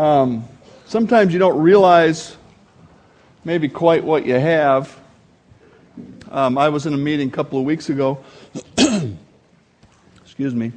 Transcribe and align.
Um, 0.00 0.48
sometimes 0.86 1.30
you 1.34 1.38
don't 1.38 1.60
realize 1.60 2.34
maybe 3.44 3.68
quite 3.68 4.02
what 4.02 4.24
you 4.24 4.32
have. 4.32 4.98
Um, 6.30 6.56
I 6.56 6.70
was 6.70 6.86
in 6.86 6.94
a 6.94 6.96
meeting 6.96 7.28
a 7.28 7.30
couple 7.30 7.58
of 7.58 7.66
weeks 7.66 7.90
ago, 7.90 8.24
excuse 10.22 10.54
me, 10.54 10.72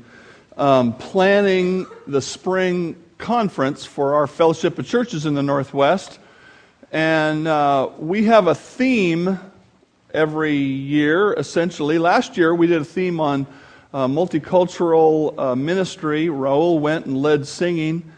um, 0.58 0.92
planning 0.98 1.86
the 2.06 2.20
spring 2.22 3.02
conference 3.18 3.86
for 3.86 4.16
our 4.16 4.28
fellowship 4.28 4.78
of 4.78 4.86
churches 4.86 5.26
in 5.26 5.36
the 5.36 5.44
Northwest. 5.44 6.20
And 6.92 7.48
uh, 7.48 7.92
we 8.00 8.26
have 8.26 8.48
a 8.48 8.56
theme 8.56 9.40
every 10.14 10.58
year, 10.58 11.32
essentially. 11.32 11.98
Last 11.98 12.36
year 12.36 12.54
we 12.54 12.68
did 12.68 12.82
a 12.82 12.84
theme 12.84 13.22
on 13.22 13.48
uh, 13.94 14.06
multicultural 14.06 15.40
uh, 15.40 15.56
ministry. 15.56 16.28
Raul 16.28 16.82
went 16.82 17.06
and 17.06 17.16
led 17.22 17.48
singing, 17.48 18.12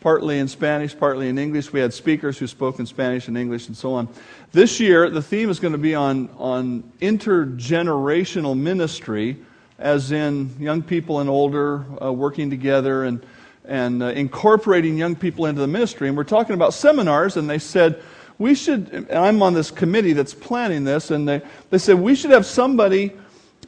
partly 0.00 0.38
in 0.38 0.48
Spanish, 0.48 0.96
partly 0.98 1.28
in 1.28 1.38
English. 1.38 1.72
We 1.72 1.80
had 1.80 1.92
speakers 1.92 2.38
who 2.38 2.46
spoke 2.46 2.78
in 2.78 2.86
Spanish 2.86 3.28
and 3.28 3.36
English 3.36 3.68
and 3.68 3.76
so 3.76 3.92
on. 3.92 4.08
This 4.52 4.80
year, 4.80 5.10
the 5.10 5.22
theme 5.22 5.50
is 5.50 5.60
going 5.60 5.72
to 5.72 5.78
be 5.78 5.94
on, 5.94 6.30
on 6.38 6.82
intergenerational 7.00 8.58
ministry, 8.58 9.36
as 9.78 10.10
in 10.10 10.54
young 10.58 10.82
people 10.82 11.20
and 11.20 11.28
older 11.28 11.84
uh, 12.02 12.12
working 12.12 12.50
together 12.50 13.04
and, 13.04 13.24
and 13.64 14.02
uh, 14.02 14.06
incorporating 14.06 14.96
young 14.96 15.14
people 15.14 15.46
into 15.46 15.60
the 15.60 15.66
ministry. 15.66 16.08
And 16.08 16.16
we're 16.16 16.24
talking 16.24 16.54
about 16.54 16.74
seminars, 16.74 17.36
and 17.36 17.48
they 17.48 17.58
said, 17.58 18.02
we 18.38 18.54
should, 18.54 19.10
I'm 19.10 19.42
on 19.42 19.52
this 19.52 19.70
committee 19.70 20.14
that's 20.14 20.32
planning 20.32 20.84
this, 20.84 21.10
and 21.10 21.28
they, 21.28 21.42
they 21.68 21.76
said 21.76 21.98
we 21.98 22.14
should 22.14 22.30
have 22.30 22.46
somebody. 22.46 23.12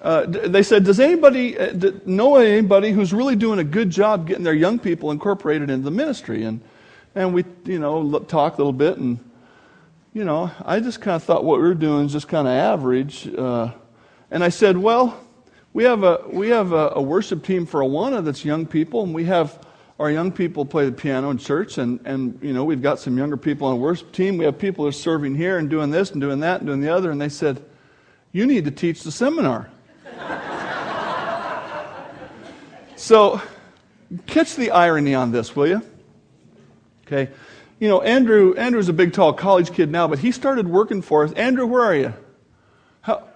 Uh, 0.03 0.27
they 0.27 0.65
said, 0.65 0.83
does 0.83 0.99
anybody 0.99 1.57
uh, 1.57 1.93
know 2.05 2.35
anybody 2.35 2.91
who's 2.91 3.13
really 3.13 3.37
doing 3.37 3.61
a 3.61 3.65
good 3.65 3.89
job 3.89 4.27
getting 4.27 4.43
their 4.43 4.53
young 4.53 4.77
people 4.77 5.13
incorporated 5.13 5.71
into 5.71 5.85
the 5.85 5.93
ministry? 5.93 6.43
And, 6.43 6.61
and 7.15 7.33
we, 7.33 7.45
you 7.65 7.79
know, 7.79 8.19
talked 8.19 8.57
a 8.57 8.59
little 8.59 8.73
bit, 8.73 8.99
and, 8.99 9.21
you 10.13 10.25
know, 10.25 10.51
I 10.65 10.81
just 10.81 11.01
kind 11.01 11.15
of 11.15 11.23
thought 11.23 11.45
what 11.45 11.61
we 11.61 11.69
were 11.69 11.75
doing 11.75 12.07
is 12.07 12.13
just 12.13 12.27
kind 12.27 12.49
of 12.49 12.53
average. 12.53 13.29
Uh, 13.33 13.71
and 14.29 14.43
I 14.43 14.49
said, 14.49 14.77
well, 14.77 15.21
we 15.73 15.85
have 15.85 16.03
a, 16.03 16.23
we 16.27 16.49
have 16.49 16.73
a, 16.73 16.95
a 16.97 17.03
worship 17.03 17.45
team 17.45 17.65
for 17.65 17.81
Awana 17.81 18.25
that's 18.25 18.45
young 18.45 18.67
people, 18.67 19.05
and 19.05 19.15
we 19.15 19.25
have 19.27 19.65
our 20.01 20.11
young 20.11 20.33
people 20.33 20.65
play 20.65 20.85
the 20.85 20.91
piano 20.91 21.31
in 21.31 21.39
church, 21.39 21.79
and, 21.79 22.01
and 22.05 22.41
you 22.43 22.53
know, 22.53 22.65
we've 22.65 22.83
got 22.83 22.99
some 22.99 23.17
younger 23.17 23.37
people 23.37 23.69
on 23.69 23.75
the 23.75 23.81
worship 23.81 24.11
team. 24.11 24.37
We 24.37 24.47
have 24.47 24.59
people 24.59 24.85
who 24.85 24.89
are 24.89 24.93
serving 24.93 25.37
here 25.37 25.59
and 25.59 25.71
doing 25.71 25.93
this 25.93 26.11
and 26.11 26.21
doing 26.21 26.41
that 26.41 26.61
and 26.61 26.67
doing 26.67 26.81
the 26.81 26.93
other. 26.93 27.13
And 27.13 27.21
they 27.21 27.29
said, 27.29 27.63
You 28.33 28.47
need 28.47 28.65
to 28.65 28.73
teach 28.73 29.05
the 29.05 29.13
seminar. 29.13 29.71
So, 33.03 33.43
catch 34.29 34.55
the 34.55 34.71
irony 34.71 35.13
on 35.13 35.33
this, 35.33 35.57
will 35.57 35.67
you? 35.67 35.83
Okay. 37.05 37.33
You 37.81 37.89
know, 37.89 38.01
Andrew, 38.01 38.55
Andrew's 38.55 38.89
a 38.89 38.93
big, 38.93 39.13
tall 39.13 39.33
college 39.33 39.73
kid 39.73 39.91
now, 39.91 40.07
but 40.07 40.21
he 40.21 40.31
started 40.31 40.69
working 40.69 41.03
for 41.03 41.25
us. 41.25 41.33
Andrew, 41.33 41.67
where 41.67 41.83
are 41.83 41.97
you? 41.97 42.15
How, 43.01 43.27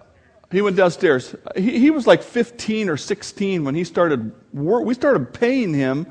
he 0.53 0.63
went 0.63 0.77
downstairs. 0.77 1.35
He, 1.57 1.81
he 1.81 1.91
was 1.91 2.07
like 2.07 2.23
15 2.23 2.89
or 2.89 2.97
16 2.97 3.65
when 3.65 3.75
he 3.75 3.83
started. 3.83 4.31
We 4.53 4.95
started 4.95 5.35
paying 5.35 5.75
him 5.75 6.07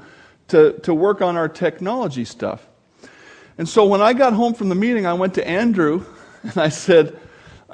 to, 0.49 0.73
to 0.79 0.93
work 0.93 1.21
on 1.21 1.37
our 1.37 1.47
technology 1.47 2.25
stuff. 2.25 2.67
And 3.57 3.69
so 3.69 3.85
when 3.85 4.01
I 4.01 4.11
got 4.11 4.33
home 4.33 4.53
from 4.53 4.67
the 4.67 4.75
meeting, 4.75 5.05
I 5.05 5.13
went 5.13 5.35
to 5.35 5.47
Andrew 5.47 6.05
and 6.43 6.57
I 6.57 6.67
said, 6.67 7.17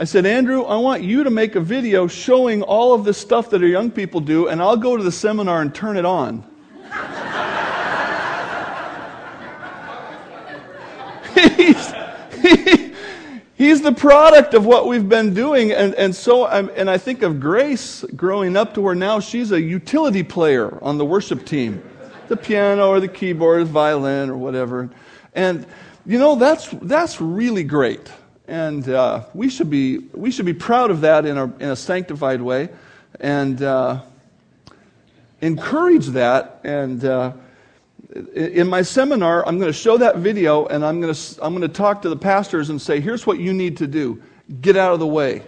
I 0.02 0.04
said, 0.04 0.26
Andrew, 0.26 0.64
I 0.64 0.78
want 0.78 1.04
you 1.04 1.24
to 1.26 1.30
make 1.30 1.54
a 1.54 1.60
video 1.60 2.08
showing 2.08 2.64
all 2.64 2.96
of 2.96 3.04
the 3.04 3.14
stuff 3.14 3.52
that 3.52 3.62
our 3.62 3.68
young 3.68 3.92
people 3.92 4.20
do, 4.20 4.48
and 4.48 4.60
I'll 4.60 4.76
go 4.76 4.98
to 4.98 5.04
the 5.04 5.12
seminar 5.12 5.62
and 5.62 5.76
turn 5.76 5.96
it 5.96 6.06
on. 6.06 6.44
he's, 11.56 11.94
he, 12.42 12.94
he's 13.54 13.82
the 13.84 13.94
product 13.96 14.56
of 14.56 14.66
what 14.66 14.88
we've 14.88 15.08
been 15.08 15.36
doing. 15.36 15.72
And, 15.72 15.94
and 15.94 16.16
so, 16.16 16.48
I'm, 16.48 16.72
and 16.76 16.90
I 16.90 16.98
think 16.98 17.22
of 17.22 17.40
Grace 17.40 18.04
growing 18.16 18.58
up 18.58 18.74
to 18.74 18.82
where 18.82 18.96
now 18.96 19.20
she's 19.20 19.52
a 19.52 19.62
utility 19.62 20.24
player 20.24 20.84
on 20.84 20.98
the 20.98 21.06
worship 21.06 21.46
team 21.46 21.84
the 22.28 22.38
piano 22.38 22.88
or 22.88 23.00
the 23.00 23.08
keyboard, 23.08 23.62
or 23.62 23.66
the 23.66 23.72
violin 23.72 24.32
or 24.32 24.38
whatever. 24.38 24.90
And 25.36 25.68
you 26.08 26.18
know 26.18 26.34
that's 26.34 26.70
that's 26.82 27.22
really 27.22 27.64
great, 27.64 28.12
and 28.52 28.90
uh, 28.90 29.24
we 29.34 29.50
should 29.50 29.70
be 29.70 30.00
we 30.14 30.30
should 30.30 30.46
be 30.46 30.54
proud 30.54 30.92
of 30.92 31.02
that 31.02 31.26
in 31.26 31.38
a 31.38 31.46
in 31.46 31.70
a 31.70 31.76
sanctified 31.76 32.42
way, 32.42 32.68
and 33.22 33.62
uh, 33.64 34.02
encourage 35.40 36.08
that. 36.08 36.60
And 36.66 37.04
uh, 37.06 37.32
in 38.36 38.68
my 38.68 38.82
seminar, 38.82 39.48
I'm 39.48 39.58
going 39.58 39.72
to 39.72 39.78
show 39.78 39.98
that 39.98 40.18
video, 40.18 40.66
and 40.66 40.84
I'm 40.86 41.00
going 41.00 41.14
to 41.14 41.38
I'm 41.42 41.56
going 41.56 41.62
to 41.62 41.74
talk 41.74 42.02
to 42.02 42.10
the 42.10 42.18
pastors 42.18 42.70
and 42.70 42.82
say, 42.82 43.00
here's 43.00 43.26
what 43.26 43.40
you 43.40 43.54
need 43.54 43.78
to 43.78 43.88
do: 43.88 44.22
get 44.60 44.76
out 44.76 44.92
of 44.94 45.00
the 45.00 45.08
way, 45.08 45.44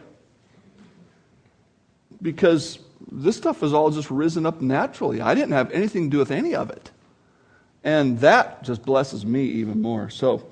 because 2.21 2.79
this 3.11 3.35
stuff 3.35 3.59
has 3.59 3.73
all 3.73 3.91
just 3.91 4.09
risen 4.09 4.45
up 4.45 4.61
naturally. 4.61 5.19
I 5.19 5.35
didn't 5.35 5.51
have 5.51 5.69
anything 5.71 6.05
to 6.05 6.09
do 6.09 6.19
with 6.19 6.31
any 6.31 6.55
of 6.55 6.69
it. 6.69 6.89
And 7.83 8.17
that 8.21 8.63
just 8.63 8.83
blesses 8.83 9.25
me 9.25 9.43
even 9.43 9.81
more. 9.81 10.09
So, 10.09 10.47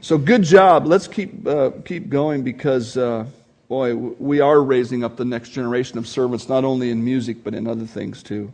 so 0.00 0.18
good 0.18 0.42
job. 0.42 0.86
Let's 0.86 1.08
keep, 1.08 1.46
uh, 1.46 1.70
keep 1.84 2.08
going 2.08 2.42
because, 2.42 2.96
uh, 2.96 3.26
boy, 3.68 3.94
we 3.94 4.40
are 4.40 4.62
raising 4.62 5.04
up 5.04 5.16
the 5.16 5.24
next 5.24 5.50
generation 5.50 5.98
of 5.98 6.06
servants, 6.06 6.48
not 6.48 6.64
only 6.64 6.90
in 6.90 7.04
music, 7.04 7.42
but 7.42 7.54
in 7.54 7.66
other 7.66 7.86
things 7.86 8.22
too. 8.22 8.52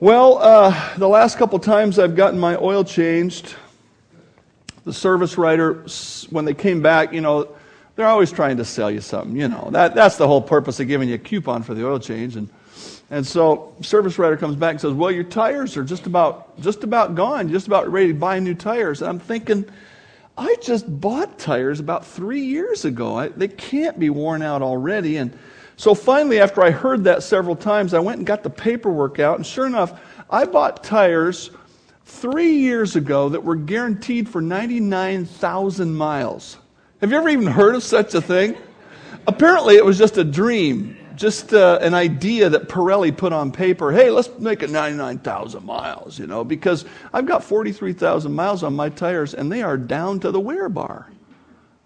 Well, 0.00 0.38
uh, 0.38 0.96
the 0.96 1.08
last 1.08 1.38
couple 1.38 1.58
times 1.58 1.98
I've 1.98 2.14
gotten 2.14 2.38
my 2.38 2.56
oil 2.56 2.84
changed, 2.84 3.56
the 4.84 4.92
service 4.92 5.36
writer, 5.36 5.84
when 6.30 6.44
they 6.44 6.54
came 6.54 6.82
back, 6.82 7.12
you 7.12 7.20
know, 7.20 7.48
they're 7.96 8.06
always 8.06 8.30
trying 8.30 8.58
to 8.58 8.64
sell 8.64 8.90
you 8.90 9.00
something, 9.00 9.36
you 9.36 9.48
know. 9.48 9.70
That, 9.72 9.94
that's 9.94 10.16
the 10.16 10.26
whole 10.26 10.40
purpose 10.40 10.78
of 10.78 10.86
giving 10.86 11.08
you 11.08 11.16
a 11.16 11.18
coupon 11.18 11.64
for 11.64 11.74
the 11.74 11.84
oil 11.84 11.98
change. 11.98 12.36
And, 12.36 12.48
and 13.10 13.26
so 13.26 13.74
service 13.80 14.18
writer 14.18 14.36
comes 14.36 14.56
back 14.56 14.72
and 14.72 14.80
says, 14.80 14.92
well, 14.92 15.10
your 15.10 15.24
tires 15.24 15.76
are 15.76 15.84
just 15.84 16.06
about, 16.06 16.60
just 16.60 16.84
about 16.84 17.14
gone, 17.14 17.48
just 17.48 17.66
about 17.66 17.90
ready 17.90 18.08
to 18.08 18.14
buy 18.14 18.38
new 18.38 18.54
tires. 18.54 19.00
And 19.00 19.08
I'm 19.08 19.18
thinking, 19.18 19.64
I 20.36 20.56
just 20.60 21.00
bought 21.00 21.38
tires 21.38 21.80
about 21.80 22.06
three 22.06 22.42
years 22.42 22.84
ago. 22.84 23.16
I, 23.16 23.28
they 23.28 23.48
can't 23.48 23.98
be 23.98 24.10
worn 24.10 24.42
out 24.42 24.60
already. 24.60 25.16
And 25.16 25.36
so 25.76 25.94
finally, 25.94 26.38
after 26.38 26.62
I 26.62 26.70
heard 26.70 27.04
that 27.04 27.22
several 27.22 27.56
times, 27.56 27.94
I 27.94 27.98
went 27.98 28.18
and 28.18 28.26
got 28.26 28.42
the 28.42 28.50
paperwork 28.50 29.18
out. 29.18 29.36
And 29.36 29.46
sure 29.46 29.66
enough, 29.66 29.98
I 30.28 30.44
bought 30.44 30.84
tires 30.84 31.50
three 32.04 32.56
years 32.56 32.94
ago 32.94 33.30
that 33.30 33.42
were 33.42 33.56
guaranteed 33.56 34.28
for 34.28 34.42
99,000 34.42 35.94
miles. 35.94 36.58
Have 37.00 37.10
you 37.10 37.16
ever 37.16 37.28
even 37.28 37.46
heard 37.46 37.74
of 37.74 37.82
such 37.82 38.14
a 38.14 38.20
thing? 38.20 38.56
Apparently, 39.26 39.76
it 39.76 39.84
was 39.84 39.98
just 39.98 40.18
a 40.18 40.24
dream, 40.24 40.96
just 41.18 41.52
uh, 41.52 41.80
an 41.82 41.94
idea 41.94 42.48
that 42.48 42.68
Pirelli 42.68 43.14
put 43.14 43.32
on 43.32 43.50
paper. 43.50 43.90
Hey, 43.90 44.10
let's 44.10 44.30
make 44.38 44.62
it 44.62 44.70
99,000 44.70 45.64
miles, 45.64 46.16
you 46.16 46.28
know, 46.28 46.44
because 46.44 46.84
I've 47.12 47.26
got 47.26 47.42
43,000 47.42 48.32
miles 48.32 48.62
on 48.62 48.74
my 48.74 48.88
tires 48.88 49.34
and 49.34 49.50
they 49.50 49.62
are 49.62 49.76
down 49.76 50.20
to 50.20 50.30
the 50.30 50.38
wear 50.38 50.68
bar. 50.68 51.10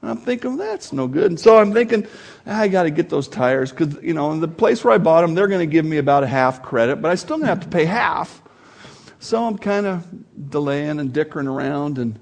And 0.03 0.11
I'm 0.11 0.19
thinking, 0.19 0.59
that's 0.59 0.93
no 0.93 1.07
good. 1.07 1.31
And 1.31 1.41
so 1.41 1.57
I'm 1.57 1.73
thinking, 1.73 2.07
I 2.45 2.69
got 2.69 2.83
to 2.83 2.91
get 2.91 3.09
those 3.09 3.27
tires 3.27 3.71
because, 3.71 3.97
you 4.03 4.13
know, 4.13 4.33
in 4.33 4.41
the 4.41 4.49
place 4.49 4.85
where 4.85 4.93
I 4.93 4.99
bought 4.99 5.23
them, 5.23 5.35
they're 5.35 5.49
going 5.49 5.61
to 5.61 5.73
give 5.73 5.87
me 5.87 5.97
about 5.97 6.25
a 6.25 6.27
half 6.27 6.63
credit, 6.63 7.01
but 7.01 7.11
I 7.11 7.15
still 7.15 7.37
going 7.37 7.43
to 7.43 7.47
have 7.47 7.61
to 7.61 7.69
pay 7.69 7.87
half. 7.87 8.43
So 9.19 9.47
I'm 9.47 9.57
kind 9.57 9.87
of 9.87 10.51
delaying 10.51 11.01
and 11.01 11.11
dickering 11.11 11.47
around 11.47 11.97
and 11.97 12.19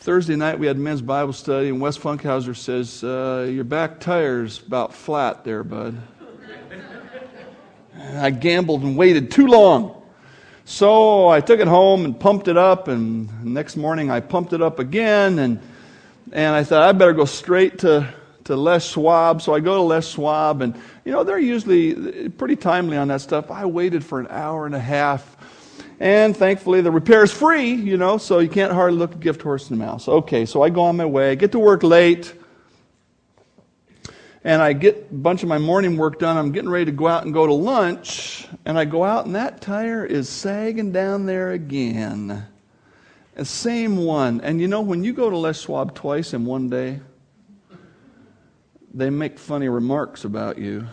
Thursday 0.00 0.36
night 0.36 0.60
we 0.60 0.68
had 0.68 0.78
men's 0.78 1.02
Bible 1.02 1.32
study, 1.32 1.70
and 1.70 1.80
Wes 1.80 1.98
Funkhauser 1.98 2.54
says, 2.56 3.02
uh, 3.02 3.48
Your 3.50 3.64
back 3.64 3.98
tire's 3.98 4.64
about 4.64 4.94
flat 4.94 5.42
there, 5.42 5.64
bud. 5.64 6.00
I 8.14 8.30
gambled 8.30 8.84
and 8.84 8.96
waited 8.96 9.32
too 9.32 9.48
long. 9.48 10.00
So 10.64 11.28
I 11.28 11.40
took 11.40 11.58
it 11.58 11.66
home 11.66 12.04
and 12.04 12.18
pumped 12.18 12.46
it 12.46 12.56
up, 12.56 12.86
and 12.86 13.44
next 13.44 13.76
morning 13.76 14.08
I 14.08 14.20
pumped 14.20 14.52
it 14.52 14.62
up 14.62 14.78
again, 14.78 15.40
and, 15.40 15.60
and 16.30 16.54
I 16.54 16.62
thought 16.62 16.82
I 16.82 16.92
better 16.92 17.12
go 17.12 17.24
straight 17.24 17.80
to, 17.80 18.08
to 18.44 18.54
Les 18.54 18.88
Schwab. 18.88 19.42
So 19.42 19.52
I 19.52 19.58
go 19.58 19.74
to 19.74 19.82
Les 19.82 20.08
Schwab, 20.08 20.62
and 20.62 20.76
you 21.04 21.10
know, 21.10 21.24
they're 21.24 21.40
usually 21.40 22.28
pretty 22.28 22.54
timely 22.54 22.96
on 22.96 23.08
that 23.08 23.20
stuff. 23.20 23.50
I 23.50 23.66
waited 23.66 24.04
for 24.04 24.20
an 24.20 24.28
hour 24.30 24.64
and 24.64 24.76
a 24.76 24.80
half 24.80 25.36
and 26.00 26.36
thankfully, 26.36 26.80
the 26.80 26.90
repair 26.90 27.24
is 27.24 27.32
free, 27.32 27.72
you 27.72 27.96
know, 27.96 28.18
so 28.18 28.38
you 28.38 28.48
can't 28.48 28.72
hardly 28.72 28.98
look 28.98 29.14
a 29.14 29.18
gift 29.18 29.42
horse 29.42 29.68
in 29.68 29.78
the 29.78 29.84
mouth. 29.84 30.08
Okay, 30.08 30.46
so 30.46 30.62
I 30.62 30.70
go 30.70 30.82
on 30.82 30.96
my 30.96 31.06
way, 31.06 31.34
get 31.34 31.52
to 31.52 31.58
work 31.58 31.82
late, 31.82 32.34
and 34.44 34.62
I 34.62 34.72
get 34.72 35.08
a 35.10 35.14
bunch 35.14 35.42
of 35.42 35.48
my 35.48 35.58
morning 35.58 35.96
work 35.96 36.20
done. 36.20 36.36
I'm 36.36 36.52
getting 36.52 36.70
ready 36.70 36.84
to 36.86 36.92
go 36.92 37.08
out 37.08 37.24
and 37.24 37.34
go 37.34 37.46
to 37.46 37.52
lunch, 37.52 38.46
and 38.64 38.78
I 38.78 38.84
go 38.84 39.04
out, 39.04 39.26
and 39.26 39.34
that 39.34 39.60
tire 39.60 40.04
is 40.04 40.28
sagging 40.28 40.92
down 40.92 41.26
there 41.26 41.50
again. 41.50 42.46
The 43.34 43.44
same 43.44 43.98
one. 43.98 44.40
And 44.40 44.60
you 44.60 44.68
know, 44.68 44.80
when 44.80 45.04
you 45.04 45.12
go 45.12 45.30
to 45.30 45.36
Les 45.36 45.60
Schwab 45.60 45.94
twice 45.94 46.32
in 46.32 46.44
one 46.44 46.68
day, 46.68 47.00
they 48.94 49.10
make 49.10 49.38
funny 49.38 49.68
remarks 49.68 50.24
about 50.24 50.58
you. 50.58 50.86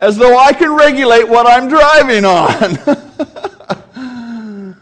As 0.00 0.16
though 0.16 0.38
I 0.38 0.52
can 0.52 0.74
regulate 0.74 1.28
what 1.28 1.46
I'm 1.46 1.68
driving 1.68 2.24
on. 2.24 2.78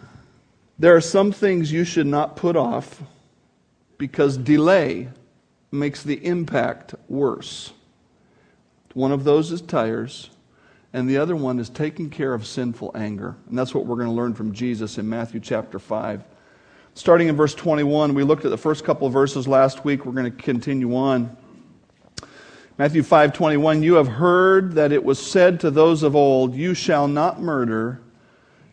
there 0.79 0.95
are 0.95 1.01
some 1.01 1.33
things 1.33 1.73
you 1.73 1.85
should 1.85 2.07
not 2.07 2.37
put 2.37 2.57
off 2.57 3.03
because 3.99 4.37
delay 4.37 5.09
makes 5.73 6.03
the 6.03 6.25
impact 6.25 6.95
worse. 7.09 7.73
One 8.93 9.13
of 9.13 9.25
those 9.25 9.53
is 9.53 9.61
tires, 9.61 10.31
and 10.93 11.09
the 11.09 11.19
other 11.19 11.37
one 11.37 11.59
is 11.59 11.69
taking 11.69 12.09
care 12.09 12.33
of 12.33 12.47
sinful 12.47 12.93
anger. 12.95 13.37
And 13.49 13.59
that's 13.59 13.75
what 13.75 13.85
we're 13.85 13.97
going 13.97 14.09
to 14.09 14.15
learn 14.15 14.35
from 14.35 14.53
Jesus 14.53 14.97
in 14.99 15.09
Matthew 15.09 15.41
chapter 15.41 15.79
5. 15.79 16.25
Starting 16.95 17.29
in 17.29 17.37
verse 17.37 17.55
21, 17.55 18.15
we 18.15 18.23
looked 18.23 18.47
at 18.47 18.51
the 18.51 18.57
first 18.57 18.85
couple 18.85 19.07
of 19.07 19.13
verses 19.13 19.47
last 19.47 19.85
week. 19.85 20.07
We're 20.07 20.13
going 20.13 20.33
to 20.35 20.43
continue 20.43 20.97
on. 20.97 21.37
Matthew 22.79 23.03
5:21 23.03 23.83
You 23.83 23.95
have 23.95 24.09
heard 24.09 24.75
that 24.75 24.93
it 24.93 25.03
was 25.03 25.19
said 25.19 25.61
to 25.61 25.71
those 25.71 26.03
of 26.03 26.15
old 26.15 26.55
you 26.55 26.75
shall 26.75 27.09
not 27.09 27.41
murder 27.41 28.01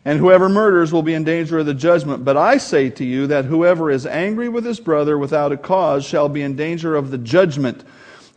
and 0.04 0.18
whoever 0.18 0.50
murders 0.50 0.92
will 0.92 1.02
be 1.02 1.14
in 1.14 1.24
danger 1.24 1.58
of 1.58 1.64
the 1.64 1.72
judgment 1.72 2.22
but 2.22 2.36
I 2.36 2.58
say 2.58 2.90
to 2.90 3.04
you 3.04 3.26
that 3.28 3.46
whoever 3.46 3.90
is 3.90 4.04
angry 4.04 4.50
with 4.50 4.66
his 4.66 4.78
brother 4.78 5.16
without 5.16 5.52
a 5.52 5.56
cause 5.56 6.04
shall 6.04 6.28
be 6.28 6.42
in 6.42 6.54
danger 6.54 6.94
of 6.94 7.10
the 7.10 7.16
judgment. 7.16 7.82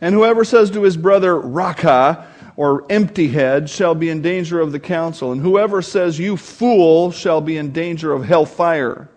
And 0.00 0.14
whoever 0.14 0.42
says 0.42 0.70
to 0.70 0.84
his 0.84 0.96
brother 0.96 1.38
Raca 1.38 2.26
or 2.56 2.86
empty 2.88 3.28
head 3.28 3.68
shall 3.68 3.94
be 3.94 4.08
in 4.08 4.22
danger 4.22 4.60
of 4.60 4.72
the 4.72 4.80
council. 4.80 5.32
And 5.32 5.42
whoever 5.42 5.82
says 5.82 6.18
you 6.18 6.38
fool 6.38 7.10
shall 7.10 7.42
be 7.42 7.58
in 7.58 7.72
danger 7.72 8.14
of 8.14 8.24
hellfire. 8.24 9.10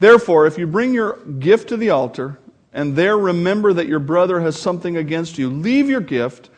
Therefore 0.00 0.46
if 0.46 0.58
you 0.58 0.66
bring 0.66 0.92
your 0.92 1.18
gift 1.38 1.68
to 1.68 1.76
the 1.76 1.90
altar 1.90 2.38
and 2.72 2.96
there 2.96 3.18
remember 3.18 3.72
that 3.72 3.88
your 3.88 3.98
brother 3.98 4.40
has 4.40 4.58
something 4.58 4.96
against 4.96 5.38
you, 5.38 5.50
leave 5.50 5.88
your 5.88 6.00
gift 6.00 6.50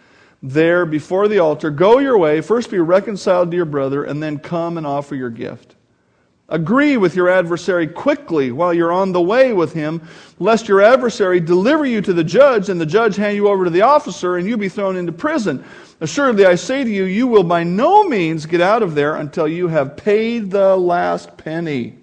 there 0.42 0.84
before 0.86 1.26
the 1.26 1.38
altar. 1.38 1.70
Go 1.70 1.98
your 1.98 2.18
way. 2.18 2.40
First 2.40 2.70
be 2.70 2.78
reconciled 2.78 3.50
to 3.50 3.56
your 3.56 3.64
brother, 3.64 4.04
and 4.04 4.22
then 4.22 4.38
come 4.38 4.76
and 4.76 4.86
offer 4.86 5.14
your 5.14 5.30
gift. 5.30 5.74
Agree 6.50 6.98
with 6.98 7.16
your 7.16 7.30
adversary 7.30 7.86
quickly 7.86 8.52
while 8.52 8.74
you're 8.74 8.92
on 8.92 9.12
the 9.12 9.20
way 9.20 9.54
with 9.54 9.72
him, 9.72 10.02
lest 10.38 10.68
your 10.68 10.82
adversary 10.82 11.40
deliver 11.40 11.86
you 11.86 12.02
to 12.02 12.12
the 12.12 12.22
judge, 12.22 12.68
and 12.68 12.78
the 12.78 12.86
judge 12.86 13.16
hand 13.16 13.34
you 13.34 13.48
over 13.48 13.64
to 13.64 13.70
the 13.70 13.80
officer, 13.80 14.36
and 14.36 14.46
you 14.46 14.58
be 14.58 14.68
thrown 14.68 14.96
into 14.96 15.10
prison. 15.10 15.64
Assuredly, 16.00 16.44
I 16.44 16.56
say 16.56 16.84
to 16.84 16.90
you, 16.90 17.04
you 17.04 17.26
will 17.26 17.44
by 17.44 17.64
no 17.64 18.04
means 18.04 18.44
get 18.44 18.60
out 18.60 18.82
of 18.82 18.94
there 18.94 19.16
until 19.16 19.48
you 19.48 19.68
have 19.68 19.96
paid 19.96 20.50
the 20.50 20.76
last 20.76 21.34
penny. 21.38 21.96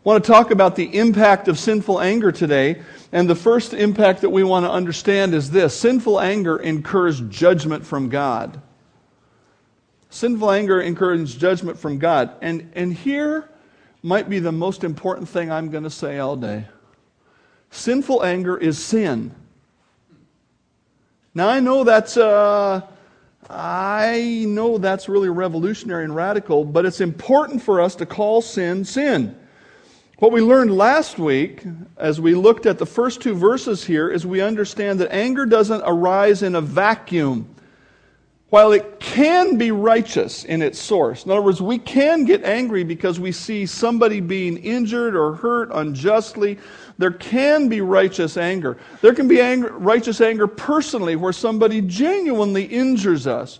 I 0.00 0.08
want 0.08 0.24
to 0.24 0.32
talk 0.32 0.50
about 0.50 0.76
the 0.76 0.96
impact 0.96 1.46
of 1.46 1.58
sinful 1.58 2.00
anger 2.00 2.32
today. 2.32 2.80
And 3.12 3.28
the 3.28 3.34
first 3.34 3.74
impact 3.74 4.22
that 4.22 4.30
we 4.30 4.42
want 4.42 4.64
to 4.64 4.70
understand 4.70 5.34
is 5.34 5.50
this 5.50 5.78
sinful 5.78 6.18
anger 6.18 6.56
incurs 6.56 7.20
judgment 7.20 7.84
from 7.84 8.08
God. 8.08 8.62
Sinful 10.08 10.50
anger 10.50 10.80
incurs 10.80 11.34
judgment 11.34 11.78
from 11.78 11.98
God. 11.98 12.34
And, 12.40 12.72
and 12.74 12.94
here 12.94 13.50
might 14.02 14.30
be 14.30 14.38
the 14.38 14.52
most 14.52 14.84
important 14.84 15.28
thing 15.28 15.52
I'm 15.52 15.70
going 15.70 15.84
to 15.84 15.90
say 15.90 16.18
all 16.18 16.34
day. 16.34 16.64
Sinful 17.70 18.24
anger 18.24 18.56
is 18.56 18.82
sin. 18.82 19.34
Now 21.34 21.50
I 21.50 21.60
know 21.60 21.84
that's 21.84 22.16
uh, 22.16 22.80
I 23.50 24.44
know 24.48 24.78
that's 24.78 25.08
really 25.10 25.28
revolutionary 25.28 26.04
and 26.04 26.16
radical, 26.16 26.64
but 26.64 26.86
it's 26.86 27.00
important 27.00 27.62
for 27.62 27.82
us 27.82 27.94
to 27.96 28.06
call 28.06 28.40
sin 28.42 28.84
sin. 28.84 29.36
What 30.20 30.32
we 30.32 30.42
learned 30.42 30.76
last 30.76 31.18
week, 31.18 31.62
as 31.96 32.20
we 32.20 32.34
looked 32.34 32.66
at 32.66 32.76
the 32.76 32.84
first 32.84 33.22
two 33.22 33.34
verses 33.34 33.82
here, 33.82 34.10
is 34.10 34.26
we 34.26 34.42
understand 34.42 35.00
that 35.00 35.14
anger 35.14 35.46
doesn't 35.46 35.82
arise 35.86 36.42
in 36.42 36.56
a 36.56 36.60
vacuum. 36.60 37.54
While 38.50 38.72
it 38.72 39.00
can 39.00 39.56
be 39.56 39.70
righteous 39.70 40.44
in 40.44 40.60
its 40.60 40.78
source, 40.78 41.24
in 41.24 41.30
other 41.30 41.40
words, 41.40 41.62
we 41.62 41.78
can 41.78 42.26
get 42.26 42.44
angry 42.44 42.84
because 42.84 43.18
we 43.18 43.32
see 43.32 43.64
somebody 43.64 44.20
being 44.20 44.58
injured 44.58 45.16
or 45.16 45.36
hurt 45.36 45.70
unjustly. 45.72 46.58
There 46.98 47.12
can 47.12 47.70
be 47.70 47.80
righteous 47.80 48.36
anger. 48.36 48.76
There 49.00 49.14
can 49.14 49.26
be 49.26 49.40
anger, 49.40 49.72
righteous 49.72 50.20
anger 50.20 50.46
personally 50.46 51.16
where 51.16 51.32
somebody 51.32 51.80
genuinely 51.80 52.64
injures 52.64 53.26
us 53.26 53.58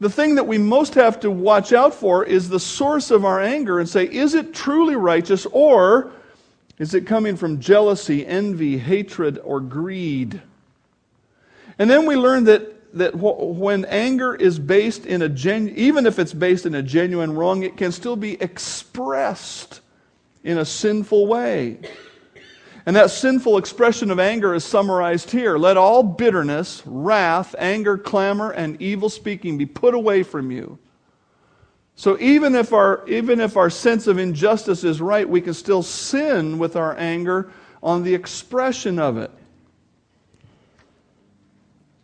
the 0.00 0.10
thing 0.10 0.36
that 0.36 0.46
we 0.46 0.58
most 0.58 0.94
have 0.94 1.20
to 1.20 1.30
watch 1.30 1.72
out 1.72 1.94
for 1.94 2.24
is 2.24 2.48
the 2.48 2.60
source 2.60 3.10
of 3.10 3.24
our 3.24 3.40
anger 3.40 3.80
and 3.80 3.88
say, 3.88 4.04
is 4.04 4.34
it 4.34 4.54
truly 4.54 4.94
righteous 4.94 5.46
or 5.46 6.12
is 6.78 6.94
it 6.94 7.06
coming 7.06 7.36
from 7.36 7.58
jealousy, 7.58 8.24
envy, 8.24 8.78
hatred, 8.78 9.40
or 9.42 9.58
greed? 9.60 10.40
And 11.78 11.90
then 11.90 12.06
we 12.06 12.14
learn 12.14 12.44
that, 12.44 12.96
that 12.96 13.16
when 13.16 13.84
anger 13.86 14.34
is 14.34 14.60
based 14.60 15.04
in 15.04 15.22
a 15.22 15.28
genu- 15.28 15.74
even 15.76 16.06
if 16.06 16.20
it's 16.20 16.32
based 16.32 16.66
in 16.66 16.76
a 16.76 16.82
genuine 16.82 17.34
wrong, 17.34 17.64
it 17.64 17.76
can 17.76 17.90
still 17.90 18.16
be 18.16 18.40
expressed 18.40 19.80
in 20.44 20.58
a 20.58 20.64
sinful 20.64 21.26
way. 21.26 21.78
And 22.88 22.96
that 22.96 23.10
sinful 23.10 23.58
expression 23.58 24.10
of 24.10 24.18
anger 24.18 24.54
is 24.54 24.64
summarized 24.64 25.30
here. 25.30 25.58
Let 25.58 25.76
all 25.76 26.02
bitterness, 26.02 26.82
wrath, 26.86 27.54
anger, 27.58 27.98
clamor, 27.98 28.50
and 28.50 28.80
evil 28.80 29.10
speaking 29.10 29.58
be 29.58 29.66
put 29.66 29.92
away 29.92 30.22
from 30.22 30.50
you. 30.50 30.78
So 31.96 32.18
even 32.18 32.54
if 32.54 32.72
our, 32.72 33.06
even 33.06 33.40
if 33.40 33.58
our 33.58 33.68
sense 33.68 34.06
of 34.06 34.16
injustice 34.16 34.84
is 34.84 35.02
right, 35.02 35.28
we 35.28 35.42
can 35.42 35.52
still 35.52 35.82
sin 35.82 36.58
with 36.58 36.76
our 36.76 36.96
anger 36.96 37.52
on 37.82 38.04
the 38.04 38.14
expression 38.14 38.98
of 38.98 39.18
it. 39.18 39.30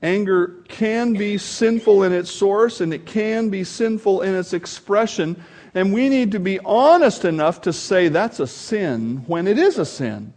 Anger 0.02 0.48
can 0.68 1.14
be 1.14 1.38
sinful 1.38 2.02
in 2.02 2.12
its 2.12 2.30
source 2.30 2.82
and 2.82 2.92
it 2.92 3.06
can 3.06 3.48
be 3.48 3.64
sinful 3.64 4.20
in 4.20 4.34
its 4.34 4.52
expression. 4.52 5.42
And 5.72 5.94
we 5.94 6.10
need 6.10 6.32
to 6.32 6.40
be 6.40 6.60
honest 6.60 7.24
enough 7.24 7.62
to 7.62 7.72
say 7.72 8.08
that's 8.08 8.38
a 8.38 8.46
sin 8.46 9.24
when 9.26 9.46
it 9.46 9.56
is 9.56 9.78
a 9.78 9.86
sin. 9.86 10.34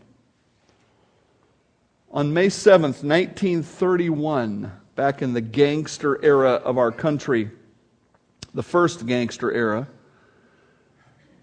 On 2.18 2.34
May 2.34 2.48
7th, 2.48 3.04
1931, 3.04 4.72
back 4.96 5.22
in 5.22 5.34
the 5.34 5.42
gangster 5.42 6.20
era 6.26 6.54
of 6.54 6.80
our 6.80 6.92
country, 6.92 7.52
the 8.56 8.64
first 8.64 9.06
gangster 9.06 9.52
era, 9.52 9.88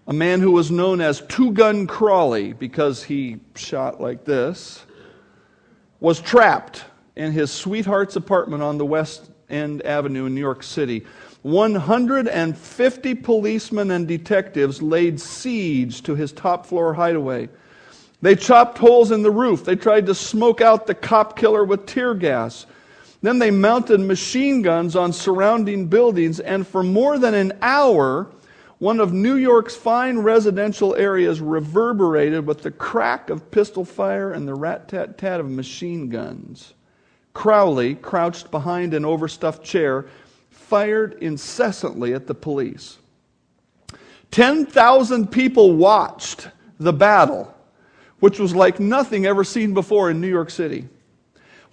a 0.05 0.11
man 0.11 0.41
who 0.41 0.51
was 0.51 0.71
known 0.71 0.99
as 0.99 1.21
Two 1.29 1.53
Gun 1.53 1.87
Crowley 1.87 2.51
because 2.51 3.03
he 3.03 3.39
shot 3.55 4.01
like 4.01 4.25
this, 4.25 4.85
was 6.01 6.19
trapped 6.19 6.83
in 7.15 7.31
his 7.31 7.51
sweetheart's 7.51 8.17
apartment 8.17 8.61
on 8.61 8.77
the 8.77 8.85
West 8.85 9.31
End 9.49 9.81
Avenue 9.85 10.25
in 10.25 10.35
New 10.35 10.41
York 10.41 10.61
City. 10.61 11.05
150 11.43 13.15
policemen 13.15 13.91
and 13.91 14.09
detectives 14.09 14.81
laid 14.81 15.21
siege 15.21 16.03
to 16.03 16.15
his 16.15 16.33
top 16.33 16.65
floor 16.65 16.93
hideaway. 16.93 17.47
They 18.21 18.35
chopped 18.35 18.77
holes 18.77 19.11
in 19.11 19.23
the 19.23 19.31
roof. 19.31 19.65
They 19.65 19.75
tried 19.75 20.05
to 20.07 20.15
smoke 20.15 20.61
out 20.61 20.87
the 20.87 20.95
cop 20.95 21.37
killer 21.37 21.63
with 21.63 21.85
tear 21.85 22.13
gas. 22.13 22.65
Then 23.21 23.39
they 23.39 23.51
mounted 23.51 23.99
machine 23.99 24.61
guns 24.61 24.95
on 24.95 25.11
surrounding 25.11 25.87
buildings, 25.87 26.39
and 26.39 26.67
for 26.67 26.83
more 26.83 27.17
than 27.17 27.33
an 27.33 27.53
hour, 27.61 28.27
one 28.77 28.99
of 28.99 29.13
New 29.13 29.35
York's 29.35 29.75
fine 29.75 30.19
residential 30.19 30.95
areas 30.95 31.41
reverberated 31.41 32.45
with 32.45 32.61
the 32.61 32.71
crack 32.71 33.29
of 33.29 33.49
pistol 33.49 33.85
fire 33.85 34.31
and 34.31 34.47
the 34.47 34.53
rat 34.53 34.87
tat 34.87 35.17
tat 35.17 35.39
of 35.39 35.49
machine 35.49 36.09
guns. 36.09 36.73
Crowley, 37.33 37.95
crouched 37.95 38.51
behind 38.51 38.93
an 38.93 39.05
overstuffed 39.05 39.63
chair, 39.63 40.05
fired 40.51 41.17
incessantly 41.21 42.13
at 42.13 42.27
the 42.27 42.35
police. 42.35 42.97
10,000 44.31 45.31
people 45.31 45.73
watched 45.73 46.49
the 46.79 46.93
battle 46.93 47.54
which 48.25 48.39
was 48.39 48.55
like 48.55 48.79
nothing 48.79 49.27
ever 49.27 49.43
seen 49.43 49.75
before 49.75 50.09
in 50.09 50.19
New 50.19 50.27
York 50.27 50.49
City. 50.49 50.89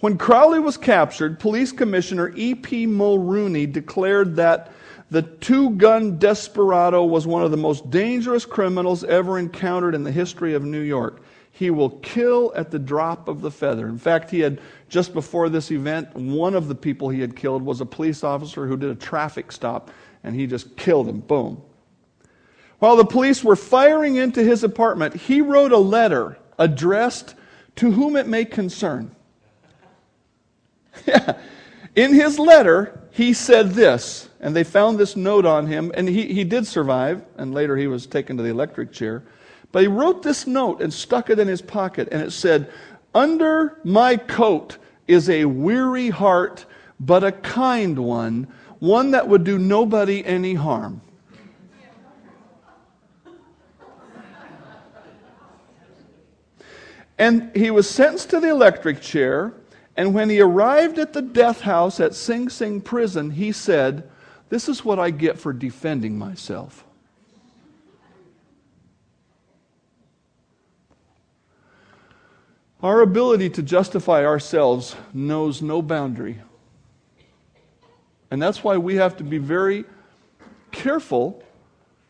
When 0.01 0.19
Crowley 0.19 0.59
was 0.59 0.77
captured, 0.77 1.39
Police 1.39 1.71
Commissioner 1.71 2.31
E.P. 2.35 2.85
Mulrooney 2.85 3.65
declared 3.65 4.35
that 4.35 4.71
the 5.09 5.23
two 5.23 5.71
gun 5.71 6.19
desperado 6.19 7.05
was 7.05 7.25
one 7.25 7.41
of 7.41 7.49
the 7.49 7.57
most 7.57 7.89
dangerous 7.89 8.45
criminals 8.45 9.03
ever 9.03 9.39
encountered 9.39 9.95
in 9.95 10.03
the 10.03 10.11
history 10.11 10.53
of 10.53 10.63
New 10.63 10.81
York. 10.81 11.23
He 11.49 11.71
will 11.71 11.89
kill 11.89 12.53
at 12.55 12.69
the 12.69 12.77
drop 12.77 13.27
of 13.27 13.41
the 13.41 13.49
feather. 13.49 13.87
In 13.87 13.97
fact, 13.97 14.29
he 14.29 14.41
had, 14.41 14.61
just 14.89 15.11
before 15.11 15.49
this 15.49 15.71
event, 15.71 16.15
one 16.15 16.53
of 16.53 16.67
the 16.67 16.75
people 16.75 17.09
he 17.09 17.21
had 17.21 17.35
killed 17.35 17.63
was 17.63 17.81
a 17.81 17.85
police 17.87 18.23
officer 18.23 18.67
who 18.67 18.77
did 18.77 18.91
a 18.91 18.95
traffic 18.95 19.51
stop, 19.51 19.89
and 20.23 20.35
he 20.35 20.45
just 20.45 20.77
killed 20.77 21.09
him. 21.09 21.21
Boom. 21.21 21.63
While 22.77 22.95
the 22.95 23.05
police 23.05 23.43
were 23.43 23.55
firing 23.55 24.17
into 24.17 24.43
his 24.43 24.63
apartment, 24.63 25.15
he 25.15 25.41
wrote 25.41 25.71
a 25.71 25.79
letter 25.79 26.37
addressed 26.57 27.35
to 27.77 27.91
whom 27.91 28.15
it 28.15 28.27
may 28.27 28.45
concern. 28.45 29.15
Yeah. 31.05 31.37
In 31.95 32.13
his 32.13 32.39
letter, 32.39 33.07
he 33.11 33.33
said 33.33 33.71
this, 33.71 34.27
and 34.39 34.55
they 34.55 34.63
found 34.63 34.97
this 34.97 35.15
note 35.15 35.45
on 35.45 35.67
him, 35.67 35.91
and 35.93 36.09
he, 36.09 36.33
he 36.33 36.43
did 36.43 36.65
survive, 36.65 37.23
and 37.37 37.53
later 37.53 37.77
he 37.77 37.85
was 37.85 38.07
taken 38.07 38.35
to 38.37 38.41
the 38.41 38.49
electric 38.49 38.91
chair. 38.91 39.23
But 39.71 39.83
he 39.83 39.87
wrote 39.87 40.23
this 40.23 40.47
note 40.47 40.81
and 40.81 40.91
stuck 40.91 41.29
it 41.29 41.37
in 41.37 41.47
his 41.47 41.61
pocket, 41.61 42.07
and 42.11 42.19
it 42.19 42.31
said, 42.31 42.71
Under 43.13 43.77
my 43.83 44.17
coat 44.17 44.77
is 45.07 45.29
a 45.29 45.45
weary 45.45 46.09
heart 46.09 46.65
but 46.99 47.23
a 47.23 47.31
kind 47.31 47.99
one, 47.99 48.47
one 48.79 49.11
that 49.11 49.27
would 49.27 49.43
do 49.43 49.57
nobody 49.57 50.25
any 50.25 50.53
harm. 50.53 51.01
And 57.17 57.55
he 57.55 57.71
was 57.71 57.89
sentenced 57.89 58.29
to 58.31 58.39
the 58.39 58.49
electric 58.49 59.01
chair. 59.01 59.53
And 59.95 60.13
when 60.13 60.29
he 60.29 60.41
arrived 60.41 60.97
at 60.97 61.13
the 61.13 61.21
death 61.21 61.61
house 61.61 61.99
at 61.99 62.15
Sing 62.15 62.49
Sing 62.49 62.81
prison, 62.81 63.31
he 63.31 63.51
said, 63.51 64.09
This 64.49 64.67
is 64.67 64.83
what 64.83 64.99
I 64.99 65.11
get 65.11 65.37
for 65.37 65.53
defending 65.53 66.17
myself. 66.17 66.83
Our 72.81 73.01
ability 73.01 73.49
to 73.51 73.63
justify 73.63 74.25
ourselves 74.25 74.95
knows 75.13 75.61
no 75.61 75.81
boundary. 75.81 76.41
And 78.29 78.41
that's 78.41 78.61
why 78.63 78.77
we 78.77 78.95
have 78.95 79.15
to 79.17 79.23
be 79.23 79.37
very 79.37 79.85
careful 80.71 81.41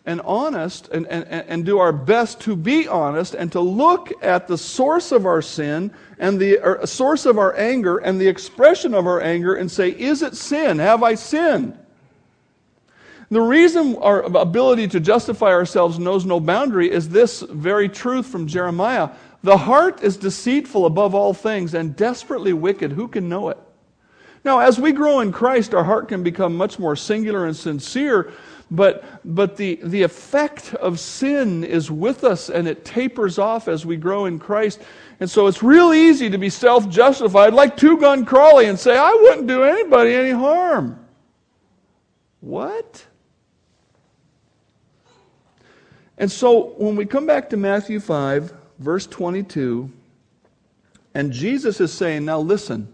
and 0.06 0.20
honest 0.22 0.90
and, 0.90 1.08
and, 1.08 1.26
and 1.26 1.66
do 1.66 1.80
our 1.80 1.94
best 1.94 2.42
to 2.42 2.56
be 2.56 2.88
honest 2.88 3.36
and 3.36 3.52
to 3.54 3.62
look 3.62 4.12
at 4.22 4.48
the 4.48 4.58
source 4.58 5.12
of 5.12 5.26
our 5.26 5.42
sin 5.42 5.92
and 6.20 6.40
the 6.40 6.60
uh, 6.60 6.86
source 6.86 7.26
of 7.26 7.38
our 7.38 7.56
anger 7.58 8.00
and 8.00 8.20
the 8.20 8.28
expression 8.28 8.94
of 8.94 9.08
our 9.08 9.22
anger 9.22 9.56
and 9.56 9.72
say, 9.72 9.90
Is 9.90 10.22
it 10.22 10.36
sin? 10.36 10.80
Have 10.80 11.04
I 11.04 11.16
sinned? 11.16 11.78
The 13.32 13.42
reason 13.42 13.96
our 13.98 14.22
ability 14.24 14.90
to 14.90 15.00
justify 15.00 15.48
ourselves 15.48 15.98
knows 15.98 16.26
no 16.26 16.40
boundary 16.40 16.92
is 16.92 17.10
this 17.10 17.42
very 17.42 17.90
truth 17.90 18.28
from 18.28 18.46
Jeremiah. 18.46 19.10
The 19.42 19.58
heart 19.58 20.04
is 20.04 20.18
deceitful 20.18 20.86
above 20.86 21.16
all 21.16 21.34
things 21.34 21.74
and 21.74 21.96
desperately 21.96 22.54
wicked. 22.54 22.92
Who 22.92 23.08
can 23.08 23.30
know 23.30 23.50
it? 23.50 23.58
Now, 24.46 24.60
as 24.60 24.78
we 24.78 24.92
grow 24.92 25.22
in 25.22 25.32
Christ, 25.32 25.74
our 25.74 25.84
heart 25.86 26.10
can 26.10 26.22
become 26.22 26.56
much 26.56 26.78
more 26.78 26.96
singular 26.96 27.46
and 27.46 27.56
sincere, 27.56 28.34
but, 28.74 29.04
but 29.24 29.56
the, 29.56 29.80
the 29.84 30.02
effect 30.02 30.74
of 30.74 31.00
sin 31.00 31.64
is 31.64 31.92
with 31.92 32.24
us 32.24 32.50
and 32.50 32.68
it 32.68 32.84
tapers 32.84 33.38
off 33.38 33.68
as 33.68 33.86
we 33.86 33.98
grow 33.98 34.26
in 34.26 34.40
Christ. 34.40 34.82
And 35.20 35.30
so 35.30 35.46
it's 35.46 35.62
real 35.62 35.94
easy 35.94 36.28
to 36.32 36.40
be 36.40 36.50
self 36.50 36.90
justified, 36.90 37.54
like 37.54 37.78
Two 37.78 38.00
Gun 38.00 38.26
Crowley, 38.26 38.66
and 38.66 38.80
say, 38.80 38.98
I 38.98 39.12
wouldn't 39.12 39.46
do 39.46 39.64
anybody 39.64 40.16
any 40.16 40.32
harm. 40.32 41.06
What? 42.40 43.06
And 46.18 46.32
so 46.32 46.74
when 46.78 46.96
we 46.96 47.06
come 47.06 47.28
back 47.28 47.52
to 47.52 47.58
Matthew 47.58 48.00
5, 48.00 48.54
verse 48.80 49.06
22, 49.06 49.92
and 51.14 51.32
Jesus 51.32 51.80
is 51.80 51.94
saying, 51.94 52.26
Now 52.26 52.40
listen, 52.40 52.92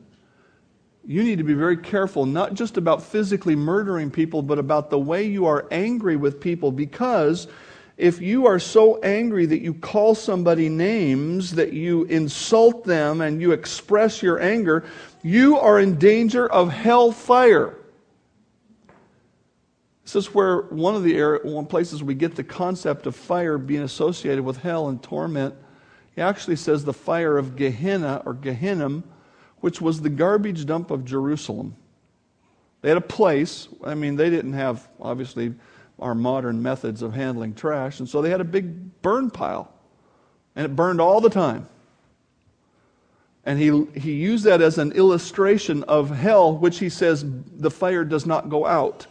you 1.05 1.23
need 1.23 1.37
to 1.37 1.43
be 1.43 1.53
very 1.53 1.77
careful, 1.77 2.25
not 2.25 2.53
just 2.53 2.77
about 2.77 3.01
physically 3.01 3.55
murdering 3.55 4.11
people, 4.11 4.41
but 4.41 4.59
about 4.59 4.89
the 4.89 4.99
way 4.99 5.23
you 5.23 5.45
are 5.45 5.67
angry 5.71 6.15
with 6.15 6.39
people. 6.39 6.71
Because 6.71 7.47
if 7.97 8.21
you 8.21 8.45
are 8.45 8.59
so 8.59 9.01
angry 9.01 9.45
that 9.45 9.61
you 9.61 9.73
call 9.73 10.15
somebody 10.15 10.69
names, 10.69 11.51
that 11.55 11.73
you 11.73 12.03
insult 12.05 12.85
them, 12.85 13.21
and 13.21 13.41
you 13.41 13.51
express 13.51 14.21
your 14.21 14.39
anger, 14.41 14.85
you 15.23 15.57
are 15.57 15.79
in 15.79 15.97
danger 15.97 16.47
of 16.47 16.71
hell 16.71 17.11
fire. 17.11 17.75
This 20.03 20.15
is 20.15 20.33
where 20.33 20.61
one 20.61 20.95
of 20.95 21.03
the 21.03 21.39
one 21.43 21.65
places 21.65 22.01
we 22.01 22.15
get 22.15 22.35
the 22.35 22.43
concept 22.43 23.05
of 23.05 23.15
fire 23.15 23.57
being 23.57 23.83
associated 23.83 24.43
with 24.43 24.57
hell 24.57 24.89
and 24.89 25.01
torment. 25.03 25.55
He 26.15 26.21
actually 26.21 26.55
says 26.55 26.83
the 26.83 26.93
fire 26.93 27.37
of 27.37 27.55
Gehenna 27.55 28.23
or 28.25 28.33
Gehinnom 28.33 29.03
which 29.61 29.81
was 29.81 30.01
the 30.01 30.09
garbage 30.09 30.65
dump 30.65 30.91
of 30.91 31.05
Jerusalem. 31.05 31.75
They 32.81 32.89
had 32.89 32.97
a 32.97 33.01
place, 33.01 33.67
I 33.83 33.95
mean, 33.95 34.15
they 34.15 34.29
didn't 34.29 34.53
have, 34.53 34.87
obviously, 35.01 35.53
our 35.99 36.15
modern 36.15 36.61
methods 36.61 37.01
of 37.01 37.13
handling 37.13 37.53
trash, 37.53 37.99
and 37.99 38.07
so 38.07 38.21
they 38.21 38.29
had 38.29 38.41
a 38.41 38.45
big 38.45 39.01
burn 39.01 39.29
pile. 39.29 39.71
And 40.55 40.65
it 40.65 40.75
burned 40.75 41.01
all 41.01 41.21
the 41.21 41.29
time. 41.29 41.67
And 43.45 43.59
he, 43.59 43.85
he 43.99 44.13
used 44.13 44.43
that 44.45 44.61
as 44.61 44.77
an 44.77 44.91
illustration 44.91 45.83
of 45.83 46.09
hell, 46.09 46.55
which 46.57 46.79
he 46.79 46.89
says 46.89 47.25
the 47.25 47.71
fire 47.71 48.03
does 48.03 48.25
not 48.25 48.49
go 48.49 48.65
out. 48.65 49.07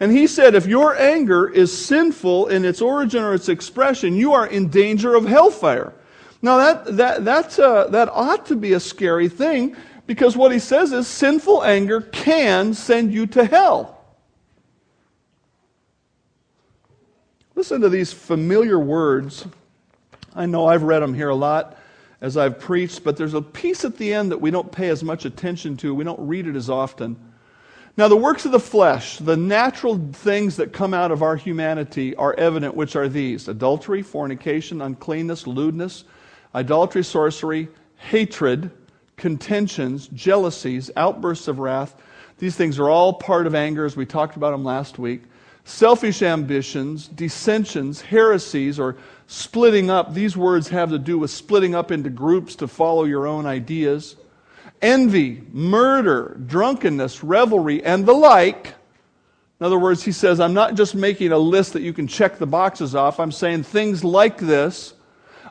And 0.00 0.10
he 0.10 0.26
said, 0.26 0.54
if 0.54 0.66
your 0.66 0.96
anger 0.98 1.48
is 1.48 1.86
sinful 1.86 2.48
in 2.48 2.64
its 2.64 2.80
origin 2.80 3.22
or 3.22 3.34
its 3.34 3.48
expression, 3.48 4.16
you 4.16 4.32
are 4.32 4.46
in 4.46 4.68
danger 4.68 5.14
of 5.14 5.26
hellfire. 5.26 5.92
Now, 6.42 6.56
that, 6.58 6.96
that, 6.96 7.24
that, 7.24 7.58
uh, 7.58 7.86
that 7.88 8.08
ought 8.08 8.46
to 8.46 8.56
be 8.56 8.72
a 8.72 8.80
scary 8.80 9.28
thing 9.28 9.76
because 10.06 10.36
what 10.36 10.50
he 10.50 10.58
says 10.58 10.92
is 10.92 11.06
sinful 11.06 11.62
anger 11.62 12.00
can 12.00 12.74
send 12.74 13.14
you 13.14 13.28
to 13.28 13.44
hell. 13.44 14.04
Listen 17.54 17.80
to 17.82 17.88
these 17.88 18.12
familiar 18.12 18.78
words. 18.78 19.46
I 20.34 20.46
know 20.46 20.66
I've 20.66 20.82
read 20.82 21.00
them 21.00 21.14
here 21.14 21.28
a 21.28 21.34
lot 21.34 21.78
as 22.20 22.36
I've 22.36 22.58
preached, 22.58 23.04
but 23.04 23.16
there's 23.16 23.34
a 23.34 23.42
piece 23.42 23.84
at 23.84 23.96
the 23.96 24.12
end 24.12 24.32
that 24.32 24.40
we 24.40 24.50
don't 24.50 24.70
pay 24.72 24.88
as 24.88 25.04
much 25.04 25.24
attention 25.24 25.76
to. 25.78 25.94
We 25.94 26.02
don't 26.02 26.26
read 26.26 26.48
it 26.48 26.56
as 26.56 26.68
often. 26.68 27.16
Now, 27.96 28.08
the 28.08 28.16
works 28.16 28.46
of 28.46 28.52
the 28.52 28.58
flesh, 28.58 29.18
the 29.18 29.36
natural 29.36 29.98
things 30.12 30.56
that 30.56 30.72
come 30.72 30.94
out 30.94 31.12
of 31.12 31.22
our 31.22 31.36
humanity, 31.36 32.16
are 32.16 32.34
evident, 32.34 32.74
which 32.74 32.96
are 32.96 33.08
these 33.08 33.46
adultery, 33.48 34.02
fornication, 34.02 34.80
uncleanness, 34.80 35.46
lewdness 35.46 36.04
idolatry, 36.54 37.04
sorcery, 37.04 37.68
hatred, 37.96 38.70
contentions, 39.16 40.08
jealousies, 40.08 40.90
outbursts 40.96 41.48
of 41.48 41.58
wrath. 41.58 41.94
These 42.38 42.56
things 42.56 42.78
are 42.78 42.90
all 42.90 43.12
part 43.14 43.46
of 43.46 43.54
anger, 43.54 43.84
as 43.84 43.96
we 43.96 44.06
talked 44.06 44.36
about 44.36 44.50
them 44.50 44.64
last 44.64 44.98
week. 44.98 45.22
Selfish 45.64 46.22
ambitions, 46.22 47.06
dissensions, 47.06 48.00
heresies, 48.00 48.80
or 48.80 48.96
splitting 49.28 49.90
up. 49.90 50.12
These 50.12 50.36
words 50.36 50.68
have 50.68 50.90
to 50.90 50.98
do 50.98 51.18
with 51.18 51.30
splitting 51.30 51.74
up 51.74 51.92
into 51.92 52.10
groups 52.10 52.56
to 52.56 52.66
follow 52.66 53.04
your 53.04 53.28
own 53.28 53.46
ideas. 53.46 54.16
Envy, 54.80 55.44
murder, 55.52 56.36
drunkenness, 56.46 57.22
revelry, 57.22 57.84
and 57.84 58.04
the 58.04 58.12
like. 58.12 58.74
In 59.60 59.66
other 59.66 59.78
words, 59.78 60.02
he 60.02 60.10
says, 60.10 60.40
I'm 60.40 60.54
not 60.54 60.74
just 60.74 60.96
making 60.96 61.30
a 61.30 61.38
list 61.38 61.74
that 61.74 61.82
you 61.82 61.92
can 61.92 62.08
check 62.08 62.38
the 62.38 62.46
boxes 62.46 62.96
off. 62.96 63.20
I'm 63.20 63.30
saying 63.30 63.62
things 63.62 64.02
like 64.02 64.38
this 64.38 64.94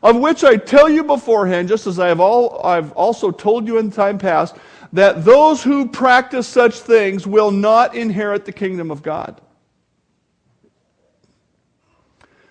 of 0.04 0.18
which 0.18 0.44
I 0.44 0.58
tell 0.58 0.90
you 0.90 1.04
beforehand, 1.04 1.68
just 1.68 1.88
as 1.88 2.00
I 2.00 2.08
have 2.08 2.20
all, 2.20 2.66
I've 2.66 2.92
also 2.94 3.32
told 3.32 3.68
you 3.68 3.78
in 3.78 3.92
time 3.92 4.18
past, 4.18 4.56
that 4.94 5.24
those 5.24 5.64
who 5.64 5.88
practice 5.88 6.48
such 6.48 6.80
things 6.80 7.26
will 7.26 7.52
not 7.52 7.96
inherit 7.96 8.46
the 8.46 8.52
kingdom 8.52 8.92
of 8.92 9.04
God. 9.04 9.40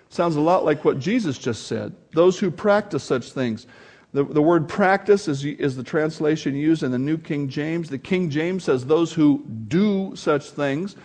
Sounds 0.08 0.36
a 0.36 0.40
lot 0.40 0.64
like 0.64 0.84
what 0.84 0.98
Jesus 0.98 1.38
just 1.38 1.66
said. 1.66 1.94
Those 2.12 2.38
who 2.38 2.50
practice 2.50 3.04
such 3.04 3.32
things. 3.32 3.66
The, 4.12 4.24
the 4.24 4.42
word 4.42 4.68
practice 4.68 5.28
is, 5.28 5.44
is 5.44 5.76
the 5.76 5.84
translation 5.84 6.56
used 6.56 6.82
in 6.82 6.90
the 6.90 6.98
New 6.98 7.16
King 7.16 7.48
James. 7.48 7.88
The 7.88 7.98
King 7.98 8.28
James 8.28 8.64
says 8.64 8.84
those 8.84 9.12
who 9.12 9.44
do 9.68 10.12
such 10.16 10.50
things. 10.50 10.96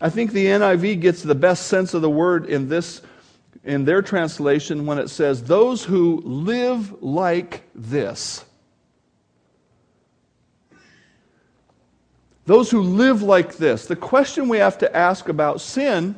I 0.00 0.08
think 0.08 0.32
the 0.32 0.46
NIV 0.46 1.00
gets 1.00 1.22
the 1.22 1.34
best 1.34 1.66
sense 1.66 1.94
of 1.94 2.02
the 2.02 2.10
word 2.10 2.46
in 2.46 2.68
this 2.68 3.02
in 3.64 3.84
their 3.84 4.02
translation 4.02 4.84
when 4.86 4.98
it 4.98 5.08
says, 5.08 5.42
those 5.42 5.84
who 5.84 6.20
live 6.24 7.02
like 7.02 7.62
this. 7.74 8.44
Those 12.46 12.70
who 12.70 12.82
live 12.82 13.22
like 13.22 13.56
this. 13.56 13.86
The 13.86 13.96
question 13.96 14.48
we 14.48 14.58
have 14.58 14.78
to 14.78 14.96
ask 14.96 15.28
about 15.28 15.62
sin 15.62 16.14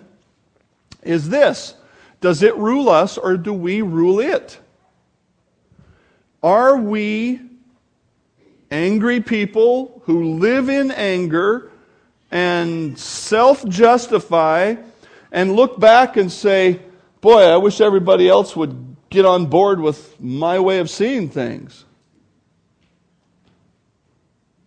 is 1.03 1.29
this 1.29 1.75
Does 2.21 2.43
it 2.43 2.57
rule 2.57 2.89
us 2.89 3.17
or 3.17 3.37
do 3.37 3.53
we 3.53 3.81
rule 3.81 4.19
it? 4.19 4.59
Are 6.43 6.77
we 6.77 7.41
angry 8.73 9.21
people 9.21 10.03
who 10.07 10.39
live 10.39 10.69
in 10.69 10.91
anger 10.91 11.71
and 12.33 12.99
self 12.99 13.67
justify 13.69 14.75
and 15.31 15.55
look 15.55 15.79
back 15.79 16.17
and 16.17 16.31
say, 16.31 16.81
Boy, 17.27 17.43
I 17.43 17.57
wish 17.57 17.81
everybody 17.81 18.29
else 18.29 18.55
would 18.55 18.95
get 19.11 19.25
on 19.25 19.47
board 19.47 19.81
with 19.81 20.21
my 20.21 20.61
way 20.61 20.79
of 20.79 20.89
seeing 20.89 21.29
things. 21.29 21.85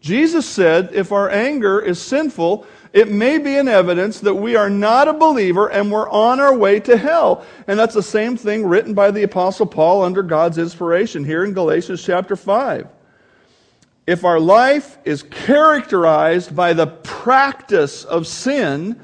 Jesus 0.02 0.46
said 0.46 0.90
if 0.92 1.14
our 1.14 1.30
anger 1.30 1.80
is 1.80 2.02
sinful, 2.02 2.68
it 2.92 3.10
may 3.10 3.38
be 3.38 3.56
an 3.56 3.70
evidence 3.70 4.20
that 4.20 4.36
we 4.36 4.58
are 4.58 4.70
not 4.70 5.08
a 5.08 5.14
believer 5.14 5.72
and 5.72 5.90
we're 5.90 6.10
on 6.10 6.42
our 6.42 6.54
way 6.54 6.82
to 6.82 6.98
hell. 6.98 7.46
And 7.66 7.80
that's 7.80 7.94
the 7.94 8.04
same 8.04 8.36
thing 8.36 8.66
written 8.66 8.94
by 8.94 9.12
the 9.12 9.24
Apostle 9.24 9.66
Paul 9.66 10.04
under 10.04 10.22
God's 10.22 10.58
inspiration 10.58 11.24
here 11.24 11.46
in 11.46 11.54
Galatians 11.54 12.04
chapter 12.04 12.36
5. 12.36 12.90
If 14.06 14.26
our 14.26 14.38
life 14.38 14.98
is 15.06 15.24
characterized 15.24 16.54
by 16.54 16.74
the 16.74 16.88
practice 16.88 18.04
of 18.04 18.28
sin, 18.28 19.02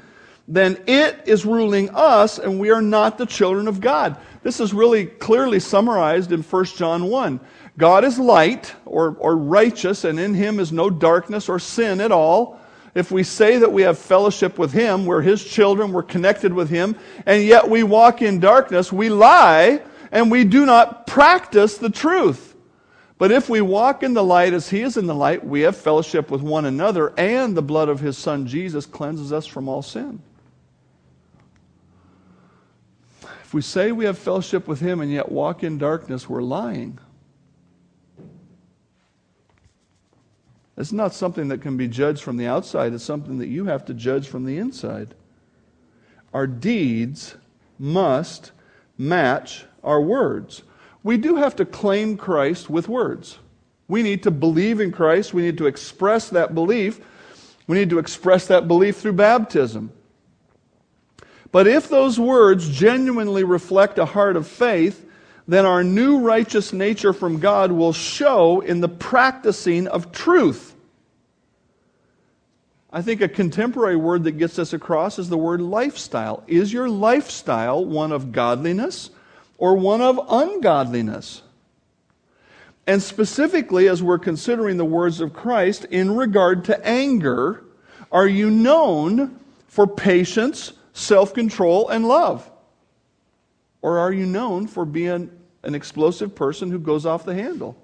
then 0.48 0.82
it 0.86 1.22
is 1.26 1.44
ruling 1.44 1.90
us 1.90 2.38
and 2.38 2.60
we 2.60 2.70
are 2.70 2.82
not 2.82 3.18
the 3.18 3.26
children 3.26 3.66
of 3.66 3.80
God. 3.80 4.16
This 4.42 4.60
is 4.60 4.72
really 4.72 5.06
clearly 5.06 5.58
summarized 5.58 6.30
in 6.30 6.42
1 6.42 6.64
John 6.66 7.08
1. 7.08 7.40
God 7.76 8.04
is 8.04 8.18
light 8.18 8.74
or, 8.84 9.16
or 9.18 9.36
righteous, 9.36 10.04
and 10.04 10.18
in 10.18 10.34
him 10.34 10.60
is 10.60 10.72
no 10.72 10.88
darkness 10.88 11.48
or 11.48 11.58
sin 11.58 12.00
at 12.00 12.12
all. 12.12 12.60
If 12.94 13.10
we 13.10 13.22
say 13.22 13.58
that 13.58 13.72
we 13.72 13.82
have 13.82 13.98
fellowship 13.98 14.56
with 14.56 14.72
him, 14.72 15.04
we're 15.04 15.20
his 15.20 15.44
children, 15.44 15.92
we're 15.92 16.02
connected 16.02 16.54
with 16.54 16.70
him, 16.70 16.96
and 17.26 17.42
yet 17.42 17.68
we 17.68 17.82
walk 17.82 18.22
in 18.22 18.40
darkness, 18.40 18.92
we 18.92 19.10
lie 19.10 19.82
and 20.12 20.30
we 20.30 20.44
do 20.44 20.64
not 20.64 21.06
practice 21.06 21.76
the 21.76 21.90
truth. 21.90 22.54
But 23.18 23.32
if 23.32 23.48
we 23.48 23.60
walk 23.60 24.02
in 24.02 24.14
the 24.14 24.24
light 24.24 24.52
as 24.52 24.68
he 24.68 24.82
is 24.82 24.96
in 24.96 25.06
the 25.06 25.14
light, 25.14 25.44
we 25.44 25.62
have 25.62 25.76
fellowship 25.76 26.30
with 26.30 26.42
one 26.42 26.66
another, 26.66 27.12
and 27.18 27.56
the 27.56 27.62
blood 27.62 27.88
of 27.88 28.00
his 28.00 28.16
son 28.16 28.46
Jesus 28.46 28.86
cleanses 28.86 29.32
us 29.32 29.46
from 29.46 29.68
all 29.68 29.82
sin. 29.82 30.22
If 33.46 33.54
we 33.54 33.62
say 33.62 33.92
we 33.92 34.06
have 34.06 34.18
fellowship 34.18 34.66
with 34.66 34.80
him 34.80 35.00
and 35.00 35.08
yet 35.08 35.30
walk 35.30 35.62
in 35.62 35.78
darkness, 35.78 36.28
we're 36.28 36.42
lying. 36.42 36.98
It's 40.76 40.90
not 40.90 41.14
something 41.14 41.46
that 41.46 41.62
can 41.62 41.76
be 41.76 41.86
judged 41.86 42.24
from 42.24 42.38
the 42.38 42.48
outside, 42.48 42.92
it's 42.92 43.04
something 43.04 43.38
that 43.38 43.46
you 43.46 43.66
have 43.66 43.84
to 43.84 43.94
judge 43.94 44.26
from 44.26 44.46
the 44.46 44.58
inside. 44.58 45.14
Our 46.34 46.48
deeds 46.48 47.36
must 47.78 48.50
match 48.98 49.64
our 49.84 50.00
words. 50.00 50.64
We 51.04 51.16
do 51.16 51.36
have 51.36 51.54
to 51.56 51.64
claim 51.64 52.16
Christ 52.16 52.68
with 52.68 52.88
words. 52.88 53.38
We 53.86 54.02
need 54.02 54.24
to 54.24 54.32
believe 54.32 54.80
in 54.80 54.90
Christ, 54.90 55.32
we 55.32 55.42
need 55.42 55.58
to 55.58 55.66
express 55.66 56.30
that 56.30 56.52
belief. 56.52 56.98
We 57.68 57.78
need 57.78 57.90
to 57.90 58.00
express 58.00 58.48
that 58.48 58.66
belief 58.66 58.96
through 58.96 59.12
baptism. 59.12 59.92
But 61.52 61.66
if 61.66 61.88
those 61.88 62.18
words 62.18 62.68
genuinely 62.68 63.44
reflect 63.44 63.98
a 63.98 64.04
heart 64.04 64.36
of 64.36 64.46
faith, 64.46 65.04
then 65.48 65.64
our 65.64 65.84
new 65.84 66.18
righteous 66.20 66.72
nature 66.72 67.12
from 67.12 67.38
God 67.38 67.70
will 67.70 67.92
show 67.92 68.60
in 68.60 68.80
the 68.80 68.88
practicing 68.88 69.86
of 69.86 70.12
truth. 70.12 70.74
I 72.92 73.02
think 73.02 73.20
a 73.20 73.28
contemporary 73.28 73.96
word 73.96 74.24
that 74.24 74.38
gets 74.38 74.58
us 74.58 74.72
across 74.72 75.18
is 75.18 75.28
the 75.28 75.36
word 75.36 75.60
lifestyle. 75.60 76.42
Is 76.46 76.72
your 76.72 76.88
lifestyle 76.88 77.84
one 77.84 78.10
of 78.10 78.32
godliness 78.32 79.10
or 79.58 79.76
one 79.76 80.00
of 80.00 80.18
ungodliness? 80.28 81.42
And 82.86 83.02
specifically, 83.02 83.88
as 83.88 84.02
we're 84.02 84.18
considering 84.18 84.76
the 84.76 84.84
words 84.84 85.20
of 85.20 85.32
Christ 85.32 85.84
in 85.86 86.16
regard 86.16 86.64
to 86.66 86.86
anger, 86.86 87.64
are 88.12 88.28
you 88.28 88.50
known 88.50 89.40
for 89.66 89.86
patience, 89.86 90.72
self 90.96 91.34
control, 91.34 91.88
and 91.90 92.08
love? 92.08 92.50
Or 93.82 93.98
are 93.98 94.12
you 94.12 94.26
known 94.26 94.66
for 94.66 94.84
being 94.84 95.30
an 95.62 95.74
explosive 95.74 96.34
person 96.34 96.70
who 96.70 96.78
goes 96.78 97.04
off 97.04 97.24
the 97.24 97.34
handle? 97.34 97.76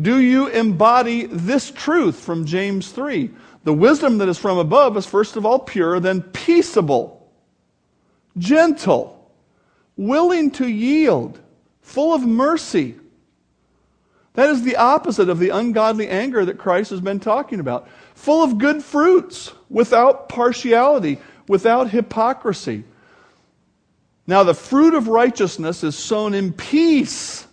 Do 0.00 0.20
you 0.20 0.48
embody 0.48 1.26
this 1.26 1.70
truth 1.70 2.16
from 2.18 2.44
James 2.44 2.90
3? 2.90 3.30
The 3.64 3.72
wisdom 3.72 4.18
that 4.18 4.28
is 4.28 4.38
from 4.38 4.58
above 4.58 4.96
is 4.96 5.06
first 5.06 5.36
of 5.36 5.46
all 5.46 5.60
pure, 5.60 6.00
then 6.00 6.22
peaceable, 6.22 7.30
gentle, 8.36 9.30
willing 9.96 10.50
to 10.52 10.66
yield, 10.66 11.38
full 11.80 12.12
of 12.12 12.26
mercy. 12.26 12.96
That 14.34 14.48
is 14.48 14.62
the 14.62 14.76
opposite 14.76 15.28
of 15.28 15.38
the 15.38 15.50
ungodly 15.50 16.08
anger 16.08 16.44
that 16.44 16.58
Christ 16.58 16.90
has 16.90 17.00
been 17.00 17.20
talking 17.20 17.60
about. 17.60 17.88
Full 18.14 18.42
of 18.42 18.58
good 18.58 18.82
fruits, 18.82 19.52
without 19.68 20.28
partiality, 20.28 21.18
without 21.48 21.90
hypocrisy. 21.90 22.84
Now, 24.26 24.44
the 24.44 24.54
fruit 24.54 24.94
of 24.94 25.08
righteousness 25.08 25.82
is 25.82 25.96
sown 25.96 26.34
in 26.34 26.52
peace 26.52 27.46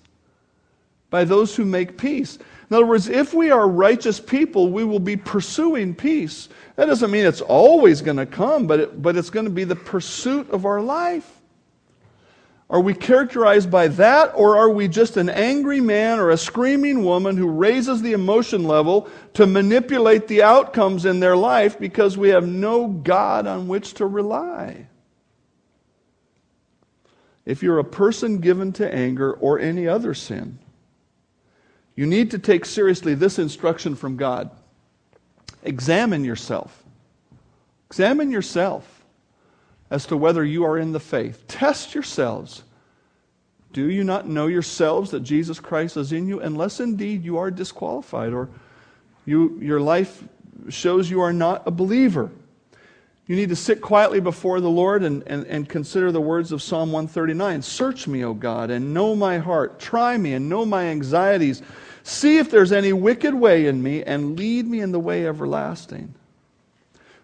by 1.10 1.24
those 1.24 1.56
who 1.56 1.66
make 1.66 1.98
peace. 1.98 2.38
In 2.70 2.76
other 2.76 2.86
words, 2.86 3.08
if 3.08 3.34
we 3.34 3.50
are 3.50 3.68
righteous 3.68 4.20
people, 4.20 4.70
we 4.70 4.84
will 4.84 5.00
be 5.00 5.18
pursuing 5.18 5.96
peace. 5.96 6.50
That 6.76 6.86
doesn't 6.86 7.10
mean 7.10 7.26
it's 7.26 7.42
always 7.42 8.02
going 8.02 8.18
to 8.18 8.28
come, 8.28 8.68
but, 8.68 8.80
it, 8.80 9.02
but 9.02 9.18
it's 9.18 9.32
going 9.32 9.46
to 9.46 9.52
be 9.52 9.64
the 9.64 9.76
pursuit 9.76 10.50
of 10.52 10.66
our 10.66 10.82
life. 10.82 11.39
Are 12.70 12.80
we 12.80 12.94
characterized 12.94 13.72
by 13.72 13.88
that, 13.88 14.32
or 14.36 14.56
are 14.56 14.70
we 14.70 14.88
just 14.88 15.18
an 15.18 15.28
angry 15.28 15.82
man 15.82 16.20
or 16.20 16.30
a 16.30 16.38
screaming 16.38 17.04
woman 17.04 17.36
who 17.36 17.48
raises 17.48 18.04
the 18.04 18.14
emotion 18.14 18.64
level 18.64 19.10
to 19.34 19.48
manipulate 19.48 20.28
the 20.28 20.44
outcomes 20.44 21.06
in 21.06 21.20
their 21.20 21.36
life 21.36 21.80
because 21.80 22.16
we 22.16 22.30
have 22.30 22.48
no 22.48 22.88
God 22.88 23.48
on 23.48 23.68
which 23.68 23.96
to 23.96 24.06
rely? 24.06 24.88
If 27.44 27.64
you're 27.64 27.80
a 27.80 27.84
person 27.84 28.38
given 28.38 28.72
to 28.74 28.94
anger 28.94 29.34
or 29.34 29.58
any 29.58 29.88
other 29.88 30.14
sin, 30.14 30.60
you 31.96 32.06
need 32.06 32.30
to 32.32 32.38
take 32.38 32.66
seriously 32.66 33.16
this 33.16 33.40
instruction 33.40 33.96
from 33.96 34.16
God. 34.16 34.52
Examine 35.64 36.24
yourself. 36.24 36.84
Examine 37.88 38.30
yourself 38.30 38.99
as 39.90 40.06
to 40.08 40.18
whether 40.18 40.44
you 40.44 40.64
are 40.66 40.78
in 40.78 40.92
the 40.92 41.00
faith. 41.00 41.48
Test 41.48 41.94
yourselves. 41.94 42.64
Do 43.72 43.90
you 43.90 44.04
not 44.04 44.28
know 44.28 44.48
yourselves 44.48 45.12
that 45.12 45.22
Jesus 45.22 45.60
Christ 45.60 45.98
is 45.98 46.12
in 46.12 46.28
you, 46.28 46.40
unless 46.40 46.80
indeed 46.80 47.24
you 47.24 47.38
are 47.38 47.52
disqualified 47.52 48.34
or 48.34 48.50
you, 49.26 49.60
your 49.62 49.80
life 49.80 50.24
shows 50.70 51.10
you 51.10 51.22
are 51.22 51.34
not 51.34 51.68
a 51.68 51.72
believer? 51.72 52.32
You 53.28 53.36
need 53.36 53.50
to 53.50 53.56
sit 53.56 53.80
quietly 53.80 54.20
before 54.20 54.60
the 54.60 54.72
Lord 54.72 55.04
and, 55.04 55.22
and, 55.28 55.46
and 55.46 55.70
consider 55.70 56.12
the 56.12 56.20
words 56.20 56.52
of 56.52 56.64
Psalm 56.64 56.92
139 56.92 57.62
Search 57.62 58.08
me, 58.08 58.24
O 58.24 58.34
God, 58.34 58.72
and 58.72 58.92
know 58.92 59.16
my 59.16 59.38
heart. 59.38 59.80
Try 59.80 60.18
me 60.18 60.34
and 60.34 60.50
know 60.50 60.66
my 60.66 60.86
anxieties. 60.86 61.62
See 62.02 62.40
if 62.40 62.50
there's 62.50 62.72
any 62.72 62.92
wicked 62.92 63.36
way 63.36 63.68
in 63.68 63.84
me, 63.84 64.04
and 64.04 64.36
lead 64.36 64.66
me 64.66 64.82
in 64.82 64.92
the 64.92 65.00
way 65.00 65.28
everlasting. 65.28 66.16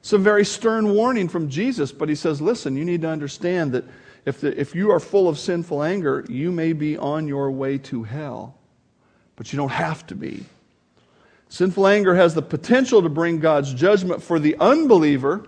It's 0.06 0.14
a 0.14 0.20
very 0.20 0.46
stern 0.46 0.94
warning 0.94 1.28
from 1.28 1.50
Jesus, 1.50 1.92
but 1.92 2.10
he 2.10 2.14
says, 2.14 2.40
listen, 2.40 2.78
you 2.78 2.86
need 2.86 3.02
to 3.02 3.10
understand 3.10 3.72
that 3.72 3.86
if, 4.28 4.40
the, 4.40 4.56
if 4.56 4.76
you 4.76 4.92
are 4.92 5.00
full 5.00 5.28
of 5.28 5.40
sinful 5.40 5.82
anger, 5.82 6.24
you 6.30 6.52
may 6.52 6.74
be 6.74 6.96
on 6.96 7.28
your 7.28 7.50
way 7.50 7.80
to 7.80 8.04
hell, 8.04 8.56
but 9.36 9.52
you 9.52 9.58
don't 9.58 9.70
have 9.70 10.06
to 10.06 10.14
be. 10.14 10.46
Sinful 11.50 11.88
anger 11.88 12.14
has 12.14 12.36
the 12.36 12.44
potential 12.44 13.02
to 13.02 13.10
bring 13.10 13.40
God's 13.40 13.74
judgment 13.74 14.22
for 14.22 14.38
the 14.38 14.56
unbeliever, 14.60 15.48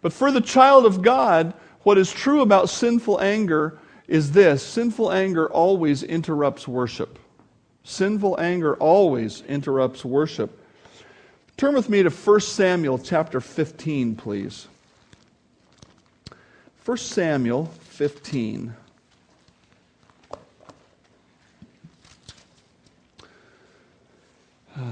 but 0.00 0.12
for 0.12 0.30
the 0.30 0.40
child 0.40 0.86
of 0.86 1.02
God, 1.02 1.52
what 1.80 1.98
is 1.98 2.12
true 2.12 2.42
about 2.42 2.70
sinful 2.70 3.20
anger 3.20 3.80
is 4.06 4.30
this 4.30 4.62
sinful 4.62 5.10
anger 5.10 5.50
always 5.50 6.04
interrupts 6.04 6.68
worship. 6.68 7.18
Sinful 7.82 8.38
anger 8.38 8.76
always 8.76 9.42
interrupts 9.48 10.04
worship. 10.04 10.61
Turn 11.62 11.76
with 11.76 11.88
me 11.88 12.02
to 12.02 12.10
1 12.10 12.40
Samuel 12.40 12.98
chapter 12.98 13.40
15, 13.40 14.16
please. 14.16 14.66
1 16.84 16.96
Samuel 16.96 17.66
15. 17.66 18.74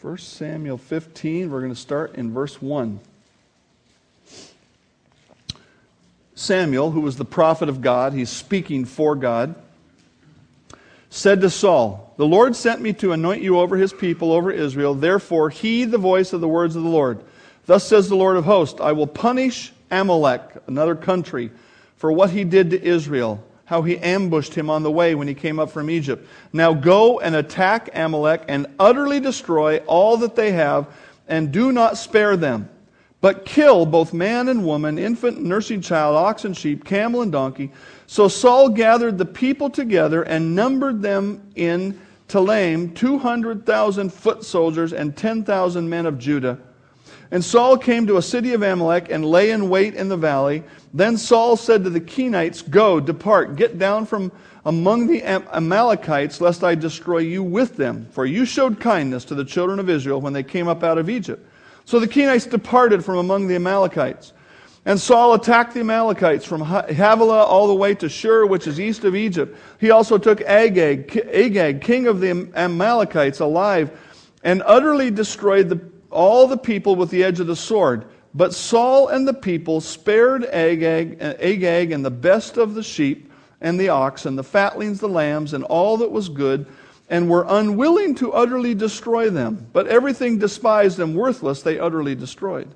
First 0.00 0.32
Samuel 0.32 0.76
15, 0.76 1.52
we're 1.52 1.60
going 1.60 1.72
to 1.72 1.80
start 1.80 2.16
in 2.16 2.32
verse 2.32 2.60
1. 2.60 2.98
Samuel, 6.34 6.90
who 6.90 7.02
was 7.02 7.14
the 7.14 7.24
prophet 7.24 7.68
of 7.68 7.80
God, 7.80 8.12
he's 8.12 8.28
speaking 8.28 8.84
for 8.84 9.14
God 9.14 9.54
said 11.10 11.40
to 11.40 11.50
Saul, 11.50 12.14
The 12.16 12.26
Lord 12.26 12.56
sent 12.56 12.80
me 12.80 12.92
to 12.94 13.12
anoint 13.12 13.42
you 13.42 13.58
over 13.58 13.76
his 13.76 13.92
people, 13.92 14.32
over 14.32 14.50
Israel. 14.50 14.94
Therefore, 14.94 15.50
heed 15.50 15.90
the 15.90 15.98
voice 15.98 16.32
of 16.32 16.40
the 16.40 16.48
words 16.48 16.76
of 16.76 16.84
the 16.84 16.88
Lord. 16.88 17.22
Thus 17.66 17.86
says 17.86 18.08
the 18.08 18.16
Lord 18.16 18.36
of 18.36 18.44
hosts 18.44 18.80
I 18.80 18.92
will 18.92 19.06
punish 19.06 19.72
Amalek, 19.90 20.42
another 20.66 20.94
country, 20.94 21.50
for 21.96 22.10
what 22.10 22.30
he 22.30 22.44
did 22.44 22.70
to 22.70 22.82
Israel, 22.82 23.44
how 23.64 23.82
he 23.82 23.98
ambushed 23.98 24.54
him 24.54 24.70
on 24.70 24.82
the 24.82 24.90
way 24.90 25.14
when 25.14 25.28
he 25.28 25.34
came 25.34 25.58
up 25.58 25.70
from 25.70 25.90
Egypt. 25.90 26.26
Now 26.52 26.72
go 26.72 27.20
and 27.20 27.34
attack 27.34 27.90
Amalek 27.92 28.44
and 28.48 28.66
utterly 28.78 29.20
destroy 29.20 29.78
all 29.86 30.16
that 30.18 30.36
they 30.36 30.52
have, 30.52 30.86
and 31.28 31.52
do 31.52 31.72
not 31.72 31.98
spare 31.98 32.36
them. 32.36 32.68
But 33.20 33.44
kill 33.44 33.84
both 33.84 34.14
man 34.14 34.48
and 34.48 34.64
woman, 34.64 34.98
infant, 34.98 35.42
nursing 35.42 35.82
child, 35.82 36.16
ox 36.16 36.44
and 36.44 36.56
sheep, 36.56 36.84
camel 36.84 37.20
and 37.22 37.30
donkey 37.30 37.70
so 38.10 38.26
Saul 38.26 38.70
gathered 38.70 39.18
the 39.18 39.24
people 39.24 39.70
together 39.70 40.24
and 40.24 40.56
numbered 40.56 41.00
them 41.00 41.52
in 41.54 42.00
Telaim 42.26 42.92
200,000 42.92 44.12
foot 44.12 44.44
soldiers 44.44 44.92
and 44.92 45.16
10,000 45.16 45.88
men 45.88 46.06
of 46.06 46.18
Judah. 46.18 46.58
And 47.30 47.44
Saul 47.44 47.78
came 47.78 48.08
to 48.08 48.16
a 48.16 48.22
city 48.22 48.52
of 48.52 48.64
Amalek 48.64 49.12
and 49.12 49.24
lay 49.24 49.52
in 49.52 49.68
wait 49.68 49.94
in 49.94 50.08
the 50.08 50.16
valley. 50.16 50.64
Then 50.92 51.16
Saul 51.16 51.56
said 51.56 51.84
to 51.84 51.90
the 51.90 52.00
Kenites, 52.00 52.68
Go, 52.68 52.98
depart, 52.98 53.54
get 53.54 53.78
down 53.78 54.06
from 54.06 54.32
among 54.64 55.06
the 55.06 55.22
Amalekites, 55.22 56.40
lest 56.40 56.64
I 56.64 56.74
destroy 56.74 57.18
you 57.18 57.44
with 57.44 57.76
them. 57.76 58.08
For 58.10 58.26
you 58.26 58.44
showed 58.44 58.80
kindness 58.80 59.24
to 59.26 59.36
the 59.36 59.44
children 59.44 59.78
of 59.78 59.88
Israel 59.88 60.20
when 60.20 60.32
they 60.32 60.42
came 60.42 60.66
up 60.66 60.82
out 60.82 60.98
of 60.98 61.08
Egypt. 61.08 61.46
So 61.84 61.98
the 61.98 62.08
Kenites 62.08 62.48
departed 62.48 63.04
from 63.04 63.18
among 63.18 63.48
the 63.48 63.56
Amalekites. 63.56 64.32
And 64.86 64.98
Saul 64.98 65.34
attacked 65.34 65.74
the 65.74 65.80
Amalekites 65.80 66.44
from 66.44 66.62
Havilah 66.62 67.44
all 67.44 67.66
the 67.66 67.74
way 67.74 67.94
to 67.96 68.08
Shur, 68.08 68.46
which 68.46 68.66
is 68.66 68.80
east 68.80 69.04
of 69.04 69.14
Egypt. 69.14 69.56
He 69.78 69.90
also 69.90 70.16
took 70.16 70.40
Agag, 70.42 71.16
Agag 71.30 71.82
king 71.82 72.06
of 72.06 72.20
the 72.20 72.50
Amalekites, 72.54 73.40
alive, 73.40 73.90
and 74.42 74.62
utterly 74.64 75.10
destroyed 75.10 75.68
the, 75.68 75.80
all 76.10 76.46
the 76.46 76.56
people 76.56 76.96
with 76.96 77.10
the 77.10 77.22
edge 77.22 77.40
of 77.40 77.46
the 77.46 77.56
sword. 77.56 78.06
But 78.34 78.54
Saul 78.54 79.08
and 79.08 79.28
the 79.28 79.34
people 79.34 79.80
spared 79.80 80.44
Agag, 80.46 81.18
Agag 81.20 81.92
and 81.92 82.04
the 82.04 82.10
best 82.10 82.56
of 82.56 82.74
the 82.74 82.82
sheep 82.82 83.30
and 83.60 83.78
the 83.78 83.90
ox 83.90 84.24
and 84.24 84.38
the 84.38 84.44
fatlings, 84.44 85.00
the 85.00 85.08
lambs, 85.08 85.52
and 85.52 85.64
all 85.64 85.98
that 85.98 86.10
was 86.10 86.28
good, 86.30 86.66
and 87.10 87.28
were 87.28 87.44
unwilling 87.48 88.14
to 88.14 88.32
utterly 88.32 88.74
destroy 88.74 89.28
them. 89.28 89.66
But 89.72 89.88
everything 89.88 90.38
despised 90.38 91.00
and 91.00 91.14
worthless 91.14 91.60
they 91.60 91.78
utterly 91.78 92.14
destroyed. 92.14 92.68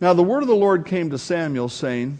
Now 0.00 0.12
the 0.12 0.22
word 0.22 0.42
of 0.42 0.48
the 0.48 0.56
Lord 0.56 0.84
came 0.84 1.08
to 1.10 1.18
Samuel, 1.18 1.68
saying, 1.68 2.18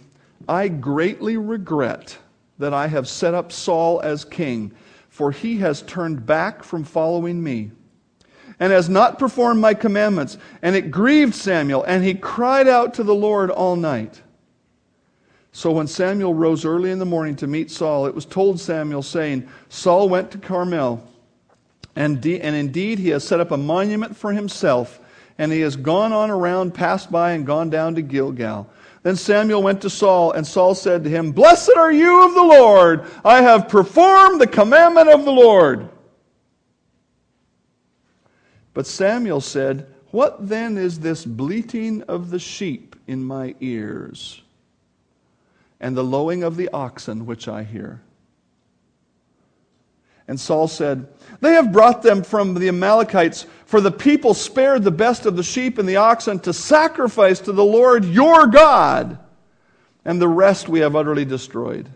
I 0.49 0.69
greatly 0.69 1.37
regret 1.37 2.17
that 2.59 2.73
I 2.73 2.87
have 2.87 3.09
set 3.09 3.35
up 3.35 3.53
Saul 3.53 4.01
as 4.01 4.25
king, 4.25 4.73
for 5.11 5.33
he 5.33 5.59
has 5.59 5.83
turned 5.83 6.25
back 6.25 6.63
from 6.63 6.85
following 6.85 7.43
me 7.43 7.73
and 8.61 8.73
has 8.73 8.89
not 8.89 9.19
performed 9.19 9.61
my 9.61 9.75
commandments. 9.75 10.39
And 10.63 10.75
it 10.75 10.91
grieved 10.91 11.35
Samuel, 11.35 11.85
and 11.85 12.05
he 12.05 12.15
cried 12.15 12.69
out 12.69 12.95
to 12.95 13.03
the 13.03 13.15
Lord 13.15 13.51
all 13.51 13.77
night. 13.77 14.23
So 15.59 15.73
when 15.73 15.89
Samuel 15.89 16.35
rose 16.35 16.65
early 16.65 16.93
in 16.93 17.01
the 17.01 17.05
morning 17.05 17.35
to 17.35 17.49
meet 17.49 17.69
Saul, 17.69 18.07
it 18.07 18.15
was 18.15 18.25
told 18.25 18.61
Samuel, 18.61 19.03
saying, 19.03 19.49
Saul 19.69 20.09
went 20.09 20.31
to 20.31 20.39
Carmel, 20.39 21.05
and, 21.97 22.21
de- 22.21 22.41
and 22.41 22.55
indeed 22.55 23.01
he 23.01 23.09
has 23.09 23.27
set 23.27 23.41
up 23.41 23.51
a 23.51 23.57
monument 23.57 24.17
for 24.17 24.33
himself 24.33 25.01
and 25.37 25.51
he 25.51 25.63
has 25.63 25.75
gone 25.75 26.13
on 26.13 26.31
around, 26.31 26.75
passed 26.75 27.11
by, 27.11 27.33
and 27.33 27.45
gone 27.45 27.71
down 27.71 27.97
to 27.97 28.03
Gilgal. 28.03 28.71
Then 29.03 29.17
Samuel 29.17 29.61
went 29.61 29.83
to 29.83 29.91
Saul, 29.91 30.31
and 30.31 30.47
Saul 30.47 30.77
said 30.77 31.03
to 31.03 31.11
him, 31.11 31.33
Blessed 31.33 31.73
are 31.77 31.91
you 31.91 32.25
of 32.25 32.35
the 32.35 32.45
Lord! 32.45 33.05
I 33.25 33.43
have 33.43 33.69
performed 33.69 34.41
the 34.41 34.47
commandment 34.47 35.09
of 35.09 35.25
the 35.25 35.33
Lord. 35.33 35.89
But 38.75 38.87
Samuel 38.87 39.41
said, 39.41 39.93
What 40.13 40.49
then 40.49 40.79
is 40.79 41.01
this 41.01 41.25
bleating 41.25 42.03
of 42.03 42.31
the 42.31 42.39
sheep 42.39 42.95
in 43.09 43.25
my 43.25 43.57
ears, 43.59 44.43
and 45.81 45.97
the 45.97 46.05
lowing 46.05 46.43
of 46.43 46.57
the 46.57 46.69
oxen 46.71 47.27
which 47.27 47.49
I 47.49 47.63
hear? 47.63 48.03
And 50.29 50.39
Saul 50.39 50.69
said, 50.69 51.09
They 51.41 51.55
have 51.55 51.73
brought 51.73 52.03
them 52.03 52.23
from 52.23 52.53
the 52.53 52.69
Amalekites, 52.69 53.47
for 53.65 53.81
the 53.81 53.91
people 53.91 54.35
spared 54.35 54.85
the 54.85 54.91
best 54.91 55.25
of 55.25 55.37
the 55.37 55.43
sheep 55.43 55.79
and 55.79 55.89
the 55.89 55.97
oxen 55.97 56.39
to 56.41 56.53
sacrifice 56.53 57.41
to 57.41 57.53
the 57.53 57.65
Lord 57.65 58.05
your 58.05 58.47
God, 58.47 59.19
and 60.05 60.21
the 60.21 60.29
rest 60.29 60.69
we 60.69 60.81
have 60.81 60.95
utterly 60.95 61.25
destroyed. 61.25 61.89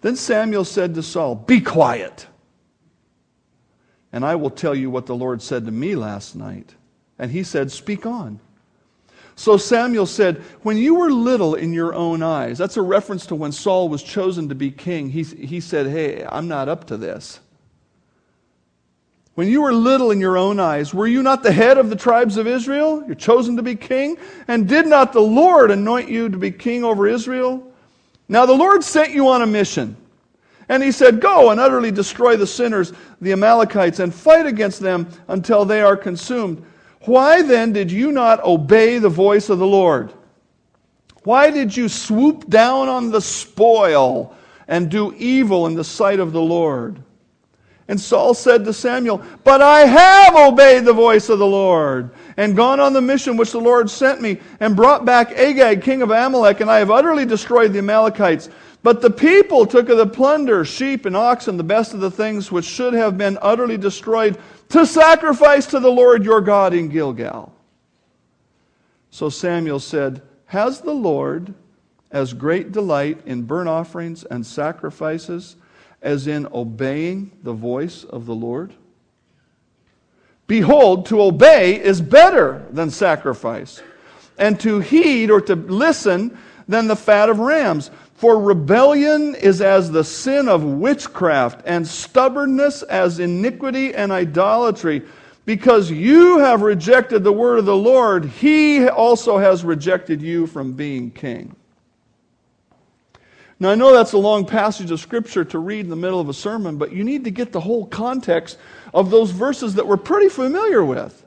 Then 0.00 0.16
Samuel 0.16 0.64
said 0.64 0.94
to 0.94 1.02
Saul, 1.02 1.36
Be 1.36 1.60
quiet, 1.60 2.26
and 4.12 4.24
I 4.24 4.34
will 4.34 4.50
tell 4.50 4.74
you 4.74 4.90
what 4.90 5.06
the 5.06 5.14
Lord 5.14 5.40
said 5.40 5.64
to 5.66 5.72
me 5.72 5.94
last 5.94 6.34
night. 6.34 6.74
And 7.20 7.30
he 7.30 7.44
said, 7.44 7.70
Speak 7.70 8.04
on. 8.04 8.40
So 9.34 9.56
Samuel 9.56 10.06
said, 10.06 10.38
When 10.62 10.76
you 10.76 10.94
were 10.94 11.10
little 11.10 11.54
in 11.54 11.72
your 11.72 11.94
own 11.94 12.22
eyes, 12.22 12.58
that's 12.58 12.76
a 12.76 12.82
reference 12.82 13.26
to 13.26 13.34
when 13.34 13.52
Saul 13.52 13.88
was 13.88 14.02
chosen 14.02 14.48
to 14.50 14.54
be 14.54 14.70
king. 14.70 15.10
He, 15.10 15.22
he 15.22 15.60
said, 15.60 15.86
Hey, 15.86 16.24
I'm 16.24 16.48
not 16.48 16.68
up 16.68 16.86
to 16.86 16.96
this. 16.96 17.40
When 19.34 19.48
you 19.48 19.62
were 19.62 19.72
little 19.72 20.10
in 20.10 20.20
your 20.20 20.36
own 20.36 20.60
eyes, 20.60 20.92
were 20.92 21.06
you 21.06 21.22
not 21.22 21.42
the 21.42 21.52
head 21.52 21.78
of 21.78 21.88
the 21.88 21.96
tribes 21.96 22.36
of 22.36 22.46
Israel? 22.46 23.02
You're 23.06 23.14
chosen 23.14 23.56
to 23.56 23.62
be 23.62 23.74
king? 23.74 24.18
And 24.46 24.68
did 24.68 24.86
not 24.86 25.14
the 25.14 25.20
Lord 25.20 25.70
anoint 25.70 26.10
you 26.10 26.28
to 26.28 26.36
be 26.36 26.50
king 26.50 26.84
over 26.84 27.08
Israel? 27.08 27.66
Now 28.28 28.44
the 28.44 28.52
Lord 28.52 28.84
sent 28.84 29.12
you 29.12 29.28
on 29.28 29.40
a 29.40 29.46
mission. 29.46 29.96
And 30.68 30.82
he 30.82 30.92
said, 30.92 31.20
Go 31.20 31.50
and 31.50 31.58
utterly 31.58 31.90
destroy 31.90 32.36
the 32.36 32.46
sinners, 32.46 32.92
the 33.20 33.32
Amalekites, 33.32 34.00
and 34.00 34.14
fight 34.14 34.46
against 34.46 34.80
them 34.80 35.08
until 35.28 35.64
they 35.64 35.80
are 35.80 35.96
consumed. 35.96 36.64
Why 37.04 37.42
then 37.42 37.72
did 37.72 37.90
you 37.90 38.12
not 38.12 38.44
obey 38.44 38.98
the 38.98 39.08
voice 39.08 39.48
of 39.48 39.58
the 39.58 39.66
Lord? 39.66 40.12
Why 41.24 41.50
did 41.50 41.76
you 41.76 41.88
swoop 41.88 42.48
down 42.48 42.88
on 42.88 43.10
the 43.10 43.20
spoil 43.20 44.34
and 44.68 44.90
do 44.90 45.14
evil 45.16 45.66
in 45.66 45.74
the 45.74 45.84
sight 45.84 46.20
of 46.20 46.32
the 46.32 46.40
Lord? 46.40 47.02
And 47.88 48.00
Saul 48.00 48.34
said 48.34 48.64
to 48.64 48.72
Samuel, 48.72 49.22
But 49.44 49.60
I 49.60 49.80
have 49.80 50.34
obeyed 50.36 50.84
the 50.84 50.92
voice 50.92 51.28
of 51.28 51.38
the 51.38 51.46
Lord, 51.46 52.10
and 52.36 52.56
gone 52.56 52.80
on 52.80 52.92
the 52.92 53.02
mission 53.02 53.36
which 53.36 53.52
the 53.52 53.60
Lord 53.60 53.90
sent 53.90 54.20
me, 54.20 54.40
and 54.60 54.76
brought 54.76 55.04
back 55.04 55.32
Agag, 55.32 55.82
king 55.82 56.00
of 56.00 56.10
Amalek, 56.10 56.60
and 56.60 56.70
I 56.70 56.78
have 56.78 56.90
utterly 56.90 57.26
destroyed 57.26 57.72
the 57.72 57.80
Amalekites. 57.80 58.48
But 58.82 59.00
the 59.00 59.10
people 59.10 59.64
took 59.64 59.88
of 59.88 59.96
the 59.96 60.06
plunder, 60.06 60.64
sheep 60.64 61.06
and 61.06 61.16
oxen, 61.16 61.56
the 61.56 61.62
best 61.62 61.94
of 61.94 62.00
the 62.00 62.10
things 62.10 62.50
which 62.50 62.64
should 62.64 62.94
have 62.94 63.16
been 63.16 63.38
utterly 63.40 63.76
destroyed, 63.76 64.38
to 64.70 64.84
sacrifice 64.84 65.66
to 65.66 65.78
the 65.78 65.90
Lord 65.90 66.24
your 66.24 66.40
God 66.40 66.74
in 66.74 66.88
Gilgal. 66.88 67.54
So 69.10 69.28
Samuel 69.28 69.78
said, 69.78 70.22
Has 70.46 70.80
the 70.80 70.94
Lord 70.94 71.54
as 72.10 72.32
great 72.32 72.72
delight 72.72 73.20
in 73.24 73.42
burnt 73.42 73.68
offerings 73.68 74.24
and 74.24 74.44
sacrifices 74.44 75.56
as 76.00 76.26
in 76.26 76.48
obeying 76.52 77.30
the 77.42 77.52
voice 77.52 78.02
of 78.04 78.26
the 78.26 78.34
Lord? 78.34 78.72
Behold, 80.48 81.06
to 81.06 81.22
obey 81.22 81.80
is 81.80 82.00
better 82.00 82.66
than 82.70 82.90
sacrifice, 82.90 83.80
and 84.38 84.58
to 84.60 84.80
heed 84.80 85.30
or 85.30 85.40
to 85.42 85.54
listen 85.54 86.36
than 86.68 86.88
the 86.88 86.96
fat 86.96 87.28
of 87.28 87.38
rams. 87.38 87.90
For 88.22 88.38
rebellion 88.38 89.34
is 89.34 89.60
as 89.60 89.90
the 89.90 90.04
sin 90.04 90.48
of 90.48 90.62
witchcraft, 90.62 91.62
and 91.64 91.84
stubbornness 91.84 92.84
as 92.84 93.18
iniquity 93.18 93.96
and 93.96 94.12
idolatry. 94.12 95.02
Because 95.44 95.90
you 95.90 96.38
have 96.38 96.62
rejected 96.62 97.24
the 97.24 97.32
word 97.32 97.58
of 97.58 97.64
the 97.64 97.74
Lord, 97.74 98.26
he 98.26 98.86
also 98.88 99.38
has 99.38 99.64
rejected 99.64 100.22
you 100.22 100.46
from 100.46 100.74
being 100.74 101.10
king. 101.10 101.56
Now, 103.58 103.70
I 103.70 103.74
know 103.74 103.92
that's 103.92 104.12
a 104.12 104.18
long 104.18 104.46
passage 104.46 104.92
of 104.92 105.00
Scripture 105.00 105.44
to 105.46 105.58
read 105.58 105.80
in 105.80 105.90
the 105.90 105.96
middle 105.96 106.20
of 106.20 106.28
a 106.28 106.32
sermon, 106.32 106.76
but 106.76 106.92
you 106.92 107.02
need 107.02 107.24
to 107.24 107.32
get 107.32 107.50
the 107.50 107.58
whole 107.58 107.86
context 107.86 108.56
of 108.94 109.10
those 109.10 109.32
verses 109.32 109.74
that 109.74 109.88
we're 109.88 109.96
pretty 109.96 110.28
familiar 110.28 110.84
with. 110.84 111.21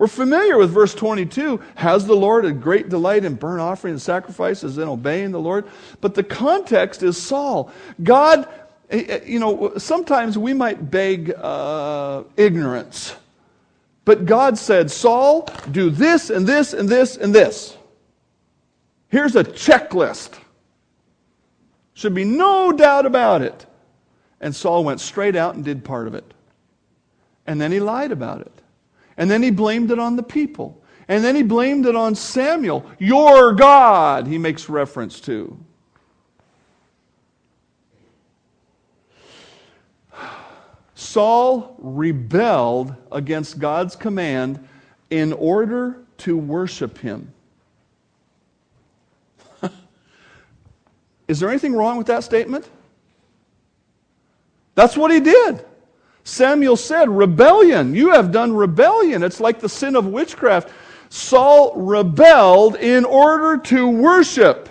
We're 0.00 0.06
familiar 0.06 0.56
with 0.56 0.70
verse 0.70 0.94
22. 0.94 1.60
Has 1.74 2.06
the 2.06 2.16
Lord 2.16 2.46
a 2.46 2.52
great 2.52 2.88
delight 2.88 3.22
in 3.26 3.34
burnt 3.34 3.60
offering 3.60 3.92
and 3.92 4.00
sacrifices 4.00 4.78
and 4.78 4.88
obeying 4.88 5.30
the 5.30 5.38
Lord? 5.38 5.66
But 6.00 6.14
the 6.14 6.22
context 6.22 7.02
is 7.02 7.20
Saul. 7.20 7.70
God, 8.02 8.48
eh, 8.88 9.04
eh, 9.06 9.20
you 9.26 9.38
know, 9.38 9.76
sometimes 9.76 10.38
we 10.38 10.54
might 10.54 10.90
beg 10.90 11.34
uh, 11.36 12.22
ignorance. 12.38 13.14
But 14.06 14.24
God 14.24 14.56
said, 14.56 14.90
Saul, 14.90 15.46
do 15.70 15.90
this 15.90 16.30
and 16.30 16.46
this 16.46 16.72
and 16.72 16.88
this 16.88 17.18
and 17.18 17.34
this. 17.34 17.76
Here's 19.08 19.36
a 19.36 19.44
checklist. 19.44 20.38
Should 21.92 22.14
be 22.14 22.24
no 22.24 22.72
doubt 22.72 23.04
about 23.04 23.42
it. 23.42 23.66
And 24.40 24.56
Saul 24.56 24.82
went 24.82 25.02
straight 25.02 25.36
out 25.36 25.56
and 25.56 25.62
did 25.62 25.84
part 25.84 26.06
of 26.06 26.14
it. 26.14 26.32
And 27.46 27.60
then 27.60 27.70
he 27.70 27.80
lied 27.80 28.12
about 28.12 28.40
it. 28.40 28.59
And 29.20 29.30
then 29.30 29.42
he 29.42 29.50
blamed 29.50 29.90
it 29.90 29.98
on 29.98 30.16
the 30.16 30.22
people. 30.22 30.82
And 31.06 31.22
then 31.22 31.36
he 31.36 31.42
blamed 31.42 31.84
it 31.84 31.94
on 31.94 32.14
Samuel, 32.14 32.86
your 32.98 33.52
God, 33.52 34.26
he 34.26 34.38
makes 34.38 34.70
reference 34.70 35.20
to. 35.20 35.58
Saul 40.94 41.76
rebelled 41.78 42.94
against 43.12 43.58
God's 43.58 43.94
command 43.94 44.66
in 45.10 45.34
order 45.34 46.00
to 46.18 46.38
worship 46.38 46.96
him. 46.96 47.34
Is 51.28 51.40
there 51.40 51.50
anything 51.50 51.74
wrong 51.74 51.98
with 51.98 52.06
that 52.06 52.24
statement? 52.24 52.66
That's 54.74 54.96
what 54.96 55.10
he 55.10 55.20
did. 55.20 55.66
Samuel 56.24 56.76
said, 56.76 57.08
Rebellion. 57.08 57.94
You 57.94 58.10
have 58.12 58.32
done 58.32 58.54
rebellion. 58.54 59.22
It's 59.22 59.40
like 59.40 59.60
the 59.60 59.68
sin 59.68 59.96
of 59.96 60.06
witchcraft. 60.06 60.70
Saul 61.08 61.74
rebelled 61.74 62.76
in 62.76 63.04
order 63.04 63.58
to 63.64 63.88
worship. 63.88 64.68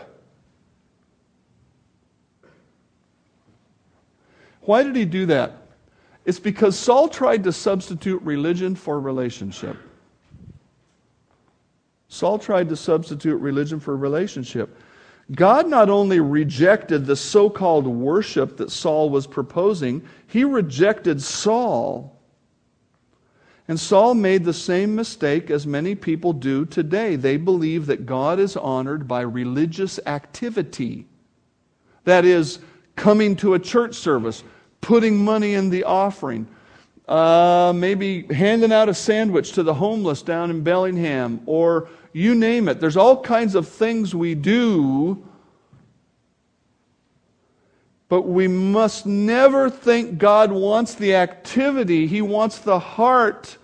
Why 4.61 4.83
did 4.83 4.95
he 4.95 5.05
do 5.05 5.25
that? 5.25 5.53
It's 6.25 6.39
because 6.39 6.77
Saul 6.77 7.09
tried 7.09 7.43
to 7.45 7.51
substitute 7.51 8.21
religion 8.21 8.75
for 8.75 8.99
relationship. 8.99 9.75
Saul 12.07 12.39
tried 12.39 12.69
to 12.69 12.75
substitute 12.75 13.37
religion 13.37 13.79
for 13.79 13.97
relationship. 13.97 14.77
God 15.35 15.67
not 15.67 15.89
only 15.89 16.19
rejected 16.19 17.05
the 17.05 17.15
so 17.15 17.49
called 17.49 17.85
worship 17.85 18.57
that 18.57 18.71
Saul 18.71 19.09
was 19.09 19.27
proposing, 19.27 20.03
he 20.27 20.43
rejected 20.43 21.21
Saul. 21.21 22.15
And 23.67 23.79
Saul 23.79 24.15
made 24.15 24.43
the 24.43 24.53
same 24.53 24.95
mistake 24.95 25.51
as 25.51 25.67
many 25.67 25.93
people 25.93 26.33
do 26.33 26.65
today. 26.65 27.15
They 27.15 27.37
believe 27.37 27.85
that 27.85 28.07
God 28.07 28.39
is 28.39 28.57
honored 28.57 29.07
by 29.07 29.21
religious 29.21 29.99
activity. 30.07 31.05
That 32.05 32.25
is, 32.25 32.59
coming 32.95 33.35
to 33.37 33.53
a 33.53 33.59
church 33.59 33.95
service, 33.95 34.43
putting 34.81 35.15
money 35.15 35.53
in 35.53 35.69
the 35.69 35.83
offering, 35.83 36.47
uh, 37.07 37.71
maybe 37.75 38.23
handing 38.33 38.71
out 38.71 38.89
a 38.89 38.93
sandwich 38.93 39.51
to 39.51 39.63
the 39.63 39.73
homeless 39.73 40.23
down 40.23 40.49
in 40.49 40.63
Bellingham, 40.63 41.41
or 41.45 41.89
you 42.13 42.35
name 42.35 42.67
it. 42.67 42.79
There's 42.79 42.97
all 42.97 43.21
kinds 43.21 43.55
of 43.55 43.67
things 43.67 44.15
we 44.15 44.35
do 44.35 45.23
but 48.09 48.23
we 48.23 48.47
must 48.47 49.05
never 49.05 49.69
think 49.69 50.17
God 50.17 50.51
wants 50.51 50.95
the 50.95 51.13
activity. 51.15 52.07
He 52.07 52.23
wants 52.23 52.57
the 52.57 52.79
heart 52.79 53.55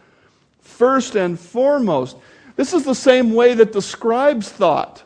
first 0.62 1.16
and 1.16 1.38
foremost. 1.38 2.16
This 2.56 2.72
is 2.72 2.86
the 2.86 2.94
same 2.94 3.34
way 3.34 3.56
that 3.56 3.74
the 3.74 3.82
scribes 3.82 4.48
thought. 4.48 5.02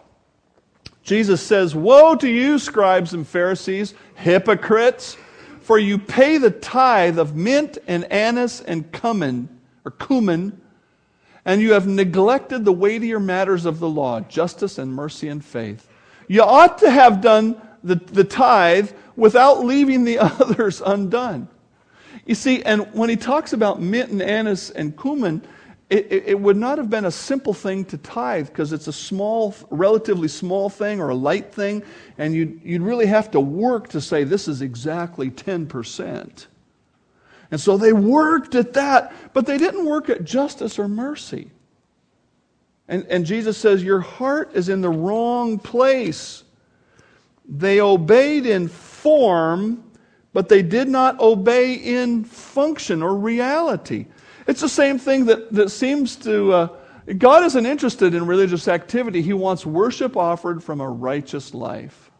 Jesus 1.03 1.41
says, 1.41 1.73
Woe 1.73 2.15
to 2.15 2.27
you, 2.27 2.59
scribes 2.59 3.13
and 3.13 3.25
Pharisees, 3.25 3.93
hypocrites, 4.15 5.15
for 5.61 5.79
you 5.79 5.97
pay 5.97 6.37
the 6.37 6.51
tithe 6.51 7.17
of 7.17 7.35
mint 7.35 7.77
and 7.87 8.11
anise 8.11 8.59
and 8.59 8.91
cumin, 8.91 9.47
or 9.85 9.91
cumin, 9.91 10.59
and 11.49 11.63
you 11.63 11.73
have 11.73 11.87
neglected 11.87 12.63
the 12.63 12.71
weightier 12.71 13.19
matters 13.19 13.65
of 13.65 13.79
the 13.79 13.89
law, 13.89 14.19
justice 14.19 14.77
and 14.77 14.93
mercy 14.93 15.29
and 15.29 15.43
faith. 15.43 15.89
You 16.27 16.43
ought 16.43 16.77
to 16.77 16.91
have 16.91 17.21
done 17.21 17.59
the, 17.83 17.95
the 17.95 18.23
tithe 18.23 18.91
without 19.15 19.65
leaving 19.65 20.03
the 20.03 20.19
others 20.19 20.79
undone. 20.79 21.47
You 22.27 22.35
see, 22.35 22.61
and 22.61 22.93
when 22.93 23.09
he 23.09 23.15
talks 23.15 23.51
about 23.51 23.81
mint 23.81 24.11
and 24.11 24.21
anise 24.21 24.69
and 24.69 24.95
cumin, 24.95 25.41
it, 25.89 26.11
it, 26.11 26.23
it 26.27 26.39
would 26.39 26.55
not 26.55 26.77
have 26.77 26.91
been 26.91 27.05
a 27.05 27.11
simple 27.11 27.55
thing 27.55 27.83
to 27.85 27.97
tithe 27.97 28.49
because 28.49 28.71
it's 28.71 28.87
a 28.87 28.93
small, 28.93 29.55
relatively 29.71 30.27
small 30.27 30.69
thing 30.69 31.01
or 31.01 31.09
a 31.09 31.15
light 31.15 31.51
thing, 31.51 31.81
and 32.19 32.35
you'd, 32.35 32.61
you'd 32.63 32.83
really 32.83 33.07
have 33.07 33.31
to 33.31 33.39
work 33.39 33.87
to 33.87 34.01
say 34.01 34.23
this 34.23 34.47
is 34.47 34.61
exactly 34.61 35.31
10%. 35.31 36.45
And 37.51 37.59
so 37.59 37.77
they 37.77 37.93
worked 37.93 38.55
at 38.55 38.73
that, 38.73 39.13
but 39.33 39.45
they 39.45 39.57
didn't 39.57 39.85
work 39.85 40.09
at 40.09 40.23
justice 40.23 40.77
or 40.77 40.87
mercy. 40.87 41.49
And, 42.87 43.05
and 43.05 43.25
Jesus 43.25 43.57
says, 43.57 43.83
Your 43.83 44.01
heart 44.01 44.51
is 44.53 44.69
in 44.69 44.81
the 44.81 44.89
wrong 44.89 45.59
place. 45.59 46.43
They 47.47 47.81
obeyed 47.81 48.45
in 48.45 48.67
form, 48.67 49.83
but 50.33 50.49
they 50.49 50.61
did 50.61 50.87
not 50.87 51.19
obey 51.19 51.73
in 51.73 52.23
function 52.23 53.01
or 53.01 53.15
reality. 53.15 54.05
It's 54.47 54.61
the 54.61 54.69
same 54.69 54.99
thing 54.99 55.25
that, 55.25 55.51
that 55.53 55.69
seems 55.69 56.15
to. 56.17 56.53
Uh, 56.53 56.67
God 57.17 57.43
isn't 57.45 57.65
interested 57.65 58.13
in 58.13 58.27
religious 58.27 58.67
activity, 58.67 59.21
He 59.21 59.33
wants 59.33 59.65
worship 59.65 60.15
offered 60.15 60.63
from 60.63 60.81
a 60.81 60.89
righteous 60.89 61.55
life. 61.55 62.11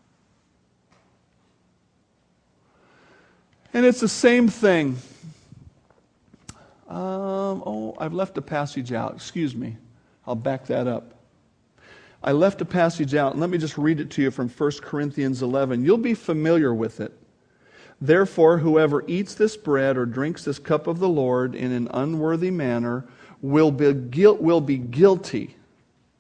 And 3.74 3.86
it's 3.86 4.00
the 4.00 4.08
same 4.08 4.48
thing. 4.48 4.98
Um, 6.90 7.64
oh, 7.66 7.96
I've 8.00 8.14
left 8.14 8.38
a 8.38 8.42
passage 8.42 8.92
out. 8.92 9.16
Excuse 9.16 9.56
me. 9.56 9.78
I'll 10.26 10.36
back 10.36 10.66
that 10.68 10.88
up. 10.88 11.14
I 12.22 12.34
left 12.34 12.60
a 12.60 12.66
passage 12.66 13.16
out, 13.16 13.38
let 13.38 13.50
me 13.50 13.58
just 13.58 13.78
read 13.78 14.02
it 14.02 14.10
to 14.12 14.22
you 14.22 14.32
from 14.32 14.50
1 14.50 14.72
Corinthians 14.82 15.42
11. 15.42 15.86
You'll 15.86 15.98
be 15.98 16.14
familiar 16.14 16.74
with 16.74 17.00
it. 17.00 17.14
Therefore, 18.02 18.58
whoever 18.58 19.06
eats 19.08 19.36
this 19.36 19.56
bread 19.56 19.98
or 19.98 20.06
drinks 20.06 20.44
this 20.44 20.60
cup 20.60 20.88
of 20.88 21.00
the 21.00 21.08
Lord 21.08 21.56
in 21.56 21.72
an 21.72 21.88
unworthy 21.94 22.52
manner 22.52 23.06
will 23.42 23.72
be, 23.72 23.94
guilt, 23.94 24.42
will 24.42 24.60
be 24.60 24.78
guilty 24.78 25.56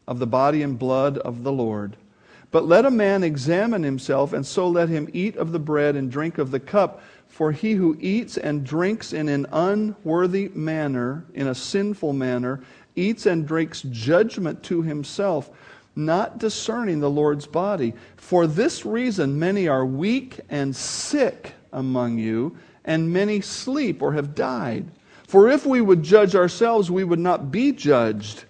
of 0.07 0.19
the 0.19 0.27
body 0.27 0.61
and 0.61 0.79
blood 0.79 1.17
of 1.17 1.43
the 1.43 1.51
Lord. 1.51 1.97
But 2.51 2.65
let 2.65 2.85
a 2.85 2.91
man 2.91 3.23
examine 3.23 3.83
himself, 3.83 4.33
and 4.33 4.45
so 4.45 4.67
let 4.67 4.89
him 4.89 5.09
eat 5.13 5.35
of 5.35 5.51
the 5.51 5.59
bread 5.59 5.95
and 5.95 6.11
drink 6.11 6.37
of 6.37 6.51
the 6.51 6.59
cup. 6.59 7.03
For 7.39 7.53
he 7.53 7.71
who 7.71 7.95
eats 8.01 8.37
and 8.37 8.65
drinks 8.65 9.13
in 9.13 9.29
an 9.29 9.45
unworthy 9.53 10.49
manner, 10.49 11.23
in 11.33 11.47
a 11.47 11.55
sinful 11.55 12.11
manner, 12.11 12.59
eats 12.97 13.25
and 13.25 13.47
drinks 13.47 13.81
judgment 13.83 14.61
to 14.63 14.81
himself 14.81 15.49
not 15.95 16.37
discerning 16.37 16.99
the 16.99 17.09
Lord's 17.09 17.47
body. 17.47 17.93
For 18.17 18.45
this 18.45 18.85
reason, 18.85 19.39
many 19.39 19.69
are 19.69 19.85
weak 19.85 20.41
and 20.49 20.75
sick 20.75 21.53
among 21.71 22.17
you, 22.17 22.57
and 22.83 23.13
many 23.13 23.39
sleep 23.39 24.01
or 24.01 24.11
have 24.11 24.35
died. 24.35 24.91
For 25.25 25.49
if 25.49 25.65
we 25.65 25.79
would 25.79 26.03
judge 26.03 26.35
ourselves, 26.35 26.91
we 26.91 27.05
would 27.05 27.19
not 27.19 27.51
be 27.51 27.71
judged. 27.71 28.43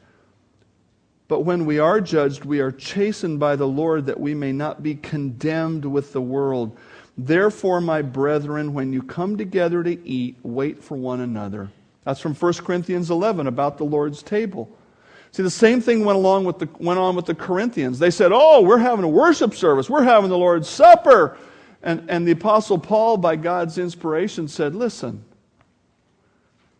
But 1.28 1.42
when 1.42 1.68
we 1.68 1.78
are 1.78 2.02
judged, 2.02 2.44
we 2.44 2.60
are 2.60 2.72
chastened 2.72 3.40
by 3.40 3.56
the 3.56 3.68
Lord 3.68 4.08
that 4.08 4.20
we 4.20 4.34
may 4.34 4.52
not 4.52 4.82
be 4.82 4.96
condemned 4.96 5.86
with 5.86 6.12
the 6.12 6.24
world. 6.24 6.76
Therefore, 7.22 7.82
my 7.82 8.02
brethren, 8.02 8.74
when 8.74 8.94
you 8.94 9.02
come 9.02 9.36
together 9.36 9.84
to 9.84 10.08
eat, 10.08 10.38
wait 10.42 10.82
for 10.82 10.96
one 10.96 11.20
another. 11.20 11.70
That's 12.06 12.22
from 12.22 12.34
1 12.34 12.54
Corinthians 12.54 13.12
11 13.12 13.46
about 13.46 13.78
the 13.78 13.84
Lord's 13.84 14.24
table. 14.24 14.70
See, 15.32 15.44
the 15.44 15.50
same 15.50 15.82
thing 15.82 16.06
went, 16.06 16.16
along 16.16 16.46
with 16.46 16.60
the, 16.60 16.70
went 16.80 16.98
on 16.98 17.18
with 17.18 17.26
the 17.26 17.36
Corinthians. 17.36 18.00
They 18.00 18.10
said, 18.10 18.32
Oh, 18.34 18.62
we're 18.62 18.78
having 18.78 19.04
a 19.04 19.10
worship 19.10 19.54
service. 19.54 19.90
We're 19.90 20.04
having 20.04 20.30
the 20.30 20.38
Lord's 20.38 20.70
Supper. 20.70 21.38
And, 21.84 22.10
and 22.10 22.26
the 22.26 22.32
Apostle 22.32 22.78
Paul, 22.78 23.18
by 23.18 23.36
God's 23.36 23.78
inspiration, 23.78 24.48
said, 24.48 24.74
Listen, 24.74 25.26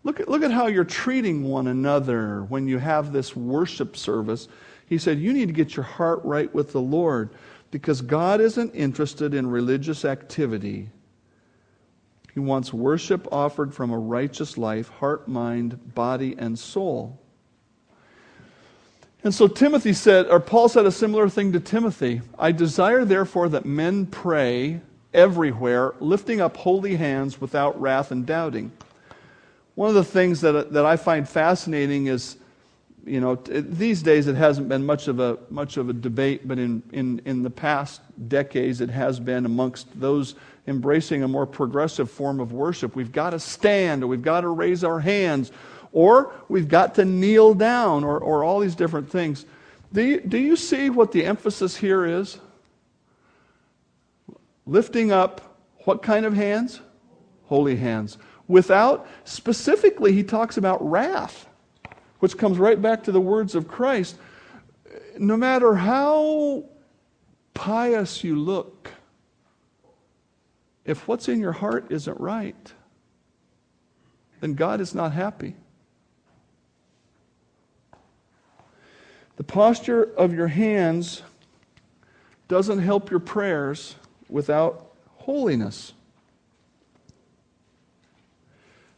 look 0.06 0.22
at, 0.22 0.30
look 0.30 0.44
at 0.44 0.52
how 0.52 0.68
you're 0.68 0.86
treating 0.86 1.44
one 1.44 1.68
another 1.68 2.44
when 2.46 2.66
you 2.66 2.78
have 2.78 3.12
this 3.12 3.36
worship 3.36 3.98
service. 3.98 4.48
He 4.88 4.98
said, 4.98 5.20
You 5.20 5.34
need 5.34 5.48
to 5.48 5.54
get 5.54 5.76
your 5.76 5.84
heart 5.84 6.22
right 6.24 6.52
with 6.56 6.72
the 6.72 6.82
Lord 6.82 7.30
because 7.72 8.02
God 8.02 8.42
isn't 8.42 8.74
interested 8.74 9.34
in 9.34 9.48
religious 9.48 10.06
activity. 10.06 10.90
He 12.34 12.40
wants 12.40 12.74
worship 12.74 13.28
offered 13.32 13.74
from 13.74 13.92
a 13.92 13.98
righteous 13.98 14.58
life, 14.58 14.90
heart, 14.90 15.28
mind, 15.28 15.94
body, 15.94 16.36
and 16.38 16.58
soul. 16.58 17.20
And 19.24 19.34
so 19.34 19.48
Timothy 19.48 19.94
said, 19.94 20.28
or 20.28 20.40
Paul 20.40 20.70
said 20.70 20.86
a 20.86 20.92
similar 20.92 21.28
thing 21.28 21.52
to 21.52 21.60
Timothy 21.60 22.22
I 22.38 22.52
desire, 22.52 23.04
therefore, 23.04 23.50
that 23.50 23.66
men 23.66 24.06
pray 24.06 24.82
everywhere, 25.14 25.94
lifting 26.00 26.40
up 26.40 26.56
holy 26.56 26.96
hands 26.96 27.42
without 27.42 27.80
wrath 27.82 28.12
and 28.12 28.26
doubting. 28.26 28.72
One 29.76 29.90
of 29.90 29.96
the 29.96 30.04
things 30.04 30.42
that, 30.42 30.74
that 30.74 30.86
I 30.86 30.98
find 30.98 31.28
fascinating 31.28 32.08
is, 32.08 32.38
you 33.06 33.20
know, 33.20 33.36
these 33.36 34.02
days 34.04 34.28
it 34.28 34.36
hasn't 34.36 34.70
been 34.70 34.86
much 34.86 35.08
of 35.08 35.20
a, 35.20 35.38
much 35.50 35.78
of 35.78 35.90
a 35.90 35.94
debate, 35.94 36.48
but 36.48 36.60
in, 36.60 36.84
in, 36.92 37.22
in 37.26 37.44
the 37.44 37.50
past 37.50 38.02
decades 38.28 38.82
it 38.82 38.90
has 38.90 39.20
been 39.20 39.46
amongst 39.46 39.88
those 40.00 40.36
embracing 40.68 41.24
a 41.24 41.28
more 41.28 41.46
progressive 41.46 42.12
form 42.12 42.40
of 42.40 42.54
worship. 42.54 42.96
We've 42.96 43.12
got 43.12 43.32
to 43.32 43.40
stand, 43.40 44.04
or 44.04 44.08
we've 44.08 44.22
got 44.22 44.42
to 44.42 44.50
raise 44.50 44.84
our 44.84 45.00
hands, 45.00 45.52
or 45.92 46.32
we've 46.48 46.68
got 46.68 46.96
to 46.96 47.06
kneel 47.06 47.56
down, 47.56 48.04
or, 48.04 48.20
or 48.20 48.44
all 48.44 48.60
these 48.60 48.76
different 48.76 49.10
things. 49.10 49.46
Do 49.92 50.04
you, 50.04 50.22
do 50.22 50.38
you 50.38 50.56
see 50.56 50.92
what 50.92 51.12
the 51.12 51.26
emphasis 51.26 51.76
here 51.76 52.06
is? 52.06 52.38
Lifting 54.68 55.12
up 55.12 55.58
what 55.86 56.04
kind 56.04 56.26
of 56.26 56.36
hands? 56.36 56.80
Holy 57.46 57.76
hands. 57.76 58.20
Without, 58.48 59.08
specifically, 59.24 60.14
he 60.14 60.24
talks 60.24 60.58
about 60.58 60.88
wrath, 60.88 61.49
which 62.20 62.38
comes 62.38 62.58
right 62.58 62.82
back 62.82 63.04
to 63.04 63.12
the 63.12 63.22
words 63.22 63.56
of 63.56 63.68
Christ. 63.68 64.18
No 65.18 65.38
matter 65.38 65.76
how 65.76 66.66
pious 67.54 68.24
you 68.24 68.38
look, 68.38 68.92
if 70.86 71.08
what's 71.08 71.28
in 71.28 71.40
your 71.40 71.52
heart 71.52 71.88
isn't 71.90 72.20
right, 72.20 72.74
then 74.42 74.54
God 74.54 74.82
is 74.82 74.96
not 74.96 75.14
happy. 75.14 75.56
The 79.38 79.44
posture 79.44 80.04
of 80.04 80.34
your 80.34 80.48
hands 80.48 81.22
doesn't 82.48 82.80
help 82.80 83.10
your 83.10 83.20
prayers 83.20 83.96
without 84.28 84.94
holiness. 85.18 85.94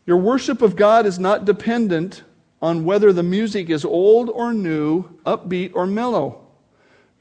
Your 0.05 0.17
worship 0.17 0.61
of 0.61 0.75
God 0.75 1.05
is 1.05 1.19
not 1.19 1.45
dependent 1.45 2.23
on 2.61 2.85
whether 2.85 3.11
the 3.11 3.23
music 3.23 3.69
is 3.69 3.83
old 3.83 4.29
or 4.29 4.53
new, 4.53 5.03
upbeat 5.25 5.71
or 5.73 5.87
mellow. 5.87 6.41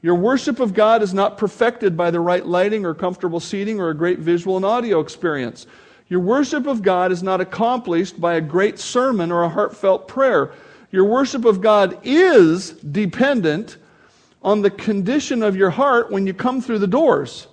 Your 0.01 0.15
worship 0.15 0.59
of 0.59 0.73
God 0.73 1.01
is 1.01 1.13
not 1.13 1.37
perfected 1.37 1.95
by 1.95 2.11
the 2.11 2.19
right 2.19 2.45
lighting 2.45 2.85
or 2.85 2.93
comfortable 2.93 3.39
seating 3.39 3.79
or 3.79 3.89
a 3.89 3.95
great 3.95 4.19
visual 4.19 4.55
and 4.55 4.65
audio 4.65 4.99
experience. 4.99 5.67
Your 6.09 6.19
worship 6.19 6.67
of 6.67 6.81
God 6.81 7.11
is 7.11 7.23
not 7.23 7.39
accomplished 7.39 8.19
by 8.19 8.35
a 8.35 8.41
great 8.41 8.79
sermon 8.79 9.31
or 9.31 9.43
a 9.43 9.49
heartfelt 9.49 10.07
prayer. 10.07 10.51
Your 10.91 11.05
worship 11.05 11.45
of 11.45 11.61
God 11.61 11.99
is 12.03 12.71
dependent 12.71 13.77
on 14.43 14.61
the 14.61 14.71
condition 14.71 15.43
of 15.43 15.55
your 15.55 15.69
heart 15.69 16.11
when 16.11 16.27
you 16.27 16.33
come 16.33 16.61
through 16.61 16.79
the 16.79 16.87
doors. 16.87 17.47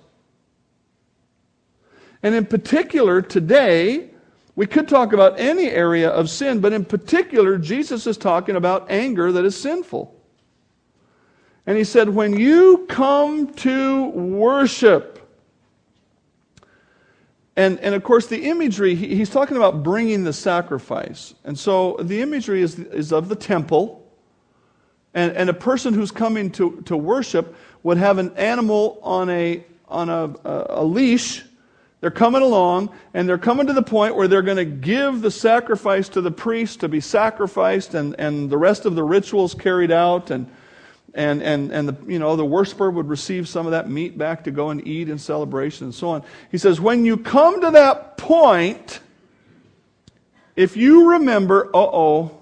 And 2.21 2.35
in 2.35 2.45
particular, 2.45 3.21
today, 3.21 4.08
We 4.59 4.67
could 4.67 4.89
talk 4.89 5.13
about 5.13 5.39
any 5.39 5.69
area 5.69 6.09
of 6.09 6.29
sin, 6.29 6.59
but 6.59 6.73
in 6.73 6.83
particular, 6.83 7.57
Jesus 7.57 8.05
is 8.05 8.17
talking 8.17 8.57
about 8.57 8.91
anger 8.91 9.31
that 9.31 9.45
is 9.45 9.55
sinful. 9.55 10.13
And 11.65 11.77
he 11.77 11.85
said, 11.85 12.09
When 12.09 12.37
you 12.37 12.85
come 12.89 13.53
to 13.53 14.09
worship, 14.09 15.31
and, 17.55 17.79
and 17.79 17.95
of 17.95 18.03
course, 18.03 18.27
the 18.27 18.49
imagery, 18.49 18.95
he, 18.95 19.15
he's 19.15 19.29
talking 19.29 19.55
about 19.55 19.81
bringing 19.81 20.25
the 20.25 20.33
sacrifice. 20.33 21.35
And 21.45 21.57
so 21.57 21.95
the 22.01 22.21
imagery 22.21 22.61
is, 22.61 22.77
is 22.77 23.13
of 23.13 23.29
the 23.29 23.37
temple. 23.37 24.11
And, 25.13 25.31
and 25.37 25.49
a 25.49 25.53
person 25.53 25.93
who's 25.93 26.11
coming 26.11 26.51
to, 26.51 26.81
to 26.81 26.97
worship 26.97 27.55
would 27.83 27.97
have 27.97 28.17
an 28.17 28.35
animal 28.35 28.99
on 29.03 29.29
a, 29.29 29.63
on 29.87 30.09
a, 30.09 30.35
a, 30.43 30.65
a 30.81 30.83
leash. 30.83 31.45
They're 32.01 32.11
coming 32.11 32.41
along, 32.41 32.91
and 33.13 33.27
they're 33.27 33.37
coming 33.37 33.67
to 33.67 33.73
the 33.73 33.83
point 33.83 34.15
where 34.15 34.27
they're 34.29 34.41
going 34.41 34.57
to 34.57 34.65
give 34.65 35.21
the 35.21 35.31
sacrifice 35.31 36.07
to 36.09 36.21
the 36.21 36.31
priest 36.31 36.79
to 36.79 36.87
be 36.87 37.01
sacrificed, 37.01 37.93
and, 37.93 38.15
and 38.17 38.49
the 38.49 38.57
rest 38.57 38.85
of 38.85 38.95
the 38.95 39.03
rituals 39.03 39.53
carried 39.53 39.91
out. 39.91 40.31
And, 40.31 40.49
and, 41.13 41.43
and, 41.43 41.71
and 41.71 41.89
the, 41.89 42.11
you 42.11 42.19
know, 42.19 42.37
the 42.37 42.45
worshiper 42.45 42.89
would 42.89 43.09
receive 43.09 43.49
some 43.49 43.65
of 43.65 43.71
that 43.71 43.89
meat 43.89 44.17
back 44.17 44.45
to 44.45 44.51
go 44.51 44.69
and 44.69 44.87
eat 44.87 45.09
in 45.09 45.17
celebration 45.17 45.85
and 45.85 45.93
so 45.93 46.09
on. 46.09 46.23
He 46.51 46.57
says, 46.57 46.79
when 46.79 47.03
you 47.03 47.17
come 47.17 47.59
to 47.61 47.71
that 47.71 48.17
point, 48.17 49.01
if 50.55 50.77
you 50.77 51.11
remember, 51.11 51.67
uh 51.67 51.79
oh, 51.79 52.37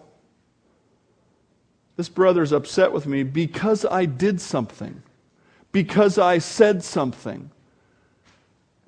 this 1.96 2.10
brother's 2.10 2.52
upset 2.52 2.92
with 2.92 3.08
me 3.08 3.24
because 3.24 3.86
I 3.86 4.06
did 4.06 4.40
something, 4.40 5.02
because 5.72 6.20
I 6.20 6.38
said 6.38 6.84
something. 6.84 7.50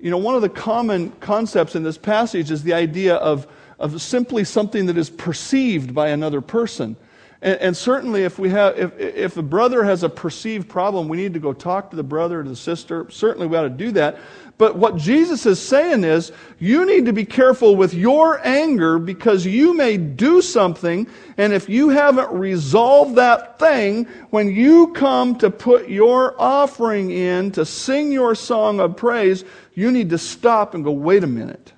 You 0.00 0.10
know, 0.10 0.16
one 0.16 0.34
of 0.34 0.40
the 0.40 0.48
common 0.48 1.10
concepts 1.20 1.76
in 1.76 1.82
this 1.82 1.98
passage 1.98 2.50
is 2.50 2.62
the 2.62 2.72
idea 2.72 3.16
of, 3.16 3.46
of 3.78 4.00
simply 4.00 4.44
something 4.44 4.86
that 4.86 4.96
is 4.96 5.10
perceived 5.10 5.94
by 5.94 6.08
another 6.08 6.40
person. 6.40 6.96
And, 7.42 7.60
and, 7.60 7.76
certainly, 7.76 8.24
if, 8.24 8.38
we 8.38 8.50
have, 8.50 8.78
if, 8.78 8.98
if 8.98 9.36
a 9.36 9.42
brother 9.42 9.84
has 9.84 10.02
a 10.02 10.08
perceived 10.08 10.68
problem, 10.68 11.08
we 11.08 11.16
need 11.16 11.34
to 11.34 11.40
go 11.40 11.52
talk 11.52 11.90
to 11.90 11.96
the 11.96 12.02
brother 12.02 12.40
or 12.40 12.44
the 12.44 12.56
sister. 12.56 13.10
Certainly, 13.10 13.46
we 13.46 13.56
ought 13.56 13.62
to 13.62 13.70
do 13.70 13.92
that. 13.92 14.18
But 14.58 14.76
what 14.76 14.96
Jesus 14.96 15.46
is 15.46 15.58
saying 15.58 16.04
is, 16.04 16.32
you 16.58 16.84
need 16.84 17.06
to 17.06 17.14
be 17.14 17.24
careful 17.24 17.76
with 17.76 17.94
your 17.94 18.46
anger 18.46 18.98
because 18.98 19.46
you 19.46 19.74
may 19.74 19.96
do 19.96 20.42
something, 20.42 21.06
and 21.38 21.54
if 21.54 21.66
you 21.70 21.88
haven't 21.88 22.30
resolved 22.30 23.14
that 23.14 23.58
thing, 23.58 24.04
when 24.28 24.54
you 24.54 24.88
come 24.88 25.38
to 25.38 25.50
put 25.50 25.88
your 25.88 26.38
offering 26.38 27.10
in 27.10 27.52
to 27.52 27.64
sing 27.64 28.12
your 28.12 28.34
song 28.34 28.80
of 28.80 28.98
praise, 28.98 29.44
you 29.80 29.90
need 29.90 30.10
to 30.10 30.18
stop 30.18 30.74
and 30.74 30.84
go, 30.84 30.90
wait 30.90 31.24
a 31.24 31.26
minute. 31.26 31.72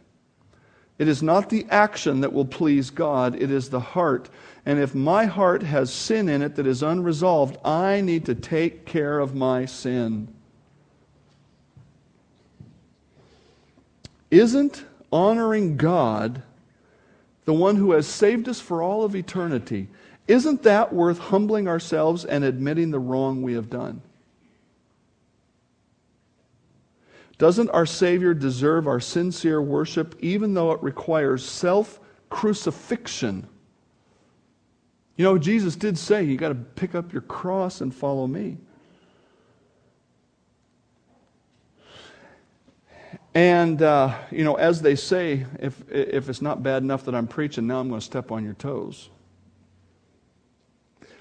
It 0.99 1.07
is 1.07 1.23
not 1.23 1.51
the 1.51 1.67
action 1.71 2.23
that 2.23 2.33
will 2.33 2.45
please 2.45 2.91
God, 2.91 3.41
it 3.41 3.49
is 3.49 3.71
the 3.71 3.79
heart. 3.79 4.29
And 4.67 4.81
if 4.81 4.93
my 4.93 5.27
heart 5.27 5.63
has 5.63 5.93
sin 5.93 6.29
in 6.29 6.43
it 6.43 6.57
that 6.57 6.67
is 6.67 6.83
unresolved, 6.83 7.59
I 7.65 8.01
need 8.01 8.27
to 8.27 8.35
take 8.35 8.87
care 8.87 9.21
of 9.21 9.37
my 9.37 9.67
sin. 9.67 10.35
Isn't 14.33 14.85
honoring 15.13 15.77
God, 15.77 16.43
the 17.45 17.53
one 17.53 17.77
who 17.77 17.93
has 17.93 18.09
saved 18.09 18.49
us 18.49 18.61
for 18.61 18.83
all 18.83 19.05
of 19.05 19.15
eternity, 19.15 19.87
isn't 20.27 20.65
that 20.65 20.93
worth 20.93 21.19
humbling 21.19 21.69
ourselves 21.69 22.25
and 22.25 22.43
admitting 22.43 22.91
the 22.91 22.99
wrong 22.99 23.43
we 23.43 23.53
have 23.53 23.71
done? 23.71 24.03
Doesn't 27.43 27.71
our 27.71 27.87
Savior 27.87 28.35
deserve 28.35 28.87
our 28.87 29.01
sincere 29.01 29.61
worship, 29.61 30.15
even 30.21 30.55
though 30.55 30.71
it 30.71 30.81
requires 30.81 31.45
self 31.45 31.99
crucifixion? 32.31 33.49
You 35.17 35.25
know, 35.25 35.37
Jesus 35.39 35.75
did 35.75 35.99
say, 35.99 36.23
you 36.23 36.37
got 36.37 36.51
to 36.51 36.55
pick 36.55 36.95
up 36.95 37.13
your 37.13 37.23
cross 37.23 37.81
and 37.81 37.93
follow 37.93 38.29
me. 38.29 38.59
And, 43.35 43.83
uh, 43.83 44.17
you 44.31 44.45
know, 44.45 44.55
as 44.55 44.81
they 44.81 44.95
say, 44.95 45.45
if, 45.59 45.83
if 45.91 46.29
it's 46.29 46.43
not 46.43 46.63
bad 46.63 46.85
enough 46.85 47.07
that 47.07 47.15
I'm 47.17 47.27
preaching, 47.27 47.67
now 47.67 47.81
I'm 47.81 47.89
going 47.89 47.99
to 47.99 48.07
step 48.07 48.31
on 48.31 48.45
your 48.45 48.55
toes. 48.55 49.11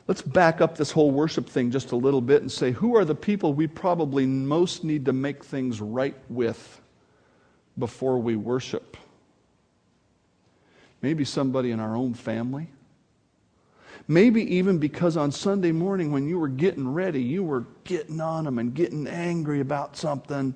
Let's 0.07 0.21
back 0.21 0.61
up 0.61 0.75
this 0.75 0.91
whole 0.91 1.11
worship 1.11 1.47
thing 1.47 1.71
just 1.71 1.91
a 1.91 1.95
little 1.95 2.21
bit 2.21 2.41
and 2.41 2.51
say, 2.51 2.71
who 2.71 2.95
are 2.95 3.05
the 3.05 3.15
people 3.15 3.53
we 3.53 3.67
probably 3.67 4.25
most 4.25 4.83
need 4.83 5.05
to 5.05 5.13
make 5.13 5.43
things 5.43 5.79
right 5.79 6.17
with 6.29 6.81
before 7.77 8.19
we 8.19 8.35
worship? 8.35 8.97
Maybe 11.01 11.23
somebody 11.23 11.71
in 11.71 11.79
our 11.79 11.95
own 11.95 12.13
family 12.13 12.69
Maybe 14.07 14.55
even 14.55 14.77
because 14.77 15.15
on 15.15 15.31
Sunday 15.31 15.71
morning 15.71 16.11
when 16.11 16.27
you 16.27 16.39
were 16.39 16.47
getting 16.47 16.91
ready, 16.91 17.21
you 17.21 17.43
were 17.43 17.65
getting 17.83 18.19
on 18.19 18.45
them 18.45 18.57
and 18.57 18.73
getting 18.73 19.07
angry 19.07 19.59
about 19.59 19.95
something. 19.95 20.55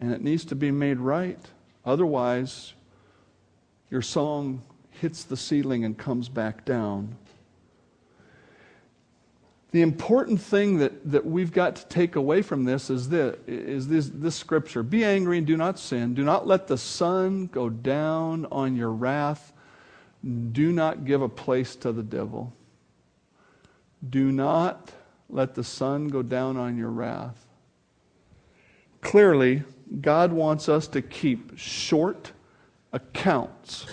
And 0.00 0.12
it 0.12 0.22
needs 0.22 0.44
to 0.46 0.54
be 0.54 0.70
made 0.70 0.98
right. 0.98 1.38
Otherwise, 1.84 2.74
your 3.90 4.02
song 4.02 4.62
hits 5.04 5.24
the 5.24 5.36
ceiling 5.36 5.84
and 5.84 5.98
comes 5.98 6.28
back 6.28 6.64
down. 6.64 7.14
The 9.72 9.82
important 9.82 10.40
thing 10.40 10.78
that, 10.78 11.10
that 11.10 11.26
we've 11.26 11.52
got 11.52 11.76
to 11.76 11.86
take 11.88 12.16
away 12.16 12.40
from 12.42 12.64
this 12.64 12.88
is 12.88 13.08
this, 13.08 13.36
is 13.46 13.88
this, 13.88 14.10
this 14.12 14.34
scripture 14.34 14.82
Be 14.82 15.04
angry 15.04 15.38
and 15.38 15.46
do 15.46 15.56
not 15.56 15.78
sin. 15.78 16.14
Do 16.14 16.24
not 16.24 16.46
let 16.46 16.66
the 16.66 16.78
sun 16.78 17.46
go 17.48 17.68
down 17.68 18.46
on 18.50 18.76
your 18.76 18.92
wrath 18.92 19.52
do 20.52 20.72
not 20.72 21.04
give 21.04 21.20
a 21.20 21.28
place 21.28 21.76
to 21.76 21.92
the 21.92 22.02
devil. 22.02 22.52
Do 24.08 24.32
not 24.32 24.90
let 25.28 25.54
the 25.54 25.64
sun 25.64 26.08
go 26.08 26.22
down 26.22 26.56
on 26.56 26.78
your 26.78 26.90
wrath. 26.90 27.46
Clearly, 29.02 29.62
God 30.00 30.32
wants 30.32 30.68
us 30.68 30.88
to 30.88 31.02
keep 31.02 31.58
short 31.58 32.32
accounts. 32.92 33.86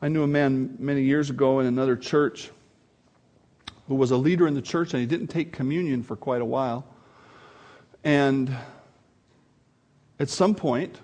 I 0.00 0.08
knew 0.08 0.22
a 0.22 0.26
man 0.26 0.76
many 0.78 1.02
years 1.02 1.30
ago 1.30 1.60
in 1.60 1.66
another 1.66 1.96
church 1.96 2.50
who 3.88 3.94
was 3.94 4.10
a 4.10 4.16
leader 4.16 4.46
in 4.46 4.54
the 4.54 4.62
church 4.62 4.92
and 4.92 5.00
he 5.00 5.06
didn't 5.06 5.28
take 5.28 5.52
communion 5.52 6.02
for 6.02 6.16
quite 6.16 6.42
a 6.42 6.44
while. 6.44 6.86
And 8.04 8.54
at 10.18 10.28
some 10.28 10.54
point, 10.54 10.96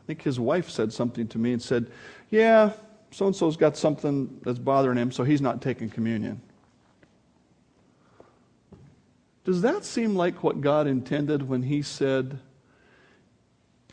I 0.00 0.06
think 0.06 0.22
his 0.22 0.40
wife 0.40 0.70
said 0.70 0.92
something 0.92 1.28
to 1.28 1.38
me 1.38 1.52
and 1.52 1.62
said, 1.62 1.90
Yeah, 2.30 2.72
so 3.10 3.26
and 3.26 3.36
so's 3.36 3.56
got 3.56 3.76
something 3.76 4.40
that's 4.42 4.58
bothering 4.58 4.98
him, 4.98 5.12
so 5.12 5.24
he's 5.24 5.40
not 5.40 5.60
taking 5.60 5.90
communion. 5.90 6.40
Does 9.48 9.62
that 9.62 9.82
seem 9.82 10.14
like 10.14 10.42
what 10.42 10.60
God 10.60 10.86
intended 10.86 11.48
when 11.48 11.62
He 11.62 11.80
said, 11.80 12.38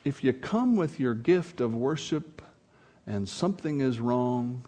If 0.04 0.21
you 0.21 0.34
come 0.34 0.75
with 0.75 0.99
your 0.99 1.13
gift 1.13 1.62
of 1.62 1.73
worship 1.73 2.35
and 3.08 3.28
something 3.28 3.82
is 3.82 4.00
wrong, 4.00 4.65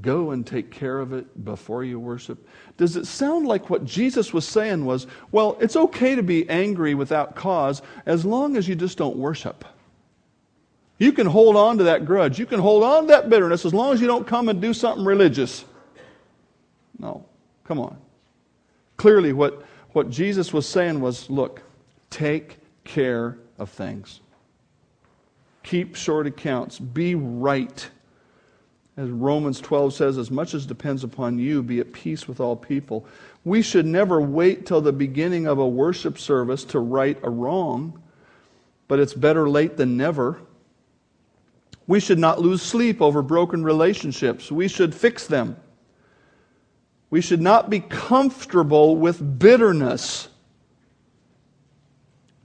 go 0.00 0.32
and 0.32 0.46
take 0.46 0.70
care 0.70 1.00
of 1.00 1.12
it 1.12 1.44
before 1.44 1.84
you 1.84 1.98
worship? 2.00 2.46
Does 2.76 2.96
it 2.96 3.06
sound 3.06 3.46
like 3.46 3.70
what 3.70 3.84
Jesus 3.84 4.32
was 4.32 4.46
saying 4.46 4.84
was, 4.84 5.06
Well, 5.32 5.56
it's 5.60 5.76
okay 5.76 6.14
to 6.14 6.22
be 6.22 6.48
angry 6.48 6.94
without 6.94 7.36
cause 7.36 7.82
as 8.06 8.24
long 8.24 8.56
as 8.56 8.68
you 8.68 8.74
just 8.74 8.98
don't 8.98 9.16
worship? 9.16 9.64
You 10.98 11.12
can 11.12 11.26
hold 11.26 11.56
on 11.56 11.78
to 11.78 11.84
that 11.84 12.04
grudge. 12.04 12.38
You 12.38 12.46
can 12.46 12.60
hold 12.60 12.84
on 12.84 13.02
to 13.02 13.08
that 13.08 13.28
bitterness 13.28 13.64
as 13.64 13.74
long 13.74 13.92
as 13.92 14.00
you 14.00 14.06
don't 14.06 14.26
come 14.26 14.48
and 14.48 14.60
do 14.60 14.72
something 14.72 15.04
religious. 15.04 15.64
No, 16.98 17.26
come 17.64 17.80
on. 17.80 17.96
Clearly, 18.96 19.32
what, 19.32 19.64
what 19.92 20.08
Jesus 20.08 20.52
was 20.52 20.68
saying 20.68 21.00
was 21.00 21.28
look, 21.28 21.62
take 22.10 22.58
care 22.84 23.38
of 23.58 23.70
things. 23.70 24.20
Keep 25.64 25.96
short 25.96 26.26
accounts. 26.26 26.78
Be 26.78 27.14
right. 27.16 27.88
As 28.96 29.10
Romans 29.10 29.60
12 29.60 29.92
says, 29.92 30.18
as 30.18 30.30
much 30.30 30.54
as 30.54 30.66
depends 30.66 31.02
upon 31.02 31.38
you, 31.38 31.62
be 31.62 31.80
at 31.80 31.92
peace 31.92 32.28
with 32.28 32.38
all 32.38 32.54
people. 32.54 33.04
We 33.44 33.60
should 33.60 33.86
never 33.86 34.20
wait 34.20 34.66
till 34.66 34.80
the 34.80 34.92
beginning 34.92 35.48
of 35.48 35.58
a 35.58 35.66
worship 35.66 36.18
service 36.18 36.64
to 36.66 36.78
right 36.78 37.18
a 37.24 37.30
wrong, 37.30 38.00
but 38.86 39.00
it's 39.00 39.14
better 39.14 39.48
late 39.48 39.76
than 39.76 39.96
never. 39.96 40.38
We 41.86 41.98
should 41.98 42.18
not 42.18 42.40
lose 42.40 42.62
sleep 42.62 43.02
over 43.02 43.20
broken 43.20 43.64
relationships. 43.64 44.52
We 44.52 44.68
should 44.68 44.94
fix 44.94 45.26
them. 45.26 45.56
We 47.10 47.20
should 47.20 47.40
not 47.40 47.68
be 47.68 47.80
comfortable 47.80 48.96
with 48.96 49.38
bitterness. 49.38 50.28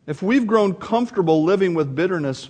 If 0.08 0.24
we've 0.24 0.48
grown 0.48 0.74
comfortable 0.74 1.44
living 1.44 1.76
with 1.76 1.96
bitterness, 1.96 2.50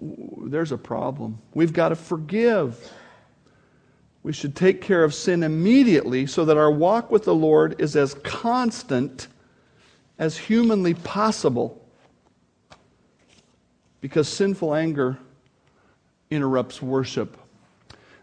there's 0.00 0.72
a 0.72 0.78
problem. 0.78 1.38
We've 1.54 1.72
got 1.72 1.90
to 1.90 1.96
forgive. 1.96 2.92
We 4.22 4.32
should 4.32 4.54
take 4.56 4.80
care 4.80 5.04
of 5.04 5.14
sin 5.14 5.42
immediately 5.42 6.26
so 6.26 6.44
that 6.44 6.56
our 6.56 6.70
walk 6.70 7.10
with 7.10 7.24
the 7.24 7.34
Lord 7.34 7.80
is 7.80 7.96
as 7.96 8.14
constant 8.14 9.28
as 10.18 10.36
humanly 10.36 10.94
possible. 10.94 11.82
because 14.00 14.28
sinful 14.28 14.72
anger 14.74 15.18
interrupts 16.30 16.80
worship. 16.80 17.36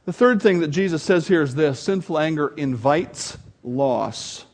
The 0.05 0.13
third 0.13 0.41
thing 0.41 0.59
that 0.59 0.69
Jesus 0.69 1.03
says 1.03 1.27
here 1.27 1.41
is 1.41 1.55
this 1.55 1.79
sinful 1.79 2.19
anger 2.19 2.53
invites 2.55 3.37
loss. 3.63 4.45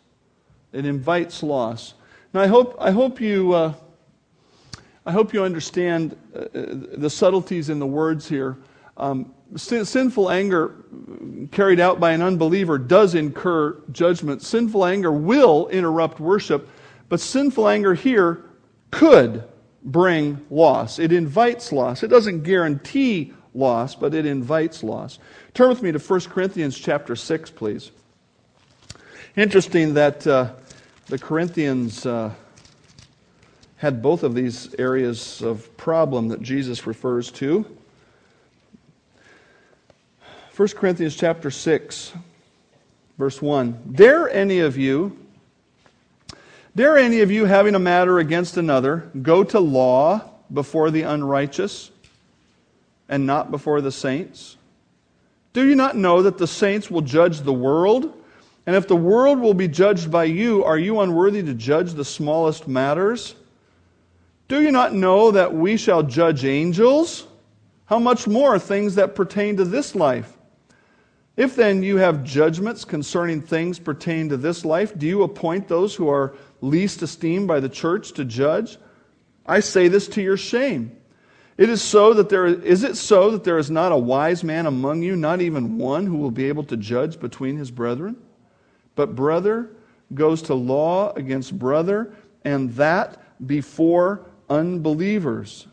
It 0.74 0.86
invites 0.88 1.44
loss. 1.44 1.94
Now, 2.34 2.42
I 2.42 2.48
hope, 2.48 2.76
I 2.80 2.92
hope, 2.92 3.20
you, 3.22 3.54
uh, 3.54 3.74
I 5.10 5.12
hope 5.12 5.34
you 5.34 5.44
understand 5.44 6.16
uh, 6.36 6.46
the 6.54 7.10
subtleties 7.10 7.70
in 7.70 7.80
the 7.80 7.88
words 7.88 8.30
here. 8.30 8.60
Um, 8.96 9.34
sin, 9.56 9.84
sinful 9.84 10.30
anger 10.30 10.76
carried 11.50 11.80
out 11.80 12.00
by 12.00 12.12
an 12.12 12.22
unbeliever 12.22 12.78
does 12.78 13.16
incur 13.16 13.76
judgment. 13.92 14.44
Sinful 14.44 14.86
anger 14.86 15.12
will 15.12 15.68
interrupt 15.70 16.20
worship, 16.20 16.70
but 17.10 17.20
sinful 17.20 17.68
anger 17.68 17.96
here 17.96 18.46
could 18.92 19.46
bring 19.84 20.46
loss. 20.52 21.00
It 21.00 21.12
invites 21.12 21.72
loss. 21.72 22.04
It 22.04 22.10
doesn't 22.10 22.44
guarantee 22.44 23.34
loss, 23.56 23.96
but 23.96 24.14
it 24.14 24.28
invites 24.28 24.84
loss. 24.84 25.18
Turn 25.56 25.70
with 25.70 25.82
me 25.82 25.92
to 25.92 25.98
1 25.98 26.20
Corinthians 26.22 26.78
chapter 26.78 27.16
6, 27.16 27.50
please. 27.50 27.90
Interesting 29.36 29.96
that 29.96 30.28
uh, 30.28 30.54
the 31.08 31.18
Corinthians 31.18 32.06
uh, 32.06 32.32
had 33.80 34.02
both 34.02 34.24
of 34.24 34.36
these 34.36 34.76
areas 34.78 35.42
of 35.42 35.76
problem 35.78 36.28
that 36.28 36.42
Jesus 36.42 36.86
refers 36.86 37.32
to. 37.32 37.66
1 40.58 40.68
Corinthians 40.70 41.16
chapter 41.16 41.50
6, 41.50 42.12
verse 43.18 43.42
1. 43.42 43.94
Dare 43.94 44.30
any 44.30 44.60
of 44.60 44.76
you, 44.76 45.18
dare 46.76 46.98
any 46.98 47.22
of 47.22 47.32
you 47.32 47.46
having 47.46 47.74
a 47.74 47.80
matter 47.80 48.20
against 48.20 48.58
another, 48.58 49.10
go 49.22 49.46
to 49.46 49.62
law 49.62 50.30
before 50.54 50.92
the 50.92 51.04
unrighteous 51.04 51.90
and 53.08 53.26
not 53.26 53.50
before 53.50 53.80
the 53.80 53.94
saints? 53.94 54.58
Do 55.54 55.66
you 55.66 55.76
not 55.76 55.96
know 55.96 56.22
that 56.24 56.38
the 56.38 56.48
saints 56.48 56.92
will 56.92 57.00
judge 57.00 57.40
the 57.40 57.54
world? 57.54 58.14
And 58.66 58.76
if 58.76 58.90
the 58.90 58.96
world 58.98 59.40
will 59.40 59.54
be 59.54 59.70
judged 59.70 60.12
by 60.12 60.26
you, 60.26 60.66
are 60.66 60.78
you 60.78 61.00
unworthy 61.00 61.42
to 61.44 61.54
judge 61.54 61.94
the 61.94 62.04
smallest 62.04 62.68
matters? 62.68 63.36
Do 64.50 64.64
you 64.64 64.72
not 64.72 64.96
know 64.96 65.30
that 65.32 65.54
we 65.54 65.78
shall 65.78 66.02
judge 66.02 66.44
angels? 66.44 67.28
How 67.86 68.00
much 68.00 68.28
more 68.28 68.58
things 68.58 68.96
that 68.96 69.14
pertain 69.14 69.58
to 69.58 69.64
this 69.64 69.94
life? 69.94 70.38
If 71.38 71.56
then 71.56 71.84
you 71.84 71.98
have 71.98 72.24
judgments 72.24 72.84
concerning 72.84 73.42
things 73.42 73.78
pertaining 73.78 74.30
to 74.30 74.38
this 74.38 74.66
life, 74.66 74.98
do 74.98 75.06
you 75.06 75.22
appoint 75.22 75.68
those 75.68 75.94
who 75.94 76.10
are 76.10 76.36
least 76.62 77.04
esteemed 77.04 77.48
by 77.48 77.60
the 77.60 77.70
church 77.70 78.14
to 78.14 78.26
judge? 78.26 78.78
I 79.46 79.60
say 79.60 79.88
this 79.88 80.08
to 80.10 80.22
your 80.22 80.36
shame. 80.36 80.98
It 81.56 81.70
is 81.70 81.84
so 81.84 82.16
that 82.16 82.30
there 82.30 82.48
is 82.48 82.84
it 82.84 82.98
so 82.98 83.32
that 83.32 83.44
there 83.44 83.60
is 83.60 83.70
not 83.70 83.92
a 83.92 83.98
wise 83.98 84.44
man 84.44 84.66
among 84.66 85.04
you, 85.04 85.16
not 85.16 85.42
even 85.42 85.78
one 85.78 86.08
who 86.08 86.18
will 86.18 86.32
be 86.32 86.46
able 86.46 86.64
to 86.64 86.78
judge 86.78 87.20
between 87.20 87.56
his 87.56 87.70
brethren? 87.70 88.18
But 88.96 89.16
brother 89.16 89.70
goes 90.14 90.42
to 90.44 90.56
law 90.56 91.14
against 91.14 91.58
brother, 91.60 92.14
and 92.44 92.74
that 92.76 93.22
before 93.46 94.26
unbelievers. 94.50 95.68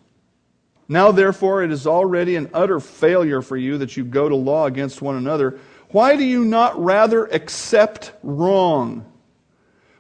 Now, 0.89 1.11
therefore, 1.11 1.63
it 1.63 1.73
is 1.73 1.87
already 1.87 2.37
an 2.37 2.51
utter 2.55 2.79
failure 2.79 3.43
for 3.43 3.57
you 3.57 3.79
that 3.79 3.97
you 3.97 4.05
go 4.05 4.29
to 4.29 4.37
law 4.37 4.67
against 4.67 5.03
one 5.03 5.17
another. 5.17 5.59
Why 5.91 6.17
do 6.17 6.25
you 6.25 6.45
not 6.45 6.83
rather 6.83 7.27
accept 7.27 8.13
wrong? 8.23 9.05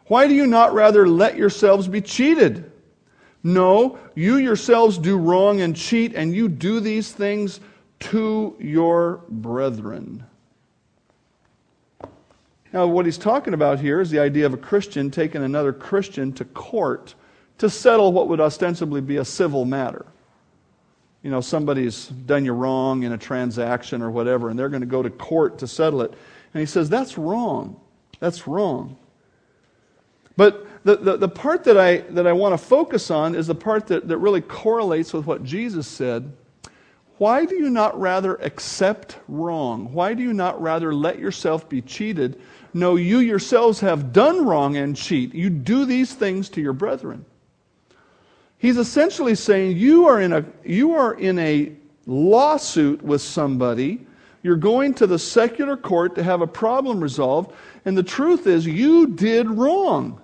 Why 0.07 0.29
do 0.29 0.35
you 0.35 0.47
not 0.47 0.75
rather 0.75 1.09
let 1.09 1.37
yourselves 1.37 1.89
be 1.89 2.01
cheated? 2.01 2.71
No, 3.43 3.99
you 4.15 4.37
yourselves 4.37 4.99
do 4.99 5.17
wrong 5.17 5.61
and 5.61 5.75
cheat, 5.75 6.15
and 6.15 6.35
you 6.35 6.49
do 6.49 6.81
these 6.81 7.13
things 7.13 7.61
to 7.99 8.57
your 8.61 9.23
brethren. 9.29 10.25
Now, 12.73 12.87
what 12.87 13.07
he's 13.07 13.19
talking 13.19 13.55
about 13.55 13.81
here 13.81 14.01
is 14.01 14.11
the 14.11 14.19
idea 14.19 14.47
of 14.47 14.55
a 14.55 14.59
Christian 14.59 15.11
taking 15.11 15.43
another 15.43 15.73
Christian 15.73 16.33
to 16.35 16.45
court 16.45 17.15
to 17.59 17.71
settle 17.71 18.13
what 18.13 18.29
would 18.29 18.41
ostensibly 18.41 19.01
be 19.01 19.17
a 19.17 19.25
civil 19.25 19.65
matter. 19.65 20.07
You 21.23 21.31
know, 21.31 21.41
somebody's 21.41 22.07
done 22.07 22.45
you 22.45 22.53
wrong 22.53 23.03
in 23.03 23.13
a 23.13 23.19
transaction 23.19 24.03
or 24.03 24.11
whatever, 24.11 24.51
and 24.51 24.59
they're 24.59 24.69
going 24.69 24.83
to 24.83 24.87
go 24.87 25.03
to 25.03 25.11
court 25.11 25.59
to 25.59 25.67
settle 25.67 26.03
it. 26.03 26.13
And 26.55 26.61
he 26.61 26.67
says, 26.67 26.89
that's 26.89 27.19
wrong. 27.19 27.81
That's 28.21 28.47
wrong. 28.47 28.97
But 30.37 30.67
the, 30.85 30.97
the, 30.97 31.17
the 31.17 31.29
part 31.29 31.65
that 31.65 31.79
I, 31.79 31.99
that 32.11 32.27
I 32.27 32.33
want 32.33 32.53
to 32.53 32.59
focus 32.59 33.11
on 33.11 33.35
is 33.35 33.47
the 33.47 33.55
part 33.55 33.87
that, 33.89 34.07
that 34.09 34.19
really 34.19 34.41
correlates 34.41 35.13
with 35.13 35.27
what 35.27 35.43
Jesus 35.43 35.87
said 35.87 36.33
why 37.19 37.47
do 37.47 37.57
you 37.57 37.71
not 37.71 37.99
rather 37.99 38.35
accept 38.37 39.17
wrong? 39.27 39.91
Why 39.93 40.13
do 40.13 40.23
you 40.23 40.35
not 40.35 40.61
rather 40.61 40.95
let 40.95 41.19
yourself 41.19 41.67
be 41.67 41.81
cheated? 41.81 42.41
No, 42.75 42.97
you 42.97 43.21
yourselves 43.21 43.81
have 43.81 44.13
done 44.13 44.45
wrong 44.45 44.77
and 44.77 44.95
cheat. 44.95 45.35
You 45.35 45.49
do 45.49 45.87
these 45.87 46.13
things 46.13 46.51
to 46.51 46.61
your 46.61 46.75
brethren. 46.75 47.25
He's 48.59 48.79
essentially 48.79 49.35
saying 49.35 49.77
you 49.77 50.07
are 50.07 50.21
in 50.21 50.33
a, 50.33 50.45
you 50.65 50.95
are 50.95 51.15
in 51.15 51.39
a 51.39 51.73
lawsuit 52.07 53.03
with 53.03 53.21
somebody. 53.21 54.07
You're 54.43 54.57
going 54.57 54.95
to 54.95 55.07
the 55.07 55.19
secular 55.19 55.77
court 55.77 56.15
to 56.15 56.23
have 56.23 56.41
a 56.41 56.47
problem 56.47 57.01
resolved. 57.01 57.53
And 57.85 57.97
the 57.97 58.03
truth 58.03 58.47
is, 58.47 58.67
you 58.67 59.09
did 59.09 59.49
wrong. 59.49 60.21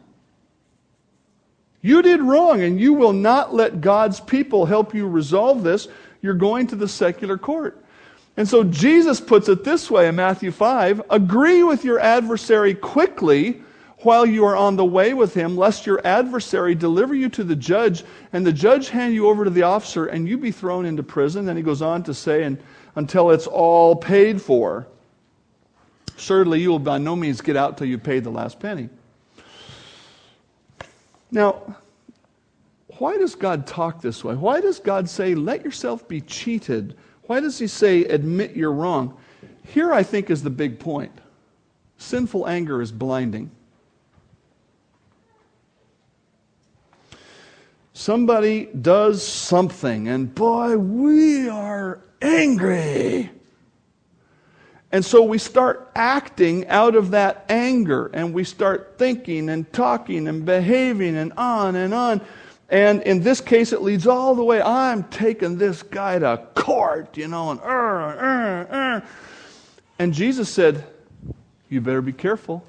You 1.80 2.00
did 2.00 2.20
wrong, 2.20 2.62
and 2.62 2.80
you 2.80 2.92
will 2.92 3.12
not 3.12 3.52
let 3.52 3.80
God's 3.80 4.20
people 4.20 4.66
help 4.66 4.94
you 4.94 5.08
resolve 5.08 5.64
this 5.64 5.88
you're 6.22 6.34
going 6.34 6.68
to 6.68 6.76
the 6.76 6.88
secular 6.88 7.36
court. 7.36 7.84
And 8.36 8.48
so 8.48 8.64
Jesus 8.64 9.20
puts 9.20 9.48
it 9.48 9.64
this 9.64 9.90
way 9.90 10.08
in 10.08 10.16
Matthew 10.16 10.50
5 10.50 11.02
agree 11.10 11.62
with 11.62 11.84
your 11.84 12.00
adversary 12.00 12.72
quickly 12.72 13.60
while 14.02 14.26
you 14.26 14.44
are 14.44 14.56
on 14.56 14.76
the 14.76 14.84
way 14.84 15.14
with 15.14 15.34
him, 15.34 15.56
lest 15.56 15.86
your 15.86 16.00
adversary 16.04 16.74
deliver 16.74 17.14
you 17.14 17.28
to 17.30 17.44
the 17.44 17.56
judge, 17.56 18.04
and 18.32 18.44
the 18.44 18.52
judge 18.52 18.88
hand 18.88 19.14
you 19.14 19.28
over 19.28 19.44
to 19.44 19.50
the 19.50 19.62
officer, 19.62 20.06
and 20.06 20.28
you 20.28 20.38
be 20.38 20.50
thrown 20.50 20.86
into 20.86 21.02
prison. 21.02 21.46
Then 21.46 21.56
he 21.56 21.62
goes 21.62 21.82
on 21.82 22.02
to 22.04 22.14
say, 22.14 22.42
and 22.42 22.58
until 22.96 23.30
it's 23.30 23.46
all 23.46 23.96
paid 23.96 24.40
for. 24.40 24.86
Certainly, 26.16 26.60
you 26.60 26.70
will 26.70 26.78
by 26.78 26.98
no 26.98 27.16
means 27.16 27.40
get 27.40 27.56
out 27.56 27.78
till 27.78 27.86
you 27.86 27.98
pay 27.98 28.20
the 28.20 28.30
last 28.30 28.60
penny. 28.60 28.88
Now, 31.30 31.76
why 32.98 33.16
does 33.16 33.34
God 33.34 33.66
talk 33.66 34.02
this 34.02 34.22
way? 34.22 34.34
Why 34.34 34.60
does 34.60 34.78
God 34.78 35.08
say, 35.08 35.34
let 35.34 35.64
yourself 35.64 36.06
be 36.06 36.20
cheated? 36.20 36.96
Why 37.22 37.40
does 37.40 37.58
He 37.58 37.66
say, 37.66 38.04
admit 38.04 38.54
you're 38.54 38.72
wrong? 38.72 39.16
Here, 39.64 39.92
I 39.92 40.02
think, 40.02 40.28
is 40.28 40.42
the 40.42 40.50
big 40.50 40.78
point. 40.78 41.12
Sinful 41.96 42.46
anger 42.46 42.82
is 42.82 42.92
blinding. 42.92 43.50
Somebody 48.02 48.64
does 48.64 49.24
something, 49.24 50.08
and 50.08 50.34
boy, 50.34 50.76
we 50.76 51.48
are 51.48 52.00
angry. 52.20 53.30
And 54.90 55.04
so 55.04 55.22
we 55.22 55.38
start 55.38 55.88
acting 55.94 56.66
out 56.66 56.96
of 56.96 57.12
that 57.12 57.44
anger, 57.48 58.10
and 58.12 58.34
we 58.34 58.42
start 58.42 58.94
thinking 58.98 59.48
and 59.48 59.72
talking 59.72 60.26
and 60.26 60.44
behaving 60.44 61.16
and 61.16 61.32
on 61.34 61.76
and 61.76 61.94
on. 61.94 62.20
And 62.68 63.02
in 63.02 63.22
this 63.22 63.40
case, 63.40 63.72
it 63.72 63.82
leads 63.82 64.08
all 64.08 64.34
the 64.34 64.42
way. 64.42 64.60
I'm 64.60 65.04
taking 65.04 65.56
this 65.56 65.84
guy 65.84 66.18
to 66.18 66.44
court, 66.56 67.16
you 67.16 67.28
know, 67.28 67.52
and 67.52 67.60
uh, 67.60 67.64
uh, 67.64 68.66
uh. 68.68 69.00
And 70.00 70.12
Jesus 70.12 70.52
said, 70.52 70.84
You 71.68 71.80
better 71.80 72.02
be 72.02 72.12
careful. 72.12 72.64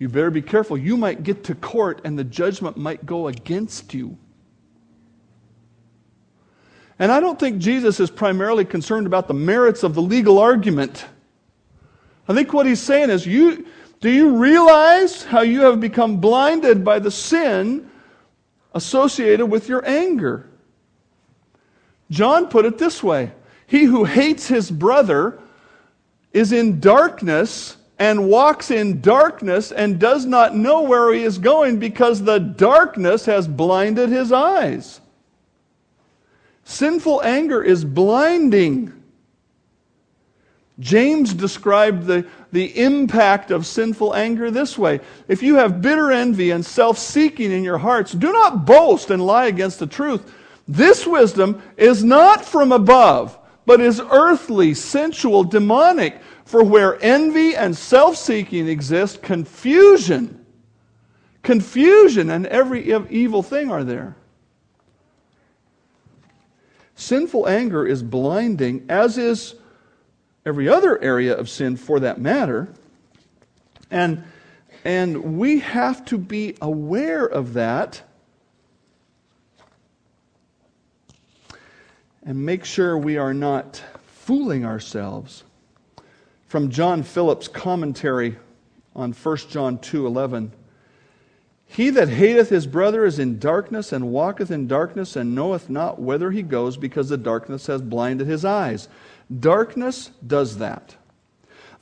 You 0.00 0.08
better 0.08 0.30
be 0.30 0.42
careful. 0.42 0.78
You 0.78 0.96
might 0.96 1.22
get 1.22 1.44
to 1.44 1.54
court 1.54 2.00
and 2.04 2.18
the 2.18 2.24
judgment 2.24 2.78
might 2.78 3.04
go 3.04 3.28
against 3.28 3.92
you. 3.92 4.16
And 6.98 7.12
I 7.12 7.20
don't 7.20 7.38
think 7.38 7.58
Jesus 7.58 8.00
is 8.00 8.10
primarily 8.10 8.64
concerned 8.64 9.06
about 9.06 9.28
the 9.28 9.34
merits 9.34 9.82
of 9.82 9.94
the 9.94 10.00
legal 10.02 10.38
argument. 10.38 11.04
I 12.26 12.34
think 12.34 12.52
what 12.54 12.64
he's 12.64 12.80
saying 12.80 13.10
is 13.10 13.26
you 13.26 13.66
do 14.00 14.08
you 14.08 14.36
realize 14.36 15.24
how 15.24 15.42
you 15.42 15.60
have 15.60 15.78
become 15.78 16.16
blinded 16.16 16.82
by 16.82 16.98
the 16.98 17.10
sin 17.10 17.90
associated 18.72 19.46
with 19.46 19.68
your 19.68 19.86
anger? 19.86 20.48
John 22.10 22.48
put 22.48 22.64
it 22.64 22.78
this 22.78 23.02
way 23.02 23.32
He 23.66 23.84
who 23.84 24.04
hates 24.04 24.48
his 24.48 24.70
brother 24.70 25.38
is 26.32 26.52
in 26.52 26.80
darkness 26.80 27.76
and 28.00 28.30
walks 28.30 28.70
in 28.70 29.02
darkness 29.02 29.70
and 29.70 30.00
does 30.00 30.24
not 30.24 30.56
know 30.56 30.80
where 30.80 31.12
he 31.12 31.22
is 31.22 31.36
going 31.36 31.78
because 31.78 32.22
the 32.22 32.38
darkness 32.38 33.26
has 33.26 33.46
blinded 33.46 34.08
his 34.08 34.32
eyes. 34.32 35.02
Sinful 36.64 37.22
anger 37.22 37.62
is 37.62 37.84
blinding. 37.84 38.94
James 40.78 41.34
described 41.34 42.06
the, 42.06 42.26
the 42.52 42.82
impact 42.82 43.50
of 43.50 43.66
sinful 43.66 44.16
anger 44.16 44.50
this 44.50 44.78
way 44.78 45.00
If 45.28 45.42
you 45.42 45.56
have 45.56 45.82
bitter 45.82 46.10
envy 46.10 46.52
and 46.52 46.64
self 46.64 46.98
seeking 46.98 47.52
in 47.52 47.62
your 47.62 47.76
hearts, 47.76 48.12
do 48.12 48.32
not 48.32 48.64
boast 48.64 49.10
and 49.10 49.24
lie 49.24 49.46
against 49.46 49.78
the 49.78 49.86
truth. 49.86 50.32
This 50.66 51.06
wisdom 51.06 51.60
is 51.76 52.02
not 52.02 52.46
from 52.46 52.72
above, 52.72 53.36
but 53.66 53.82
is 53.82 54.00
earthly, 54.10 54.72
sensual, 54.72 55.44
demonic. 55.44 56.18
For 56.50 56.64
where 56.64 57.00
envy 57.00 57.54
and 57.54 57.76
self 57.76 58.16
seeking 58.16 58.66
exist, 58.66 59.22
confusion, 59.22 60.44
confusion 61.44 62.28
and 62.28 62.44
every 62.44 62.92
evil 63.08 63.44
thing 63.44 63.70
are 63.70 63.84
there. 63.84 64.16
Sinful 66.96 67.46
anger 67.46 67.86
is 67.86 68.02
blinding, 68.02 68.86
as 68.88 69.16
is 69.16 69.54
every 70.44 70.68
other 70.68 71.00
area 71.00 71.36
of 71.36 71.48
sin 71.48 71.76
for 71.76 72.00
that 72.00 72.20
matter. 72.20 72.74
And, 73.88 74.24
and 74.84 75.38
we 75.38 75.60
have 75.60 76.04
to 76.06 76.18
be 76.18 76.56
aware 76.60 77.26
of 77.26 77.52
that 77.52 78.02
and 82.24 82.44
make 82.44 82.64
sure 82.64 82.98
we 82.98 83.18
are 83.18 83.34
not 83.34 83.80
fooling 84.08 84.64
ourselves. 84.64 85.44
From 86.50 86.68
John 86.68 87.04
Phillips' 87.04 87.46
commentary 87.46 88.36
on 88.96 89.12
1 89.12 89.36
John 89.50 89.78
2:11 89.78 90.50
He 91.64 91.90
that 91.90 92.08
hateth 92.08 92.48
his 92.48 92.66
brother 92.66 93.04
is 93.04 93.20
in 93.20 93.38
darkness 93.38 93.92
and 93.92 94.10
walketh 94.10 94.50
in 94.50 94.66
darkness 94.66 95.14
and 95.14 95.32
knoweth 95.32 95.70
not 95.70 96.00
whither 96.00 96.32
he 96.32 96.42
goes 96.42 96.76
because 96.76 97.08
the 97.08 97.16
darkness 97.16 97.68
has 97.68 97.82
blinded 97.82 98.26
his 98.26 98.44
eyes. 98.44 98.88
Darkness 99.38 100.10
does 100.26 100.58
that. 100.58 100.96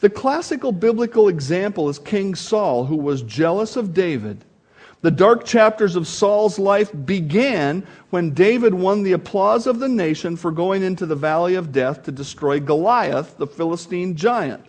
The 0.01 0.11
classical 0.11 0.73
biblical 0.73 1.29
example 1.29 1.89
is 1.89 1.99
King 1.99 2.35
Saul, 2.35 2.85
who 2.85 2.97
was 2.97 3.23
jealous 3.23 3.75
of 3.75 3.95
David. 3.95 4.45
The 5.01 5.11
dark 5.13 5.45
chapters 5.45 5.95
of 5.95 6.09
Saul's 6.09 6.59
life 6.59 6.91
began 7.05 7.87
when 8.11 8.35
David 8.35 8.75
won 8.75 9.05
the 9.05 9.13
applause 9.13 9.67
of 9.67 9.79
the 9.79 9.89
nation 9.89 10.37
for 10.37 10.51
going 10.51 10.83
into 10.83 11.07
the 11.07 11.15
valley 11.15 11.55
of 11.55 11.71
death 11.71 12.03
to 12.05 12.13
destroy 12.13 12.59
Goliath, 12.59 13.37
the 13.39 13.47
Philistine 13.47 14.17
giant. 14.17 14.65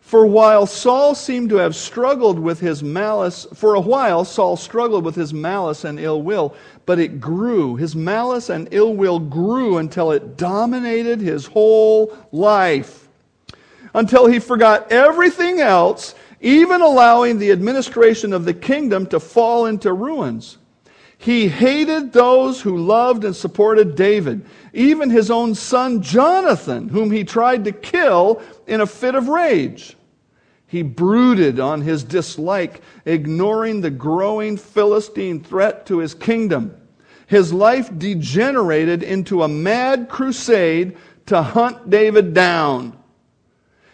For 0.00 0.26
while, 0.26 0.66
Saul 0.66 1.14
seemed 1.14 1.50
to 1.50 1.56
have 1.56 1.76
struggled 1.76 2.38
with 2.38 2.58
his 2.58 2.82
malice. 2.82 3.46
For 3.54 3.74
a 3.74 3.80
while, 3.80 4.24
Saul 4.24 4.56
struggled 4.56 5.04
with 5.04 5.14
his 5.14 5.32
malice 5.32 5.84
and 5.84 6.00
ill 6.00 6.22
will, 6.22 6.54
but 6.84 6.98
it 6.98 7.20
grew. 7.20 7.76
His 7.76 7.94
malice 7.94 8.48
and 8.48 8.66
ill 8.72 8.94
will 8.94 9.20
grew 9.20 9.78
until 9.78 10.10
it 10.10 10.36
dominated 10.36 11.20
his 11.20 11.46
whole 11.46 12.16
life. 12.32 13.08
Until 13.94 14.26
he 14.26 14.38
forgot 14.38 14.90
everything 14.90 15.60
else, 15.60 16.14
even 16.40 16.80
allowing 16.80 17.38
the 17.38 17.52
administration 17.52 18.32
of 18.32 18.44
the 18.44 18.54
kingdom 18.54 19.06
to 19.06 19.20
fall 19.20 19.66
into 19.66 19.92
ruins. 19.92 20.58
He 21.18 21.48
hated 21.48 22.12
those 22.12 22.62
who 22.62 22.78
loved 22.78 23.24
and 23.24 23.36
supported 23.36 23.94
David, 23.94 24.46
even 24.72 25.10
his 25.10 25.30
own 25.30 25.54
son 25.54 26.00
Jonathan, 26.00 26.88
whom 26.88 27.10
he 27.10 27.24
tried 27.24 27.64
to 27.64 27.72
kill 27.72 28.40
in 28.66 28.80
a 28.80 28.86
fit 28.86 29.14
of 29.14 29.28
rage. 29.28 29.96
He 30.66 30.82
brooded 30.82 31.60
on 31.60 31.82
his 31.82 32.04
dislike, 32.04 32.80
ignoring 33.04 33.80
the 33.80 33.90
growing 33.90 34.56
Philistine 34.56 35.42
threat 35.42 35.84
to 35.86 35.98
his 35.98 36.14
kingdom. 36.14 36.74
His 37.26 37.52
life 37.52 37.90
degenerated 37.98 39.02
into 39.02 39.42
a 39.42 39.48
mad 39.48 40.08
crusade 40.08 40.96
to 41.26 41.42
hunt 41.42 41.90
David 41.90 42.32
down. 42.32 42.99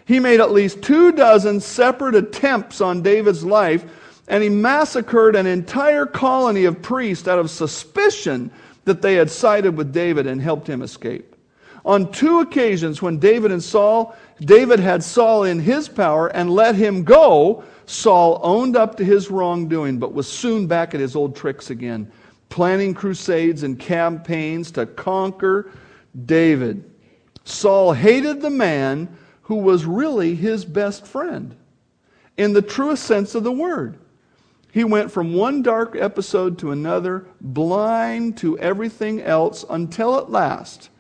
He 0.07 0.21
made 0.21 0.41
at 0.41 0.53
least 0.53 0.83
two 0.83 1.13
dozen 1.13 1.61
separate 1.61 2.15
attempts 2.15 2.81
on 2.81 3.03
David's 3.03 3.45
life, 3.45 3.85
and 4.29 4.43
he 4.43 4.49
massacred 4.49 5.37
an 5.37 5.47
entire 5.47 6.07
colony 6.07 6.65
of 6.65 6.81
priests 6.81 7.29
out 7.29 7.39
of 7.39 7.51
suspicion 7.51 8.51
that 8.85 9.03
they 9.03 9.15
had 9.15 9.31
sided 9.31 9.77
with 9.77 9.93
David 9.93 10.27
and 10.27 10.41
helped 10.41 10.69
him 10.69 10.81
escape. 10.81 11.35
On 11.85 12.11
two 12.11 12.41
occasions, 12.41 13.03
when 13.03 13.19
David 13.19 13.53
and 13.53 13.63
Saul 13.63 14.17
David 14.41 14.81
had 14.81 15.03
Saul 15.03 15.45
in 15.45 15.61
his 15.61 15.89
power 15.89 16.29
and 16.29 16.51
let 16.51 16.75
him 16.75 17.05
go. 17.05 17.65
Saul 17.87 18.41
owned 18.43 18.77
up 18.77 18.97
to 18.97 19.05
his 19.05 19.31
wrongdoing, 19.31 19.99
but 19.99 20.13
was 20.13 20.31
soon 20.31 20.67
back 20.67 20.95
at 20.95 21.01
his 21.01 21.17
old 21.17 21.37
tricks 21.37 21.71
again, 21.71 22.11
planning 22.49 22.93
crusades 22.95 23.63
and 23.63 23.79
campaigns 23.79 24.71
to 24.73 24.87
conquer 24.87 25.71
David. 26.27 26.85
Saul 27.45 27.93
hated 27.93 28.43
the 28.43 28.51
man 28.51 29.17
who 29.47 29.57
was 29.57 29.85
really 29.85 30.35
his 30.35 30.65
best 30.65 31.07
friend 31.07 31.55
in 32.37 32.53
the 32.53 32.63
truest 32.63 33.05
sense 33.05 33.35
of 33.35 33.45
the 33.45 33.53
word. 33.53 33.97
He 34.73 34.83
went 34.83 35.13
from 35.13 35.35
one 35.35 35.63
dark 35.63 35.97
episode 35.97 36.59
to 36.59 36.73
another, 36.73 37.25
blind 37.41 38.37
to 38.39 38.59
everything 38.59 39.23
else, 39.23 39.65
until 39.71 40.19
at 40.19 40.31
last, 40.31 40.91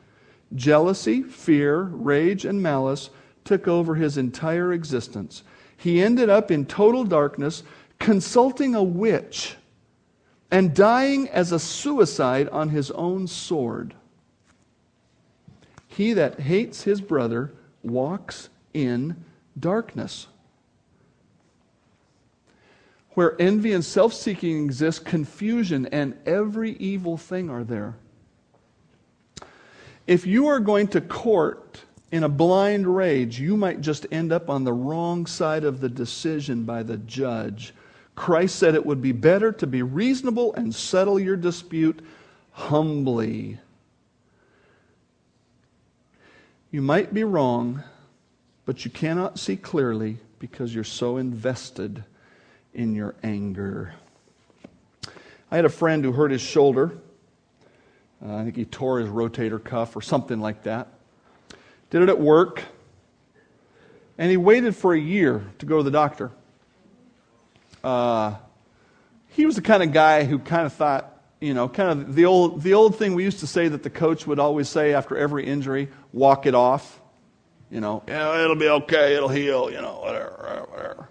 jealousy, 0.54 1.24
fear, 1.24 1.82
rage, 1.82 2.44
and 2.44 2.62
malice 2.62 3.10
took 3.44 3.66
over 3.66 3.96
his 3.96 4.16
entire 4.16 4.72
existence. 4.72 5.42
He 5.76 6.00
ended 6.00 6.30
up 6.30 6.52
in 6.52 6.66
total 6.66 7.02
darkness, 7.02 7.64
consulting 7.98 8.76
a 8.76 8.82
witch, 8.82 9.56
and 10.52 10.72
dying 10.72 11.28
as 11.30 11.50
a 11.50 11.58
suicide 11.58 12.48
on 12.50 12.68
his 12.68 12.92
own 12.92 13.26
sword. 13.26 13.92
He 15.88 16.12
that 16.12 16.38
hates 16.38 16.84
his 16.84 17.00
brother 17.00 17.52
walks 17.86 18.48
in 18.74 19.24
darkness. 19.58 20.26
Where 23.10 23.40
envy 23.40 23.72
and 23.72 23.84
self 23.84 24.12
seeking 24.12 24.66
exist, 24.66 25.04
confusion 25.04 25.86
and 25.86 26.18
every 26.26 26.72
evil 26.72 27.16
thing 27.16 27.48
are 27.48 27.64
there. 27.64 27.94
If 30.06 30.26
you 30.26 30.48
are 30.48 30.60
going 30.60 30.88
to 30.88 31.00
court 31.00 31.82
in 32.12 32.22
a 32.22 32.28
blind 32.28 32.86
rage, 32.86 33.40
you 33.40 33.56
might 33.56 33.80
just 33.80 34.06
end 34.12 34.32
up 34.32 34.50
on 34.50 34.64
the 34.64 34.72
wrong 34.72 35.26
side 35.26 35.64
of 35.64 35.80
the 35.80 35.88
decision 35.88 36.64
by 36.64 36.82
the 36.82 36.98
judge. 36.98 37.74
Christ 38.14 38.56
said 38.56 38.74
it 38.74 38.86
would 38.86 39.02
be 39.02 39.12
better 39.12 39.50
to 39.52 39.66
be 39.66 39.82
reasonable 39.82 40.54
and 40.54 40.74
settle 40.74 41.18
your 41.18 41.36
dispute 41.36 42.00
humbly. 42.52 43.58
You 46.76 46.82
might 46.82 47.14
be 47.14 47.24
wrong, 47.24 47.82
but 48.66 48.84
you 48.84 48.90
cannot 48.90 49.38
see 49.38 49.56
clearly 49.56 50.18
because 50.38 50.74
you're 50.74 50.84
so 50.84 51.16
invested 51.16 52.04
in 52.74 52.94
your 52.94 53.14
anger. 53.22 53.94
I 55.50 55.56
had 55.56 55.64
a 55.64 55.70
friend 55.70 56.04
who 56.04 56.12
hurt 56.12 56.30
his 56.32 56.42
shoulder. 56.42 56.98
Uh, 58.22 58.36
I 58.36 58.44
think 58.44 58.56
he 58.56 58.66
tore 58.66 59.00
his 59.00 59.08
rotator 59.08 59.58
cuff 59.58 59.96
or 59.96 60.02
something 60.02 60.38
like 60.38 60.64
that 60.64 60.88
did 61.88 62.02
it 62.02 62.10
at 62.10 62.20
work, 62.20 62.62
and 64.18 64.30
he 64.30 64.36
waited 64.36 64.76
for 64.76 64.92
a 64.92 65.00
year 65.00 65.46
to 65.60 65.64
go 65.64 65.78
to 65.78 65.82
the 65.82 65.90
doctor. 65.90 66.30
Uh, 67.82 68.34
he 69.28 69.46
was 69.46 69.56
the 69.56 69.62
kind 69.62 69.82
of 69.82 69.94
guy 69.94 70.24
who 70.24 70.38
kind 70.38 70.66
of 70.66 70.74
thought, 70.74 71.15
you 71.40 71.54
know, 71.54 71.68
kind 71.68 71.90
of 71.90 72.14
the 72.14 72.24
old, 72.24 72.62
the 72.62 72.74
old 72.74 72.96
thing 72.96 73.14
we 73.14 73.24
used 73.24 73.40
to 73.40 73.46
say 73.46 73.68
that 73.68 73.82
the 73.82 73.90
coach 73.90 74.26
would 74.26 74.38
always 74.38 74.68
say 74.68 74.94
after 74.94 75.16
every 75.16 75.46
injury 75.46 75.88
walk 76.12 76.46
it 76.46 76.54
off. 76.54 77.00
You 77.70 77.80
know, 77.80 78.02
yeah, 78.06 78.42
it'll 78.44 78.56
be 78.56 78.68
okay, 78.68 79.16
it'll 79.16 79.28
heal, 79.28 79.70
you 79.70 79.80
know, 79.80 79.98
whatever, 80.00 80.66
whatever. 80.70 81.08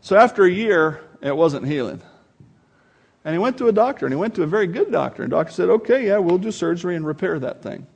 So 0.00 0.16
after 0.16 0.44
a 0.44 0.50
year, 0.50 1.00
it 1.20 1.36
wasn't 1.36 1.66
healing. 1.66 2.00
And 3.24 3.34
he 3.34 3.38
went 3.38 3.58
to 3.58 3.68
a 3.68 3.72
doctor, 3.72 4.06
and 4.06 4.12
he 4.12 4.16
went 4.16 4.34
to 4.34 4.42
a 4.42 4.46
very 4.46 4.66
good 4.66 4.90
doctor. 4.90 5.22
And 5.22 5.30
the 5.30 5.36
doctor 5.36 5.52
said, 5.52 5.68
okay, 5.68 6.06
yeah, 6.06 6.18
we'll 6.18 6.38
do 6.38 6.50
surgery 6.50 6.96
and 6.96 7.06
repair 7.06 7.38
that 7.38 7.62
thing. 7.62 7.86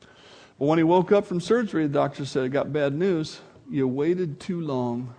But 0.00 0.66
when 0.66 0.78
he 0.78 0.84
woke 0.84 1.12
up 1.12 1.26
from 1.26 1.40
surgery, 1.40 1.86
the 1.86 1.92
doctor 1.92 2.24
said, 2.24 2.44
I 2.44 2.48
got 2.48 2.72
bad 2.72 2.92
news. 2.94 3.40
You 3.70 3.86
waited 3.86 4.40
too 4.40 4.60
long, 4.60 5.14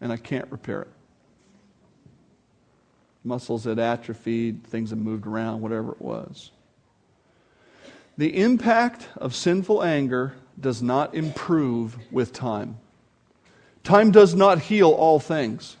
and 0.00 0.12
I 0.12 0.16
can't 0.16 0.50
repair 0.50 0.82
it. 0.82 0.88
Muscles 3.24 3.64
had 3.64 3.78
atrophied, 3.78 4.64
things 4.64 4.90
had 4.90 4.98
moved 4.98 5.26
around, 5.26 5.60
whatever 5.60 5.92
it 5.92 6.00
was. 6.00 6.50
The 8.16 8.40
impact 8.40 9.08
of 9.16 9.34
sinful 9.34 9.82
anger 9.82 10.34
does 10.58 10.82
not 10.82 11.14
improve 11.14 11.96
with 12.10 12.32
time. 12.32 12.78
Time 13.82 14.10
does 14.10 14.34
not 14.34 14.58
heal 14.58 14.90
all 14.90 15.18
things. 15.18 15.76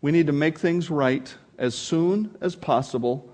We 0.00 0.12
need 0.12 0.26
to 0.26 0.32
make 0.32 0.58
things 0.58 0.90
right 0.90 1.32
as 1.58 1.74
soon 1.74 2.36
as 2.40 2.54
possible 2.54 3.28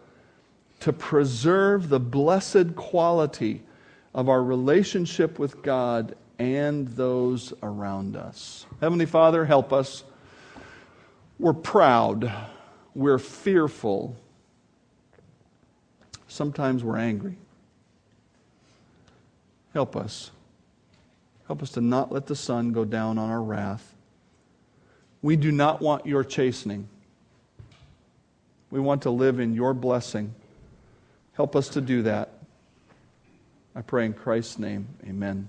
to 0.80 0.92
preserve 0.92 1.88
the 1.88 2.00
blessed 2.00 2.76
quality 2.76 3.62
of 4.14 4.28
our 4.28 4.42
relationship 4.42 5.38
with 5.38 5.62
God 5.62 6.16
and 6.38 6.88
those 6.88 7.52
around 7.62 8.16
us. 8.16 8.66
Heavenly 8.80 9.06
Father, 9.06 9.44
help 9.44 9.72
us. 9.72 10.04
We're 11.38 11.52
proud. 11.52 12.32
We're 12.94 13.18
fearful. 13.18 14.16
Sometimes 16.28 16.84
we're 16.84 16.98
angry. 16.98 17.36
Help 19.72 19.96
us. 19.96 20.30
Help 21.46 21.62
us 21.62 21.70
to 21.72 21.80
not 21.80 22.12
let 22.12 22.26
the 22.26 22.36
sun 22.36 22.72
go 22.72 22.84
down 22.84 23.18
on 23.18 23.30
our 23.30 23.42
wrath. 23.42 23.94
We 25.20 25.36
do 25.36 25.52
not 25.52 25.80
want 25.80 26.06
your 26.06 26.24
chastening. 26.24 26.88
We 28.70 28.80
want 28.80 29.02
to 29.02 29.10
live 29.10 29.38
in 29.40 29.54
your 29.54 29.74
blessing. 29.74 30.34
Help 31.34 31.56
us 31.56 31.68
to 31.70 31.80
do 31.80 32.02
that. 32.02 32.30
I 33.74 33.82
pray 33.82 34.06
in 34.06 34.12
Christ's 34.12 34.58
name, 34.58 34.86
amen. 35.06 35.48